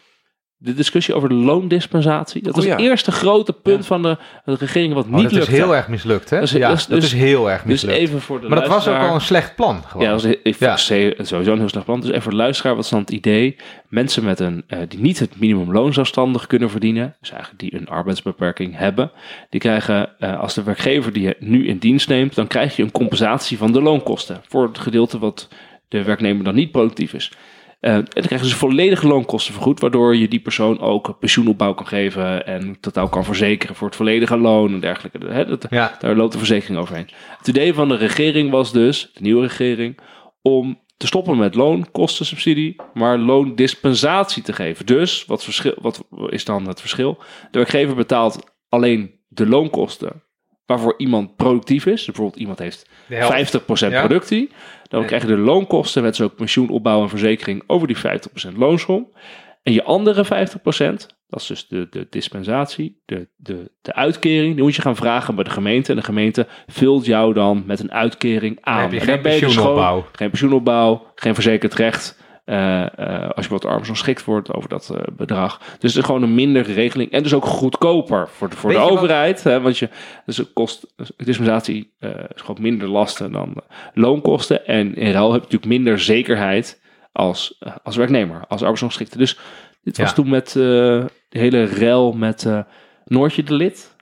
[0.60, 2.42] De discussie over de loondispensatie.
[2.42, 2.70] Dat Oh ja.
[2.70, 5.88] het eerste grote punt van de, de regering wat Oh, niet dat is heel erg
[5.88, 6.38] mislukt, hè?
[6.38, 7.96] Dat is- ja, dat dat is- dus- heel erg Dus mislukt.
[7.98, 10.06] even voor de maar dat was ook al een slecht plan, gewoon.
[10.06, 10.76] Ja, dat ik Ja.
[10.76, 12.00] sowieso een heel slecht plan.
[12.00, 13.56] Dus even voor de luisteraar, wat is dan het idee?
[13.88, 17.88] Mensen met een, eh, die niet het minimumloon zelfstandig kunnen verdienen, dus eigenlijk die een
[17.88, 19.10] arbeidsbeperking hebben,
[19.50, 22.82] die krijgen, eh, als de werkgever die je nu in dienst neemt, dan krijg je
[22.82, 25.48] een compensatie van de loonkosten voor het gedeelte wat
[25.88, 27.32] de werknemer dan niet productief is.
[27.80, 31.86] Eh, en dan krijgen ze volledige loonkosten vergoed, waardoor je die persoon ook pensioenopbouw kan
[31.86, 35.46] geven en totaal kan verzekeren voor het volledige loon en dergelijke.
[35.46, 37.08] Dat, Ja, daar loopt de verzekering overheen.
[37.38, 39.98] Het idee van de regering was dus, de nieuwe regering,
[40.42, 44.86] om te stoppen met loonkostensubsidie, maar loondispensatie te geven.
[44.86, 47.18] Dus, wat, verschil, wat is dan het verschil?
[47.50, 50.22] De werkgever betaalt alleen de loonkosten
[50.66, 51.92] waarvoor iemand productief is.
[51.92, 52.88] Dus bijvoorbeeld iemand heeft.
[53.08, 54.00] 50% Ja.
[54.06, 54.50] productie.
[54.88, 55.08] Dan Nee.
[55.08, 59.08] krijg je de loonkosten met zo'n pensioenopbouw en verzekering over die 50% loonsom.
[59.62, 64.54] En je andere 50%, Dat is dus de, de dispensatie, de, de, de uitkering.
[64.54, 65.90] Die moet je gaan vragen bij de gemeente.
[65.90, 68.80] En de gemeente vult jou dan met een uitkering aan.
[68.80, 70.06] heb je En geen dus pensioenopbouw.
[70.12, 72.22] geen pensioenopbouw, geen verzekerd recht.
[72.48, 75.58] Eh, eh, als je wat arbeidsongeschikt wordt over dat eh, bedrag.
[75.58, 77.10] Dus het is gewoon een mindere regeling.
[77.10, 79.42] En dus ook goedkoper voor de, voor de Weet overheid.
[79.44, 79.88] Hè, want je,
[80.26, 80.86] dus het kost,
[81.16, 83.54] dispensatie eh, is gewoon minder lasten dan
[83.94, 84.66] loonkosten.
[84.66, 86.80] En in ruil heb je natuurlijk minder zekerheid
[87.12, 89.18] als, als werknemer, als arbeidsongeschikte.
[89.18, 89.38] Dus
[89.82, 90.14] dit was Ja.
[90.14, 92.60] toen met de hele rel met eh,
[93.04, 93.96] Noortje de Lid.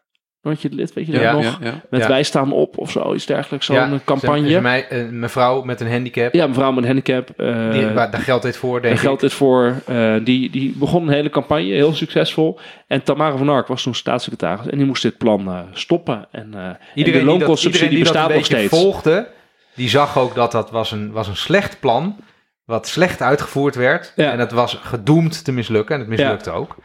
[0.47, 1.42] Noortje de Lid, weet je dat nog?
[1.42, 1.80] Ja, ja.
[1.90, 3.66] Met wij staan op of zo, iets dergelijks.
[3.66, 4.49] Zo'n Ja, eh, campagne.
[4.49, 7.30] Is mij, een mevrouw met een handicap, Ja, mevrouw met een handicap.
[7.36, 9.74] eh, die, waar, daar geldt dit voor, denk daar geldt dit voor.
[9.86, 12.59] eh, die, die begon een hele campagne, heel succesvol.
[12.86, 14.66] En Tamara van Ark was toen staatssecretaris.
[14.66, 16.26] En die moest dit plan eh, stoppen.
[16.32, 18.82] En, eh, en de Iedereen die dat, loonkostsubsidie iedereen die dat bestaat nog steeds.
[18.82, 19.28] volgde,
[19.74, 22.16] die zag ook dat dat was een, was een slecht plan,
[22.64, 24.12] wat slecht uitgevoerd werd.
[24.16, 26.76] En het was gedoemd te mislukken en het mislukte ook.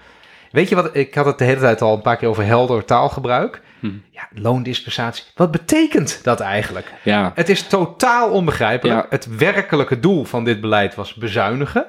[0.52, 2.86] Weet je wat, ik had het de hele tijd al een paar keer over helder
[2.86, 3.62] taalgebruik.
[3.80, 3.91] Hm.
[4.10, 5.24] Ja, loondispensatie.
[5.36, 6.93] Wat betekent dat eigenlijk?
[7.04, 9.02] Ja, Het is totaal onbegrijpelijk.
[9.02, 9.06] Ja.
[9.10, 11.86] Het werkelijke doel van dit beleid was bezuinigen.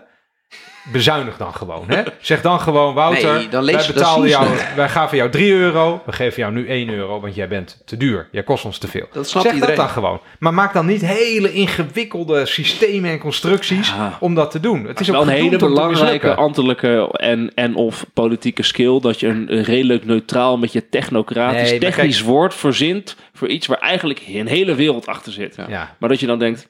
[0.84, 1.84] Bezuinig dan gewoon.
[1.88, 2.02] Hè?
[2.20, 6.02] Zeg dan gewoon, Wouter, Nee, dan wij, betalen jou, wij gaven jou 3 euro.
[6.06, 8.28] We geven jou nu 1 euro, want jij bent te duur.
[8.30, 9.06] Jij kost ons te veel.
[9.12, 9.76] Dat snapt zeg iedereen.
[9.76, 10.20] dat dan gewoon.
[10.38, 14.16] Maar maak dan niet hele ingewikkelde systemen en constructies Ja.
[14.20, 14.84] om dat te doen.
[14.86, 19.00] Het is is ook wel een hele belangrijke ambtelijke en, en of politieke skill.
[19.00, 23.16] Dat je een, een redelijk neutraal, met je technocratisch, Nee, technisch kijk- woord verzint.
[23.34, 25.56] Voor iets waar eigenlijk een hele wereld achter zit.
[25.56, 25.64] Ja.
[25.68, 25.96] Ja.
[25.98, 26.68] Maar dat je dan denkt,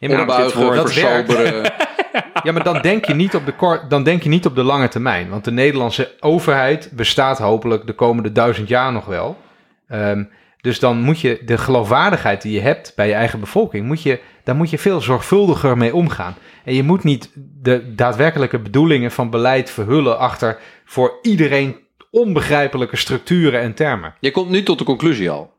[0.00, 1.32] maar Opbuigen, dat werkt.
[1.32, 1.72] versoberen.
[2.42, 4.88] Ja, maar dan denk, je niet op de dan denk je niet op de lange
[4.88, 5.28] termijn.
[5.28, 9.36] Want de Nederlandse overheid bestaat hopelijk de komende duizend jaar nog wel.
[9.88, 10.24] Ehm,
[10.60, 14.20] dus dan moet je de geloofwaardigheid die je hebt bij je eigen bevolking, moet je,
[14.44, 16.34] daar moet je veel zorgvuldiger mee omgaan.
[16.64, 17.30] En je moet niet
[17.62, 21.76] de daadwerkelijke bedoelingen van beleid verhullen achter voor iedereen
[22.10, 24.14] onbegrijpelijke structuren en termen.
[24.20, 25.55] Je komt nu tot de conclusie al.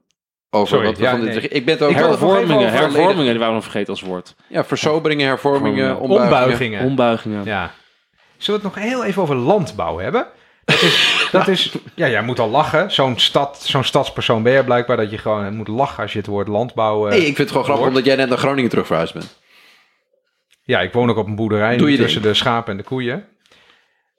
[0.50, 1.48] Over Sorry, wat we ja, van dit nee.
[1.48, 4.36] Ik ben het ook hervormingen, over hervormingen, die waren we nog vergeten als woord.
[4.48, 6.24] Ja, versoberingen, hervormingen, ombuigingen.
[6.40, 6.86] Ombuigingen.
[6.86, 7.46] Ombuigingen.
[7.46, 7.72] Ja.
[8.38, 10.28] Zullen we het nog heel even over landbouw hebben?
[10.66, 12.92] Dat is, dat is ja, jij moet al lachen.
[12.92, 16.28] Zo'n stad, zo'n stadspersoon ben je blijkbaar dat je gewoon moet lachen als je het
[16.28, 17.06] woord landbouw...
[17.06, 19.40] eh, Nee, ik vind het gewoon grappig omdat jij net naar Groningen terug verhuisd bent.
[20.64, 23.28] Ja, ik woon ook op een boerderij Doe je tussen de schapen en de koeien.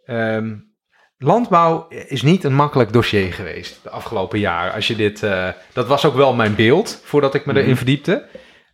[0.04, 0.54] Ehm,
[1.18, 4.72] landbouw is niet een makkelijk dossier geweest de afgelopen jaren.
[4.72, 8.28] Als je dit, eh, dat was ook wel mijn beeld voordat ik me erin verdiepte.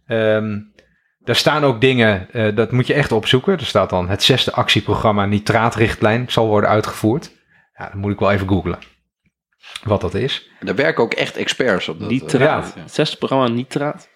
[0.07, 0.57] Ehm
[1.25, 3.53] daar staan ook dingen, eh, dat moet je echt opzoeken.
[3.59, 7.31] Er staat dan het zesde actieprogramma nitraatrichtlijn zal worden uitgevoerd.
[7.75, 8.79] Ja, dan moet ik wel even googlen
[9.85, 10.51] wat dat is.
[10.61, 11.99] Daar werken ook echt experts op.
[12.01, 12.73] Dat, eh, Nitraat.
[12.77, 12.83] ja.
[12.83, 14.09] Het zesde programma Nitraat.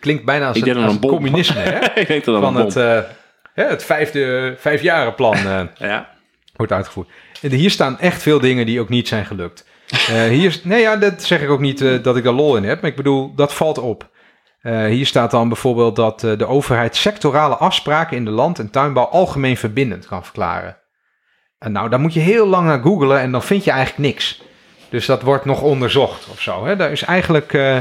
[0.00, 1.78] Klinkt bijna als, Ik het, denk aan als een communisme, hè?
[2.00, 3.00] ik denk dat Van een het, eh,
[3.54, 5.36] het vijfde, vijfjarenplan.
[5.36, 6.10] eh Ja.
[6.56, 7.08] wordt uitgevoerd.
[7.40, 9.64] Hier staan echt veel dingen die ook niet zijn gelukt.
[9.88, 12.64] Eh, hier, nee, ja, dat zeg ik ook niet eh, dat ik daar lol in
[12.64, 14.10] heb, maar ik bedoel, dat valt op.
[14.60, 19.04] Eh, hier staat dan bijvoorbeeld dat de overheid sectorale afspraken in de land- en tuinbouw
[19.04, 20.76] algemeen verbindend kan verklaren.
[21.58, 24.42] En nou, daar moet je heel lang naar googlen en dan vind je eigenlijk niks.
[24.88, 26.66] Dus dat wordt nog onderzocht of zo.
[26.66, 26.76] Hè?
[26.76, 27.78] Daar is eigenlijk eh,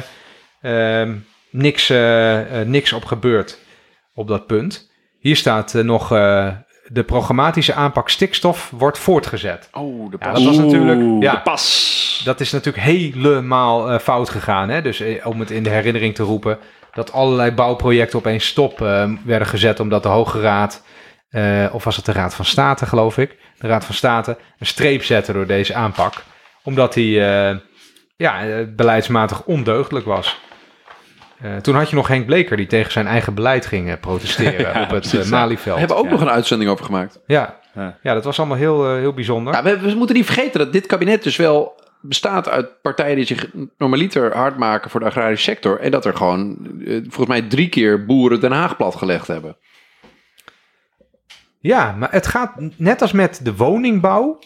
[0.62, 1.16] ehm,
[1.50, 1.94] niks,
[2.66, 3.60] niks op gebeurd
[4.14, 4.92] op dat punt.
[5.20, 6.10] Hier staat nog
[6.88, 9.70] de programmatische aanpak stikstof wordt voortgezet.
[9.72, 10.44] Oh, de Ja, pas.
[10.44, 11.32] dat was natuurlijk- Oeh, ja.
[11.32, 12.22] de pas.
[12.26, 14.70] Dat is natuurlijk helemaal eh, fout gegaan.
[14.70, 14.82] Hè?
[14.82, 16.58] Dus eh, om het in de herinnering te roepen,
[16.94, 20.84] dat allerlei bouwprojecten opeens stop eh, werden gezet omdat de Hoge Raad,
[21.72, 25.04] of was het de Raad van State geloof ik, de Raad van State een streep
[25.04, 26.24] zette door deze aanpak.
[26.64, 27.20] Omdat die
[28.18, 30.40] ja, beleidsmatig ondeugdelijk was.
[31.46, 34.60] Eh, toen had je nog Henk Bleker die tegen zijn eigen beleid ging eh, protesteren
[34.74, 35.24] Ja, op het ja.
[35.30, 35.74] Malieveld.
[35.74, 36.12] We hebben ook Ja.
[36.12, 37.20] nog een uitzending over gemaakt.
[37.28, 37.60] Ja.
[37.74, 37.98] Ja.
[38.02, 39.54] ja, dat was allemaal heel, heel bijzonder.
[39.54, 43.26] Ja, we, we moeten niet vergeten dat dit kabinet dus wel bestaat uit partijen die
[43.26, 45.80] zich normaliter hard maken voor de agrarische sector.
[45.80, 49.58] En dat er gewoon, volgens mij, drie keer boeren Den Haag platgelegd hebben.
[51.60, 54.40] Ja, maar het gaat net als met de woningbouw.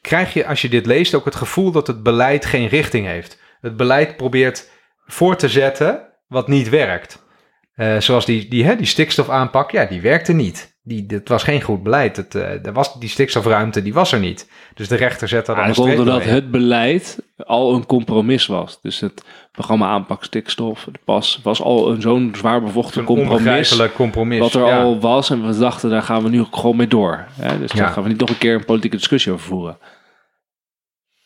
[0.00, 3.40] Krijg je als je dit leest ook het gevoel dat het beleid geen richting heeft.
[3.60, 4.70] Het beleid probeert
[5.08, 7.26] voor te zetten wat niet werkt.
[7.74, 10.76] Eh, zoals die, die, hè, die stikstofaanpak, ja, die werkte niet.
[10.82, 12.16] Die, het was geen goed beleid.
[12.16, 14.50] Het, er was, die stikstofruimte die was er niet.
[14.74, 16.34] Dus de rechter zet dat komt omdat doorheen.
[16.34, 18.80] het beleid al een compromis was.
[18.82, 24.38] Dus het programma aanpak stikstof, de pas, was al een zo'n zwaar bevochten compromis.
[24.38, 24.82] Wat er ja.
[24.82, 27.26] al was en we dachten, daar gaan we nu gewoon mee door.
[27.32, 27.58] Hè?
[27.58, 27.78] Dus Ja.
[27.78, 29.78] daar gaan we niet nog een keer een politieke discussie over voeren.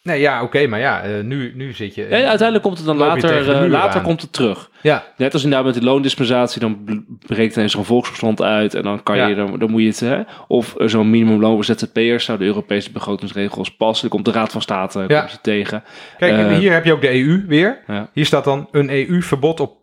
[0.03, 2.03] Nee, ja, oké, maar ja, eh, nu, nu zit je...
[2.03, 4.05] Ja, uiteindelijk komt het dan later, eh, later aan.
[4.07, 4.71] komt het terug.
[4.81, 9.03] Ja, Net als inderdaad met de loondispensatie, dan breekt ineens zo'n volksverstand uit en dan
[9.03, 9.27] kan Ja.
[9.27, 12.45] je, dan, dan moet je het, hè, of eh, zo'n minimumloon voor ZZP'ers zou de
[12.45, 14.09] Europese begrotingsregels passen.
[14.09, 15.29] Dan komt de Raad van State Ja.
[15.43, 15.85] tegen.
[16.19, 17.79] kijk, hier heb je ook de EU weer.
[17.87, 18.11] Ja.
[18.13, 19.77] Hier staat dan een EU-verbod op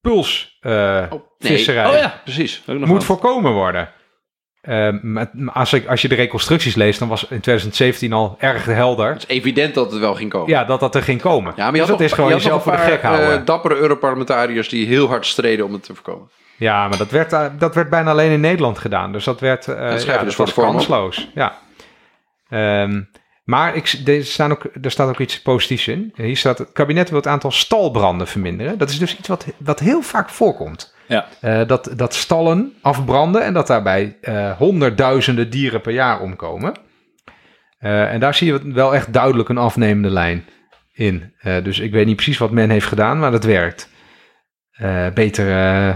[0.00, 1.08] pulsvisserij.
[1.10, 1.52] Oh, nee.
[1.52, 1.86] visserij.
[1.86, 2.62] Oh ja, Precies.
[2.66, 3.88] Moet voorkomen worden.
[5.02, 9.12] Maar als, ik, als je de reconstructies leest, dan was in 2017 al erg helder.
[9.12, 10.48] Het is evident dat het wel ging komen.
[10.48, 11.52] Ja, dat dat er ging komen.
[11.56, 13.38] Ja, maar je dus dat nog- is gewoon je jezelf voor de gek houden.
[13.40, 16.30] eh, dappere Europarlementariërs die heel hard streden om het te voorkomen.
[16.56, 19.12] Ja, maar dat werd, eh, dat werd bijna alleen in Nederland gedaan.
[19.12, 21.30] Dus dat werd uh, je ja, dus dat voor kansloos.
[21.34, 21.58] Ja.
[22.48, 23.02] Ehm,
[23.44, 26.12] maar ik, er, staan ook, er staat ook iets positiefs in.
[26.16, 28.78] Hier staat, het kabinet wil het aantal stalbranden verminderen.
[28.78, 30.93] Dat is dus iets wat, wat heel vaak voorkomt.
[31.06, 31.26] Ja.
[31.40, 36.74] Eh, dat, dat stallen afbranden en dat daarbij eh, honderdduizenden dieren per jaar omkomen.
[37.78, 40.44] Eh, en daar zie je wel echt duidelijk een afnemende lijn
[40.92, 41.32] in.
[41.62, 43.92] Dus ik weet niet precies wat men heeft gedaan, maar dat werkt.
[45.14, 45.94] Betere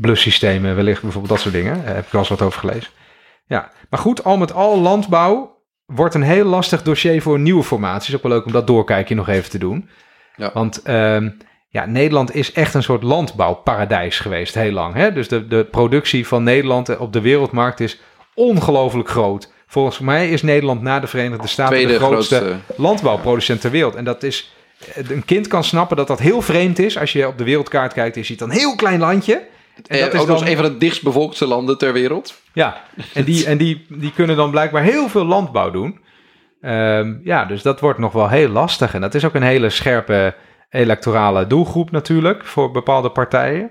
[0.00, 1.84] blussystemen, wellicht bijvoorbeeld dat soort dingen.
[1.84, 2.90] Daar heb ik wel eens wat over gelezen.
[3.46, 8.14] Ja, maar goed, al met al landbouw wordt een heel lastig dossier voor nieuwe formaties.
[8.14, 9.88] Ook wel leuk om dat doorkijkje nog even te doen.
[10.36, 10.50] Ja.
[10.54, 11.30] Want ehm,
[11.68, 14.94] ja, Nederland is echt een soort landbouwparadijs geweest heel lang.
[14.94, 15.12] Hè?
[15.12, 18.00] Dus de, de productie van Nederland op de wereldmarkt is
[18.34, 19.52] ongelooflijk groot.
[19.66, 22.82] Volgens mij is Nederland na de Verenigde Staten Tweede de grootste grootste.
[22.82, 23.94] landbouwproducent ter wereld.
[23.94, 24.52] En dat is,
[24.94, 26.98] een kind kan snappen dat dat heel vreemd is.
[26.98, 29.34] Als je op de wereldkaart kijkt, je ziet dan een heel klein landje.
[29.34, 32.40] En Eh, dat is ook nog dan, eens een van de dichtstbevolkte landen ter wereld.
[32.52, 32.82] ja,
[33.14, 36.00] en, die, en die, die kunnen dan blijkbaar heel veel landbouw doen.
[36.60, 38.94] Ehm, ja, dus dat wordt nog wel heel lastig.
[38.94, 40.34] En dat is ook een hele scherpe
[40.70, 43.70] electorale doelgroep natuurlijk voor bepaalde partijen.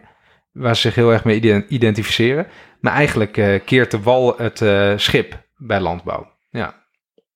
[0.52, 2.48] Waar ze zich heel erg mee ide- identificeren.
[2.82, 6.32] Maar eigenlijk eh, keert de wal het eh, schip bij landbouw.
[6.50, 6.76] Ja,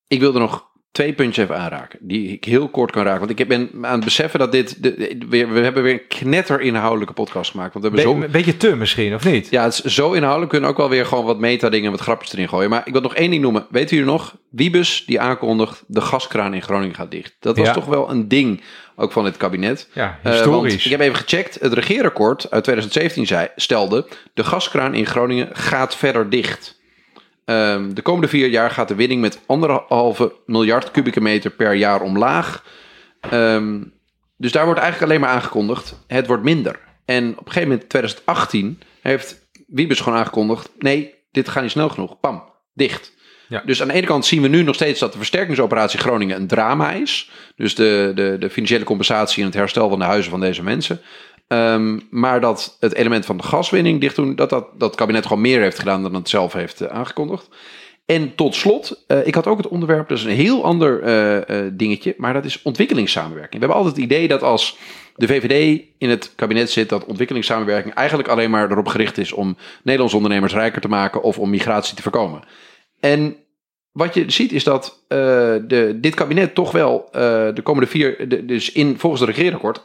[0.07, 1.99] Ik wilde nog twee puntjes even aanraken.
[2.01, 3.27] Die ik heel kort kan raken.
[3.27, 4.83] Want ik ben aan het beseffen dat dit...
[4.83, 7.73] De, we, we hebben weer een knetter inhoudelijke podcast gemaakt.
[7.73, 8.25] Want we hebben Be- zo...
[8.25, 9.49] een beetje te misschien, of niet?
[9.49, 10.51] Ja, het is zo inhoudelijk.
[10.51, 12.69] We kunnen ook wel weer gewoon wat meta-dingen en wat grapjes erin gooien.
[12.69, 13.65] Maar ik wil nog één ding noemen.
[13.69, 14.37] Weet u nog?
[14.49, 17.35] Wiebes die aankondigt de gaskraan in Groningen gaat dicht.
[17.39, 17.73] Dat was Ja.
[17.73, 18.61] toch wel een ding
[18.95, 19.87] ook van het kabinet.
[19.93, 20.85] Ja, Eh, historisch.
[20.85, 21.57] ik heb even gecheckt.
[21.59, 24.07] Het regeerakkoord uit 2017 zei, stelde...
[24.33, 26.79] de gaskraan in Groningen gaat verder dicht.
[27.45, 32.01] Ehm, de komende vier jaar gaat de winning met anderhalve miljard kubieke meter per jaar
[32.01, 32.63] omlaag.
[33.29, 33.79] Ehm,
[34.37, 36.79] dus daar wordt eigenlijk alleen maar aangekondigd, het wordt minder.
[37.05, 40.69] En op een gegeven moment, 2018, heeft Wiebes gewoon aangekondigd...
[40.77, 42.19] nee, dit gaat niet snel genoeg.
[42.19, 42.43] Pam,
[42.73, 43.13] dicht.
[43.51, 43.61] Ja.
[43.65, 46.47] Dus aan de ene kant zien we nu nog steeds dat de versterkingsoperatie Groningen een
[46.47, 47.31] drama is.
[47.55, 51.01] Dus de, de, de financiële compensatie en het herstel van de huizen van deze mensen.
[51.47, 55.41] Ehm, maar dat het element van de gaswinning dicht doen, dat, dat dat kabinet gewoon
[55.41, 57.49] meer heeft gedaan dan het zelf heeft eh, aangekondigd.
[58.05, 61.57] En tot slot, eh, ik had ook het onderwerp, dat is een heel ander eh,
[61.73, 63.53] dingetje, maar dat is ontwikkelingssamenwerking.
[63.53, 64.77] We hebben altijd het idee dat als
[65.15, 69.57] de VVD in het kabinet zit, dat ontwikkelingssamenwerking eigenlijk alleen maar erop gericht is om
[69.83, 72.43] Nederlandse ondernemers rijker te maken of om migratie te voorkomen.
[72.99, 73.35] En
[73.91, 75.17] wat je ziet is dat eh,
[75.67, 77.21] de, dit kabinet toch wel eh,
[77.53, 79.81] de komende vier, de- dus in, volgens het regeerakkoord,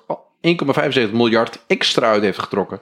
[1.06, 2.80] 1,75 miljard extra uit heeft getrokken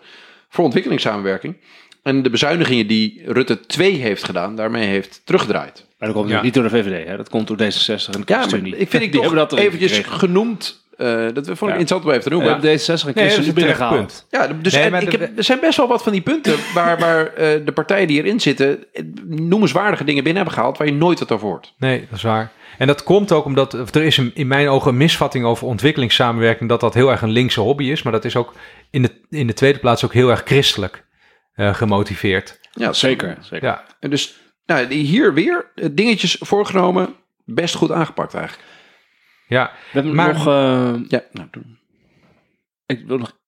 [0.49, 1.57] voor ontwikkelingssamenwerking.
[2.03, 5.87] En de bezuinigingen die Rutte 2 heeft gedaan, daarmee heeft teruggedraaid.
[5.99, 6.43] Maar dat komt Ja.
[6.43, 7.17] niet door de VVD, hè?
[7.17, 9.59] dat komt door D66 en de Ja, maar ik vind ik Die toch hebben dat
[9.59, 10.19] eventjes gekregen.
[10.19, 10.84] genoemd.
[10.97, 12.53] Eh, dat vond ik interessant om even te We noemen.
[12.53, 14.27] hebben D66 en Nee, dat is ChristenUnie een binnengehaald.
[14.31, 16.21] Ja, dus Nee, en maar ik de- heb, er zijn best wel wat van die
[16.21, 20.79] punten waar, waar eh, de partijen die erin zitten eh, noemenswaardige dingen binnen hebben gehaald
[20.79, 21.75] waar je nooit wat over hoort.
[21.79, 22.53] Nee, dat is waar.
[22.79, 26.69] En dat komt ook omdat er is een, in mijn ogen een misvatting over ontwikkelingssamenwerking
[26.69, 28.53] dat dat heel erg een linkse hobby is, maar dat is ook
[28.91, 31.05] in de, in de tweede plaats ook heel erg christelijk
[31.55, 32.59] eh, gemotiveerd.
[32.73, 33.69] Ja, Zeker, zeker.
[33.69, 37.15] Ja, En dus nou, die hier weer dingetjes voorgenomen,
[37.45, 38.69] best goed aangepakt eigenlijk.
[39.47, 39.71] Ja.
[39.73, 40.47] We hebben Maar- nog...
[40.47, 41.49] eh, Ja, nou,
[42.87, 43.39] ik wil nog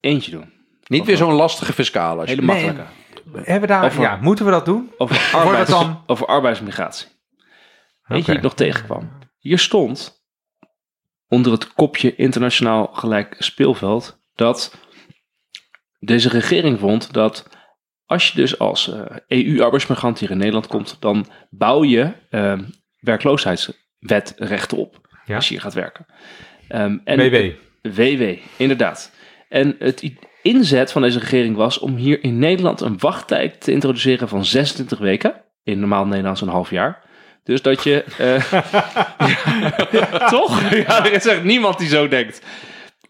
[0.00, 0.52] eentje doen.
[0.86, 2.20] Niet weer zo'n lastige fiscale.
[2.20, 2.64] als je- Hele Nee.
[2.64, 2.92] makkelijke.
[3.32, 4.92] Hebben we daar, Over- ja, moeten we dat doen?
[4.98, 7.06] Over, wordt arbeids, het dan- over arbeidsmigratie.
[8.02, 9.18] Weet je wie ik nog tegenkwam?
[9.38, 10.22] Hier stond
[11.28, 14.74] onder het kopje internationaal gelijk speelveld dat
[15.98, 17.48] deze regering vond dat
[18.04, 18.90] als je dus als
[19.26, 22.58] EU-arbeidsmigrant hier in Nederland komt, dan bouw je eh,
[22.98, 25.34] werkloosheidswetrechten op Ja.
[25.36, 26.06] als je hier gaat werken.
[26.68, 27.50] Ehm, en WW.
[27.82, 28.22] WW,
[28.56, 29.10] inderdaad.
[29.48, 34.28] En het inzet van deze regering was om hier in Nederland een wachttijd te introduceren
[34.28, 35.34] van 26 weken.
[35.64, 37.02] In normaal Nederlands een half jaar.
[37.44, 38.04] Dus dat je...
[38.18, 38.52] eh,
[40.00, 40.70] ja, toch?
[40.70, 42.42] Ja, er is echt niemand die zo denkt.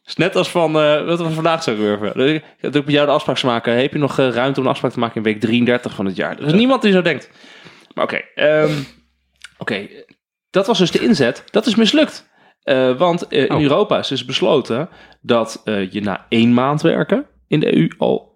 [0.07, 2.35] Is net als van, eh, wat we vandaag zo durven.
[2.35, 3.81] Ik heb ook met jou de afspraak maken.
[3.81, 6.17] Heb je nog eh, ruimte om een afspraak te maken in week 33 van het
[6.17, 6.39] jaar?
[6.39, 7.31] Er is niemand die zo denkt.
[7.95, 8.21] Maar oké.
[8.35, 8.73] ehm,
[9.59, 9.89] oké.
[10.51, 11.45] Dat was dus de inzet.
[11.51, 12.29] Dat is mislukt.
[12.63, 13.63] Eh, want eh, in Oh.
[13.63, 14.89] Europa is dus besloten
[15.21, 18.27] dat eh, je na één maand werken in de EU al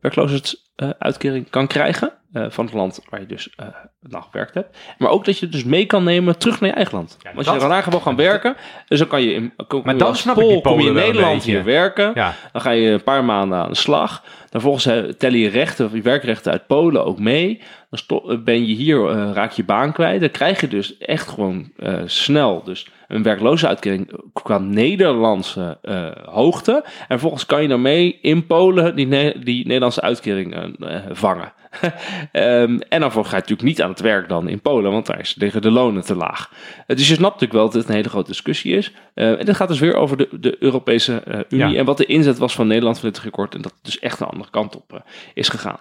[0.00, 2.12] werkloosheidsuitkering kan krijgen.
[2.36, 3.54] Eh, van het land waar je dus
[4.00, 4.78] nou gewerkt hebt.
[4.98, 7.16] Maar ook dat je het dus mee kan nemen terug naar je eigen land.
[7.22, 8.56] Ja, Want dat- je kan daar gewoon gaan werken.
[8.88, 10.94] Dus dan kan je in kom je dan snap ik Pool, die kom je in
[10.94, 12.10] Nederland hier werken.
[12.14, 12.34] Ja.
[12.52, 14.24] Dan ga je een paar maanden aan de slag.
[14.50, 17.60] Dan volgens eh, tellen je rechten, of je werkrechten uit Polen ook mee.
[18.06, 20.20] Dan ben je hier, raak je baan kwijt.
[20.20, 21.70] Dan krijg je dus echt gewoon
[22.04, 25.78] snel dus een werklozenheidsukering qua Nederlandse
[26.24, 26.72] hoogte.
[26.84, 30.76] En vervolgens kan je daarmee in Polen die, die Nederlandse uitkering
[31.12, 31.52] vangen.
[32.32, 35.20] Ehm, en dan ga je natuurlijk niet aan het werk dan in Polen, want daar
[35.20, 36.50] is liggen de lonen te laag.
[36.86, 38.92] Dus je snapt natuurlijk wel dat het een hele grote discussie is.
[39.14, 41.78] Eh, en dit gaat dus weer over de, de Europese eh, Unie Ja.
[41.78, 43.54] en wat de inzet was van Nederland van dit record.
[43.54, 45.00] En dat het dus echt een andere kant op eh,
[45.34, 45.78] is gegaan.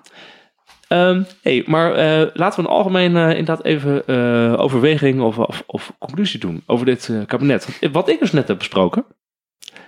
[0.88, 4.08] Ehm, hey, maar eh, laten we een algemeen eh, inderdaad even
[4.58, 7.80] overweging of, of, of conclusie doen over dit kabinet.
[7.92, 9.06] Wat ik dus net heb besproken.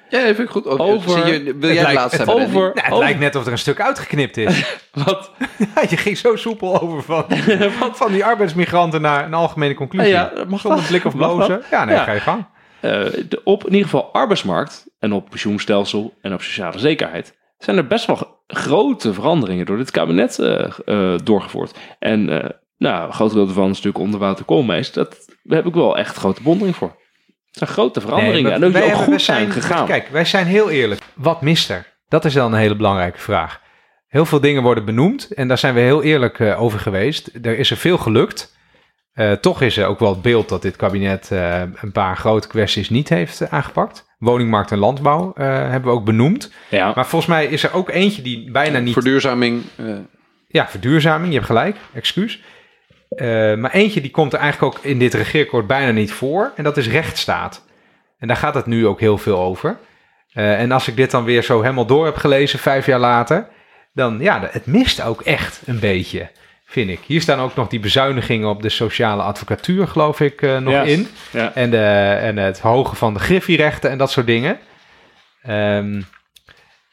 [0.09, 0.65] Ja, vind ik goed.
[0.65, 2.35] Ook, Over- zie je, wil Het jij de laatste hebben?
[2.35, 2.71] over-?
[2.73, 4.77] Nou, het lijkt net of er een stuk uitgeknipt is.
[5.05, 5.31] Wat?
[5.75, 7.25] Ja, je ging zo soepel over van,
[8.01, 10.09] van die arbeidsmigranten naar een algemene conclusie.
[10.11, 10.87] Ja, ja, mag Zonder dat?
[10.89, 11.61] blik of blozen.
[11.71, 12.03] Ja, nee, Ja.
[12.03, 12.45] ga je gang.
[12.79, 12.91] Eh,
[13.29, 17.87] de, op in ieder geval arbeidsmarkt en op pensioenstelsel en op sociale zekerheid zijn er
[17.87, 21.77] best wel grote veranderingen door dit kabinet eh, eh, doorgevoerd.
[21.99, 24.91] En eh nou, een groot deel daarvan is natuurlijk onder Wouter Koolmees.
[24.91, 26.95] Dat, daar heb ik wel echt grote bewondering voor.
[27.47, 29.85] Het zijn grote veranderingen Nee, en ook die wij ook hebben- goed zijn gegaan.
[29.85, 31.01] Kijk, wij zijn heel eerlijk.
[31.13, 31.85] Wat mist er?
[32.07, 33.61] Dat is dan een hele belangrijke vraag.
[34.07, 37.29] Heel veel dingen worden benoemd en daar zijn we heel eerlijk eh, over geweest.
[37.41, 38.55] Er is er veel gelukt.
[39.13, 42.47] Eh, toch is er ook wel het beeld dat dit kabinet eh, een paar grote
[42.47, 44.05] kwesties niet heeft aangepakt.
[44.17, 46.51] Woningmarkt en landbouw eh, hebben we ook benoemd.
[46.69, 46.91] ja.
[46.95, 49.63] Maar volgens mij is er ook eentje die bijna niet Verduurzaming.
[49.75, 49.85] eh,
[50.47, 52.41] Ja, verduurzaming, je hebt gelijk, excuus.
[53.09, 56.51] Eh, maar eentje die komt er eigenlijk ook in dit regeerakkoord bijna niet voor.
[56.55, 57.65] En dat is rechtsstaat.
[58.19, 59.77] En daar gaat het nu ook heel veel over.
[60.33, 63.47] Eh, en als ik dit dan weer zo helemaal door heb gelezen, vijf jaar later,
[63.93, 66.29] dan ja, het mist ook echt een beetje,
[66.65, 66.99] vind ik.
[67.05, 71.07] Hier staan ook nog die bezuinigingen op de sociale advocatuur, geloof ik, eh, nog in.
[71.31, 71.53] Ja.
[71.53, 74.59] En, de, en het verhogen van de griffierechten en dat soort dingen.
[75.41, 76.01] Ehm,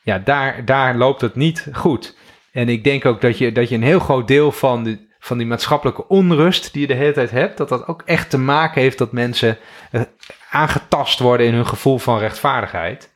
[0.03, 2.17] ja, daar, daar loopt het niet goed.
[2.53, 5.39] En ik denk ook dat je, dat je een heel groot deel van, de, van
[5.39, 8.81] die maatschappelijke onrust die je de hele tijd hebt, dat dat ook echt te maken
[8.81, 9.59] heeft dat mensen
[9.91, 10.01] eh,
[10.51, 13.13] aangetast worden in hun gevoel van rechtvaardigheid.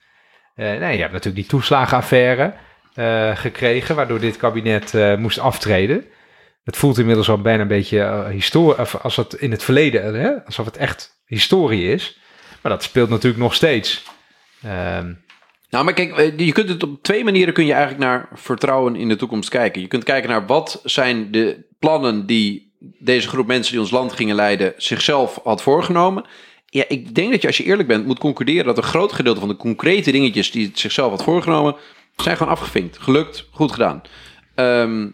[0.54, 2.54] Eh, nee, je hebt natuurlijk die toeslagenaffaire
[2.94, 6.04] eh, gekregen, waardoor dit kabinet moest aftreden.
[6.64, 10.44] Het voelt inmiddels al bijna een beetje uh, historie, als het in het verleden, hè,
[10.44, 12.20] alsof het echt historie is.
[12.62, 14.04] Maar dat speelt natuurlijk nog steeds.
[14.62, 15.12] Ehm,
[15.70, 19.08] Nou, maar kijk, je kunt het op twee manieren kun je eigenlijk naar vertrouwen in
[19.08, 19.80] de toekomst kijken.
[19.80, 24.12] Je kunt kijken naar wat zijn de plannen die deze groep mensen die ons land
[24.12, 26.24] gingen leiden zichzelf had voorgenomen.
[26.66, 29.40] Ja, ik denk dat je als je eerlijk bent moet concluderen dat een groot gedeelte
[29.40, 31.76] van de concrete dingetjes die het zichzelf had voorgenomen,
[32.16, 32.98] zijn gewoon afgevinkt.
[32.98, 34.02] Gelukt, goed gedaan.
[34.54, 35.08] Ehm,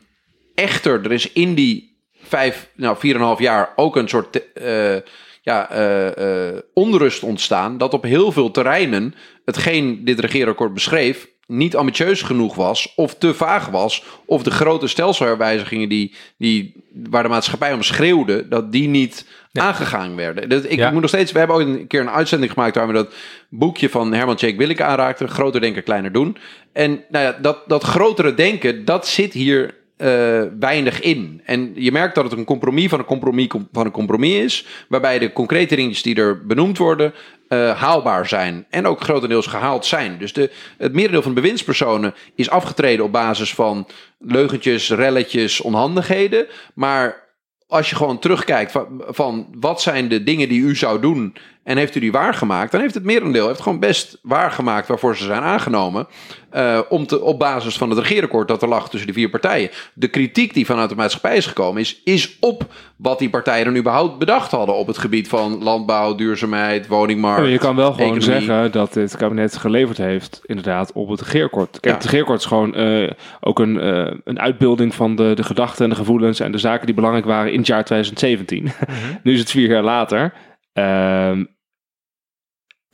[0.55, 4.53] echter, er is in die vijf, nou, vier en een half jaar ook een soort
[4.53, 4.97] eh,
[5.43, 7.79] ja, eh, eh, onrust ontstaan.
[7.79, 9.15] Dat op heel veel terreinen
[9.45, 14.87] hetgeen dit regeerakkoord beschreef niet ambitieus genoeg was, of te vaag was, of de grote
[14.87, 20.49] stelselwijzigingen die, die, waar de maatschappij om schreeuwde, dat die niet aangegaan werden.
[20.49, 20.91] Dat, ik Ja.
[20.91, 23.15] moet nog steeds, we hebben ook een keer een uitzending gemaakt waar we dat
[23.49, 26.37] boekje van Herman Jake Willeke aanraakten, groter denken, kleiner doen.
[26.73, 31.41] En nou ja, dat, dat grotere denken, dat zit hier eh, weinig in.
[31.45, 34.67] En je merkt dat het een compromis van een compromis com- van een compromis is,
[34.89, 37.15] waarbij de concrete dingetjes die er benoemd worden
[37.49, 40.19] eh, haalbaar zijn en ook grotendeels gehaald zijn.
[40.19, 43.87] Dus de, het merendeel van de bewindspersonen is afgetreden op basis van
[44.19, 46.47] leugentjes, relletjes, onhandigheden.
[46.75, 47.23] Maar
[47.67, 51.95] als je gewoon terugkijkt van wat zijn de dingen die u zou doen en heeft
[51.95, 56.07] u die waargemaakt, dan heeft het merendeel heeft gewoon best waargemaakt waarvoor ze zijn aangenomen.
[56.51, 59.71] eh, om te, op basis van het regeerakkoord dat er lag tussen de vier partijen.
[59.95, 62.65] De kritiek die vanuit de maatschappij is gekomen, is, is op
[62.97, 67.49] wat die partijen dan überhaupt bedacht hadden op het gebied van landbouw, duurzaamheid, woningmarkt.
[67.49, 68.41] je kan wel gewoon economie.
[68.45, 71.71] zeggen dat dit kabinet geleverd heeft, inderdaad, op het regeerakkoord.
[71.71, 71.93] Kijk, Ja.
[71.93, 73.11] het regeerakkoord is gewoon eh,
[73.41, 76.87] ook een, eh, een uitbeelding van de, de gedachten en de gevoelens en de zaken
[76.87, 78.73] die belangrijk waren in het jaar 2017.
[79.23, 80.33] nu is het vier jaar later.
[80.73, 81.45] Ehm,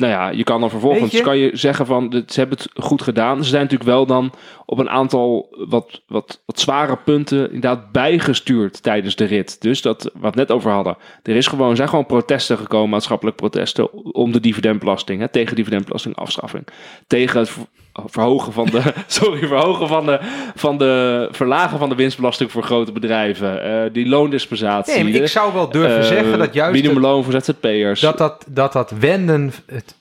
[0.01, 3.03] nou ja, je kan dan vervolgens je- kan je zeggen van ze hebben het goed
[3.03, 3.45] gedaan.
[3.45, 4.33] Ze zijn natuurlijk wel dan
[4.67, 9.61] op een aantal wat, wat, wat zware punten inderdaad bijgestuurd tijdens de rit.
[9.61, 10.97] Dus dat wat we het net over hadden.
[11.23, 16.67] Er is gewoon, zijn gewoon protesten gekomen, maatschappelijke protesten om de dividendbelasting, hè, tegen dividendbelastingafschaffing.
[17.07, 17.57] Tegen het,
[17.93, 20.19] verhogen van de, sorry, verhogen van de,
[20.55, 25.03] van de, verlagen van de winstbelasting voor grote bedrijven, eh, die loondispensatie.
[25.05, 28.01] Nee, ik de, zou wel durven eh, zeggen dat juist minimumloon voor ZZP'ers.
[28.01, 29.95] dat, dat, dat dat wenden, het,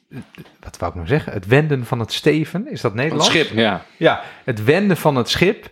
[0.59, 1.33] wat wou ik nou zeggen?
[1.33, 3.27] Het wenden van het steven, is dat Van het Nederlands?
[3.27, 3.57] schip.
[3.57, 5.69] ja, Ja, het wenden van het schip,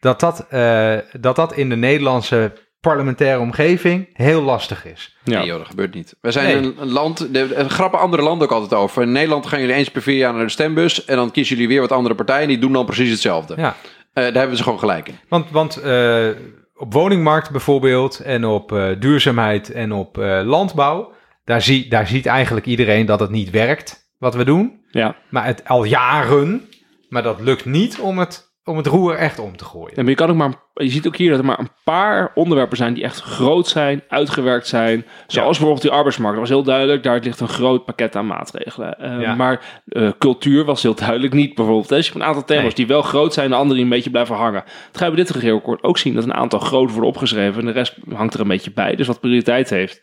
[0.00, 5.16] dat dat, eh, dat dat in de Nederlandse parlementaire omgeving heel lastig is.
[5.24, 5.38] ja.
[5.38, 6.16] Nee joh, dat gebeurt niet.
[6.20, 6.56] We zijn Nee.
[6.56, 9.02] een, een land, de, er grappen andere landen ook altijd over.
[9.02, 11.70] In Nederland gaan jullie eens per vier jaar naar de stembus en dan kiezen jullie
[11.70, 13.54] weer wat andere partijen en die doen dan precies hetzelfde.
[13.56, 13.76] Ja,
[14.12, 15.18] Eh, daar hebben ze gewoon gelijk in.
[15.28, 16.28] want, want eh,
[16.74, 21.12] op woningmarkt bijvoorbeeld en op eh, duurzaamheid en op eh, landbouw,
[21.44, 24.80] daar, zie, daar ziet eigenlijk iedereen dat het niet werkt wat we doen.
[24.90, 25.16] ja.
[25.30, 26.68] Maar het al jaren,
[27.08, 29.92] maar dat lukt niet om het, om het roer echt om te gooien.
[29.94, 32.30] Ja, maar je, kan ook maar, je ziet ook hier dat er maar een paar
[32.34, 35.06] onderwerpen zijn die echt groot zijn, uitgewerkt zijn.
[35.26, 36.38] Zoals bijvoorbeeld die arbeidsmarkt.
[36.38, 38.98] Dat was heel duidelijk, daar ligt een groot pakket aan maatregelen.
[38.98, 39.34] Eh, Ja.
[39.34, 41.88] Maar eh, cultuur was heel duidelijk niet bijvoorbeeld.
[41.88, 42.74] Dus je hebt een aantal thema's Nee.
[42.74, 44.62] die wel groot zijn, de andere die een beetje blijven hangen.
[44.86, 47.66] Het ga je bij dit regeerakkoord ook zien dat een aantal groot worden opgeschreven en
[47.66, 48.94] de rest hangt er een beetje bij.
[48.96, 50.02] Dus wat prioriteit heeft.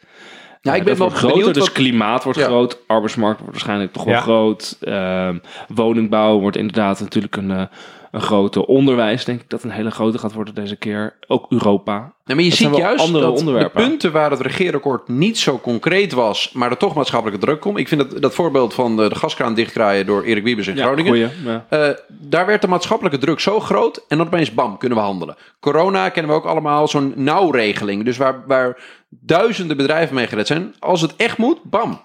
[0.62, 2.46] Ja, ik Eh, ben dat wel wordt groter, dus wat- klimaat wordt Ja.
[2.46, 4.20] groot, arbeidsmarkt wordt waarschijnlijk toch wel Ja.
[4.22, 4.78] groot.
[4.82, 5.38] Ehm,
[5.68, 7.70] woningbouw wordt inderdaad natuurlijk een,
[8.18, 8.68] een grote.
[8.68, 11.16] Onderwijs denk ik dat een hele grote gaat worden deze keer.
[11.28, 12.14] Ook Europa.
[12.26, 13.82] Nee, maar je Dat ziet juist andere dat onderwerpen.
[13.82, 17.78] de punten waar het regeerakkoord niet zo concreet was, maar er toch maatschappelijke druk komt.
[17.78, 21.12] Ik vind dat, dat voorbeeld van de, de gaskraan dichtkraaien door Erik Wiebes in Groningen.
[21.12, 21.66] goeie, ja.
[21.70, 25.36] Eh, daar werd de maatschappelijke druk zo groot en dan opeens bam, kunnen we handelen.
[25.60, 28.06] Corona kennen we ook allemaal zo'n nauwregeling.
[28.06, 28.78] Dus waar, waar
[29.10, 30.76] duizenden bedrijven mee gered zijn.
[30.80, 32.02] Als het echt moet, bam,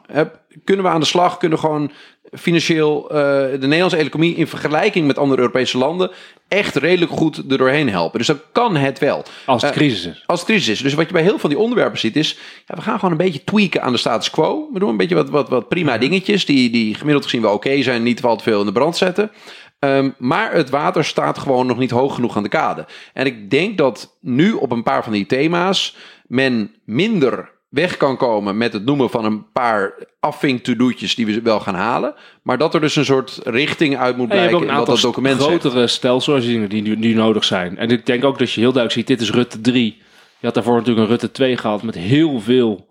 [0.65, 1.37] kunnen we aan de slag.
[1.37, 1.91] Kunnen gewoon
[2.33, 3.17] financieel eh,
[3.51, 6.11] de Nederlandse economie in vergelijking met andere Europese landen
[6.49, 8.19] echt redelijk goed er doorheen helpen.
[8.19, 9.25] Dus dan kan het wel.
[9.47, 10.23] Als het Eh, crisis is.
[10.27, 10.81] als het crisis is.
[10.81, 12.39] Dus wat je bij heel veel van die onderwerpen ziet is...
[12.67, 14.69] Ja, we gaan gewoon een beetje tweaken aan de status quo.
[14.73, 16.45] We doen een beetje wat, wat, wat prima dingetjes...
[16.45, 18.03] Die, die gemiddeld gezien wel oké zijn...
[18.03, 19.31] niet al te veel in de brand zetten.
[19.79, 22.87] Ehm, maar het water staat gewoon nog niet hoog genoeg aan de kade.
[23.13, 25.97] En ik denk dat nu op een paar van die thema's...
[26.27, 31.15] men minder weg kan komen met het noemen van een paar affink-to-do'tjes...
[31.15, 32.15] die we wel gaan halen.
[32.43, 34.55] Maar dat er dus een soort richting uit moet En je hebt blijken...
[34.55, 35.49] ook een wat aantal dat document zegt.
[35.49, 37.79] grotere stelselherzieningen die nu, die nodig zijn.
[37.79, 39.97] En ik denk ook dat je heel duidelijk ziet, dit is Rutte 3.
[40.39, 42.89] Je had daarvoor natuurlijk een Rutte 2 gehad met heel veel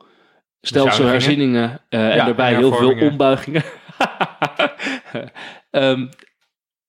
[0.61, 1.81] stelselherzieningen.
[1.89, 3.63] eh en daarbij en heel veel ombuigingen.
[5.71, 6.07] Ehm,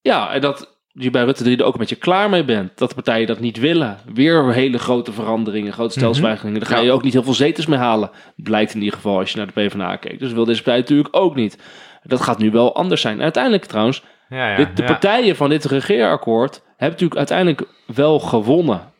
[0.01, 2.77] ja, en dat je bij Rutte 3 er ook een beetje klaar mee bent.
[2.77, 3.97] Dat de partijen dat niet willen.
[4.13, 6.59] Weer hele grote veranderingen, grote stelswijzigingen.
[6.59, 8.11] Daar ga je ook niet heel veel zetels mee halen.
[8.35, 10.19] Blijkt in ieder geval als je naar de PvdA kijkt.
[10.19, 11.57] Dus wil deze partij natuurlijk ook niet.
[12.03, 13.21] Dat gaat nu wel anders zijn.
[13.21, 14.87] Uiteindelijk trouwens, Ja, ja, dit, de ja.
[14.87, 18.91] partijen van dit regeerakkoord hebben natuurlijk uiteindelijk wel gewonnen.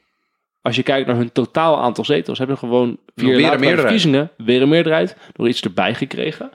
[0.61, 4.31] Als je kijkt naar hun totaal aantal zetels, hebben ze gewoon vier weer een verkiezingen
[4.37, 6.51] weer een meerderheid, nog iets erbij gekregen.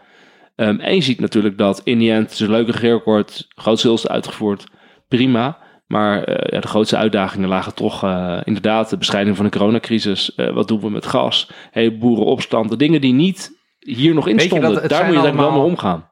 [0.56, 3.78] Ehm, en je ziet natuurlijk dat in die end, het is een leuk regeerakkoord, groot
[3.81, 4.66] sales uitgevoerd,
[5.09, 5.59] prima.
[5.89, 10.35] Maar eh, ja, de grootste uitdagingen lagen toch eh, inderdaad de bestrijding van de coronacrisis.
[10.35, 11.51] Eh, wat doen we met gas?
[11.71, 14.73] Hey, boerenopstand, de dingen die niet hier nog in stonden.
[14.75, 16.09] dat Daar moet je eigenlijk wel mee omgaan.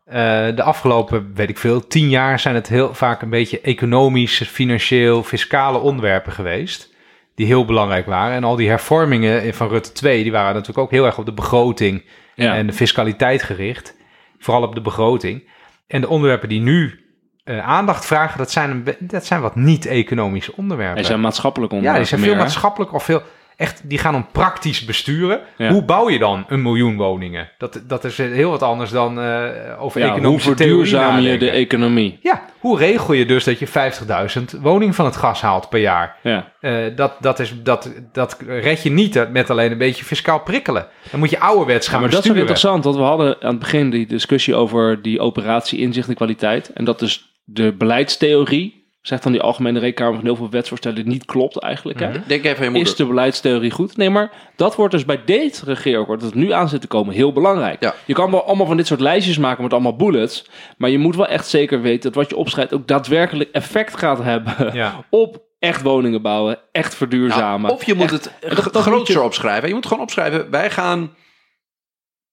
[0.54, 5.22] De afgelopen, weet ik veel, tien jaar zijn het heel vaak een beetje economisch, financieel,
[5.22, 6.94] fiscale onderwerpen geweest.
[7.34, 8.36] Die heel belangrijk waren.
[8.36, 11.32] En al die hervormingen van Rutte 2, die waren natuurlijk ook heel erg op de
[11.32, 12.04] begroting
[12.34, 12.54] Ja.
[12.54, 13.96] en de fiscaliteit gericht.
[14.38, 15.48] Vooral op de begroting.
[15.86, 17.05] En de onderwerpen die nu
[17.46, 20.98] eh, aandacht vragen, dat zijn, een dat zijn wat niet-economische onderwerpen.
[20.98, 23.22] Er zijn maatschappelijk ja, onderwerpen die zijn veel meer, maatschappelijk of veel...
[23.56, 25.40] Echt, die gaan om praktisch besturen.
[25.56, 25.70] Ja.
[25.70, 27.50] Hoe bouw je dan een miljoen woningen?
[27.58, 29.48] Dat, dat is heel wat anders dan eh,
[29.78, 32.18] over Ja, hoe economische theorie verduurzaam je de economie?
[32.22, 36.16] Ja, hoe regel je dus dat je 50.000 woningen van het gas haalt per jaar?
[36.22, 36.52] Ja.
[36.60, 40.86] Eh, dat, dat, is, dat, dat red je niet met alleen een beetje fiscaal prikkelen.
[41.10, 43.90] Dan moet je ouderwets gaan maar dat is interessant, want we hadden aan het begin
[43.90, 46.72] die discussie over die operatie inzicht en kwaliteit.
[46.72, 51.24] En dat dus de beleidstheorie, zegt dan die Algemene Rekenkamer van heel veel wetsvoorstellen, niet
[51.24, 52.00] klopt eigenlijk.
[52.00, 52.10] Hè?
[52.26, 52.88] Denk even aan je moeder.
[52.92, 53.96] Is de beleidstheorie goed?
[53.96, 57.14] Nee, maar dat wordt dus bij dit regeerakkoord, dat het nu aan zit te komen,
[57.14, 57.82] heel belangrijk.
[57.82, 57.94] Ja.
[58.06, 60.46] Je kan wel allemaal van dit soort lijstjes maken met allemaal bullets,
[60.76, 64.22] maar je moet wel echt zeker weten dat wat je opschrijft ook daadwerkelijk effect gaat
[64.22, 65.04] hebben Ja.
[65.10, 67.68] op echt woningen bouwen, echt verduurzamen.
[67.70, 69.68] Ja, of je moet echt- het dat- g- dat groter moet je- opschrijven.
[69.68, 71.14] Je moet gewoon opschrijven, wij gaan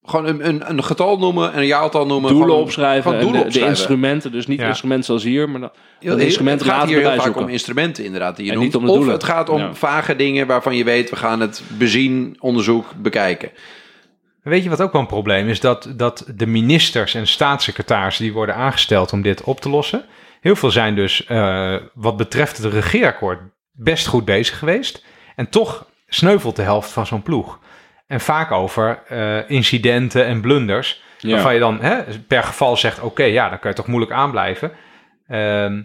[0.05, 2.29] gewoon een, een, een getal noemen en een jaartal noemen.
[2.29, 3.77] doelen gewoon- opschrijven gewoon en doelen de, de opschrijven.
[3.77, 4.31] instrumenten.
[4.31, 4.67] Dus niet Ja.
[4.67, 5.69] instrumenten zoals hier, maar dan,
[5.99, 7.41] Heel- de instrumenten het gaat hier heel vaak zoeken.
[7.41, 8.69] om instrumenten inderdaad die je En noemt.
[8.69, 9.13] niet om de of doelen.
[9.13, 9.73] het gaat om Ja.
[9.73, 13.49] vage dingen waarvan je weet, we gaan het bezien, onderzoek, bekijken.
[14.43, 15.59] Weet je wat ook wel een probleem is?
[15.59, 20.05] Dat, dat de ministers en staatssecretarissen die worden aangesteld om dit op te lossen.
[20.41, 23.39] Heel veel zijn dus eh, wat betreft het regeerakkoord
[23.71, 25.05] best goed bezig geweest.
[25.35, 27.59] En toch sneuvelt de helft van zo'n ploeg.
[28.13, 31.01] En vaak over eh, incidenten en blunders.
[31.17, 31.31] Ja.
[31.31, 34.71] Waarvan je dan hè, per geval zegt, oké, ja, dan kan je toch moeilijk aanblijven.
[35.27, 35.81] Ehm,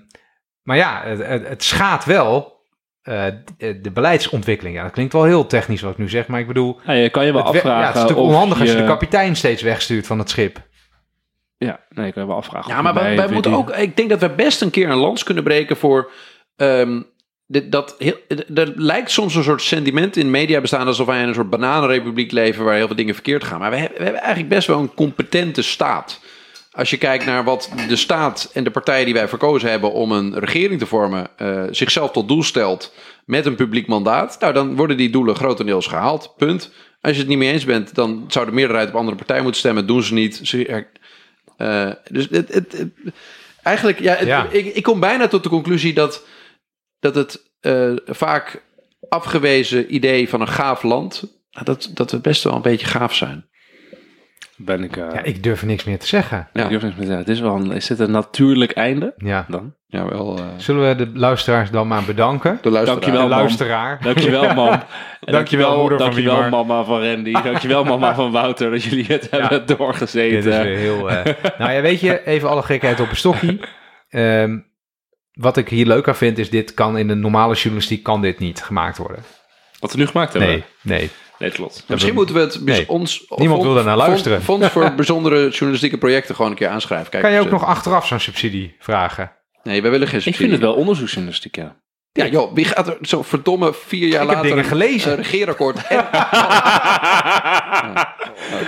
[0.63, 2.63] maar ja, het, het, het schaadt wel
[3.03, 3.25] eh,
[3.57, 4.77] de, de beleidsontwikkeling.
[4.77, 6.81] Ja, dat klinkt wel heel technisch wat ik nu zeg, maar ik bedoel...
[6.85, 8.85] Ja, je kan je wel Het, afvragen ja, het is natuurlijk onhandig als je de
[8.85, 10.61] kapitein steeds wegstuurt van het schip.
[11.57, 12.75] Ja, nee, je kan je wel afvragen.
[12.75, 13.71] Ja, maar wij, moeten ook.
[13.71, 16.11] Ik denk dat we best een keer een lans kunnen breken voor.
[16.57, 17.03] ehm,
[17.51, 18.17] dit, dat heel,
[18.55, 22.33] er lijkt soms een soort sentiment in media bestaan alsof wij in een soort bananenrepubliek
[22.33, 23.59] leven waar heel veel dingen verkeerd gaan.
[23.61, 26.21] Maar we hebben, we hebben eigenlijk best wel een competente staat.
[26.73, 30.13] Als je kijkt naar wat de staat en de partijen die wij verkozen hebben om
[30.13, 32.93] een regering te vormen, eh, zichzelf tot doel stelt
[33.25, 36.35] met een publiek mandaat, nou dan worden die doelen grotendeels gehaald.
[36.37, 36.71] Punt.
[37.01, 39.61] Als je het niet mee eens bent, dan zou de meerderheid op andere partijen moeten
[39.61, 39.87] stemmen.
[39.87, 40.41] Doen ze niet.
[40.43, 40.85] Ze,
[41.57, 42.93] eh, dus het, het, het-
[43.63, 44.47] eigenlijk, Ja.
[44.51, 46.25] Ik, ik kom bijna tot de conclusie dat,
[47.01, 48.63] dat het eh, vaak
[49.09, 53.15] afgewezen idee van een gaaf land, nou, dat, dat we best wel een beetje gaaf
[53.15, 53.47] zijn.
[54.57, 54.97] ben ik...
[54.97, 56.49] eh, Ja, ik durf niks meer te zeggen.
[56.53, 56.63] Ja.
[56.65, 57.19] ik durf niks meer te zeggen.
[57.27, 59.45] Het is wel een, is dit een natuurlijk einde Ja.
[59.49, 59.77] dan?
[59.87, 60.39] Ja, wel.
[60.39, 62.59] eh, Zullen we de luisteraars dan maar bedanken?
[62.63, 63.01] de luisteraar.
[63.01, 63.23] Dankjewel.
[63.29, 63.39] De man.
[63.39, 63.99] luisteraar.
[64.03, 64.69] Dankjewel, mam.
[64.69, 67.33] En Dankjewel, moeder van Dankjewel, mama van Randy.
[67.33, 70.53] Dankjewel, mama van Wouter, dat jullie het hebben Dit doorgezeten.
[70.53, 71.11] is weer heel...
[71.11, 73.59] eh, nou ja, weet je, even alle gekheid op een stokje.
[74.09, 74.59] Ehm,
[75.39, 78.39] wat ik hier leuk aan vind, is dit kan in de normale journalistiek kan dit
[78.39, 79.25] niet gemaakt worden.
[79.81, 80.51] Wat we nu gemaakt hebben.
[80.51, 81.11] Nee, nee.
[81.39, 81.85] Nee, klopt.
[81.87, 82.89] Misschien moeten we het bij Nee.
[82.89, 83.25] ons.
[83.37, 84.43] Niemand wil daar naar luisteren.
[84.43, 87.11] Fonds voor bijzondere journalistieke projecten gewoon een keer aanschrijven.
[87.11, 89.33] Kijk Kan je ook ze- nog achteraf zo'n subsidie vragen?
[89.63, 90.49] Nee, we willen geen Ik subsidie.
[90.51, 91.77] vind het wel onderzoeksjournalistiek, ja.
[92.13, 95.11] Ja, joh, wie gaat er zo verdomme vier jaar Ik heb later dingen gelezen.
[95.11, 96.07] een regeerakkoord en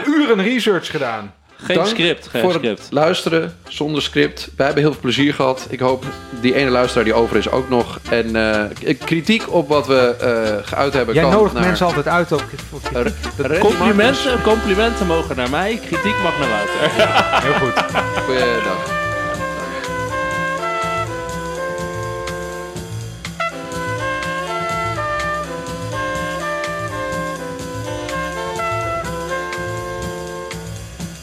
[0.06, 1.34] Uren research gedaan.
[1.62, 2.78] Geen Dank script, geen voor script.
[2.78, 4.48] het luisteren zonder script.
[4.56, 5.66] Wij hebben heel veel plezier gehad.
[5.70, 6.04] Ik hoop
[6.40, 7.98] die ene luisteraar die over is ook nog.
[8.10, 12.08] En eh, kritiek op wat we eh, geuit hebben Jij kan nodigt naar mensen altijd
[12.08, 12.42] uit ook.
[12.70, 12.80] voor
[13.36, 13.58] kritiek.
[13.58, 16.90] Complimenten, complimenten mogen naar mij, kritiek mag naar Wouter.
[17.42, 18.02] Heel goed.
[18.24, 18.99] Goeiedag.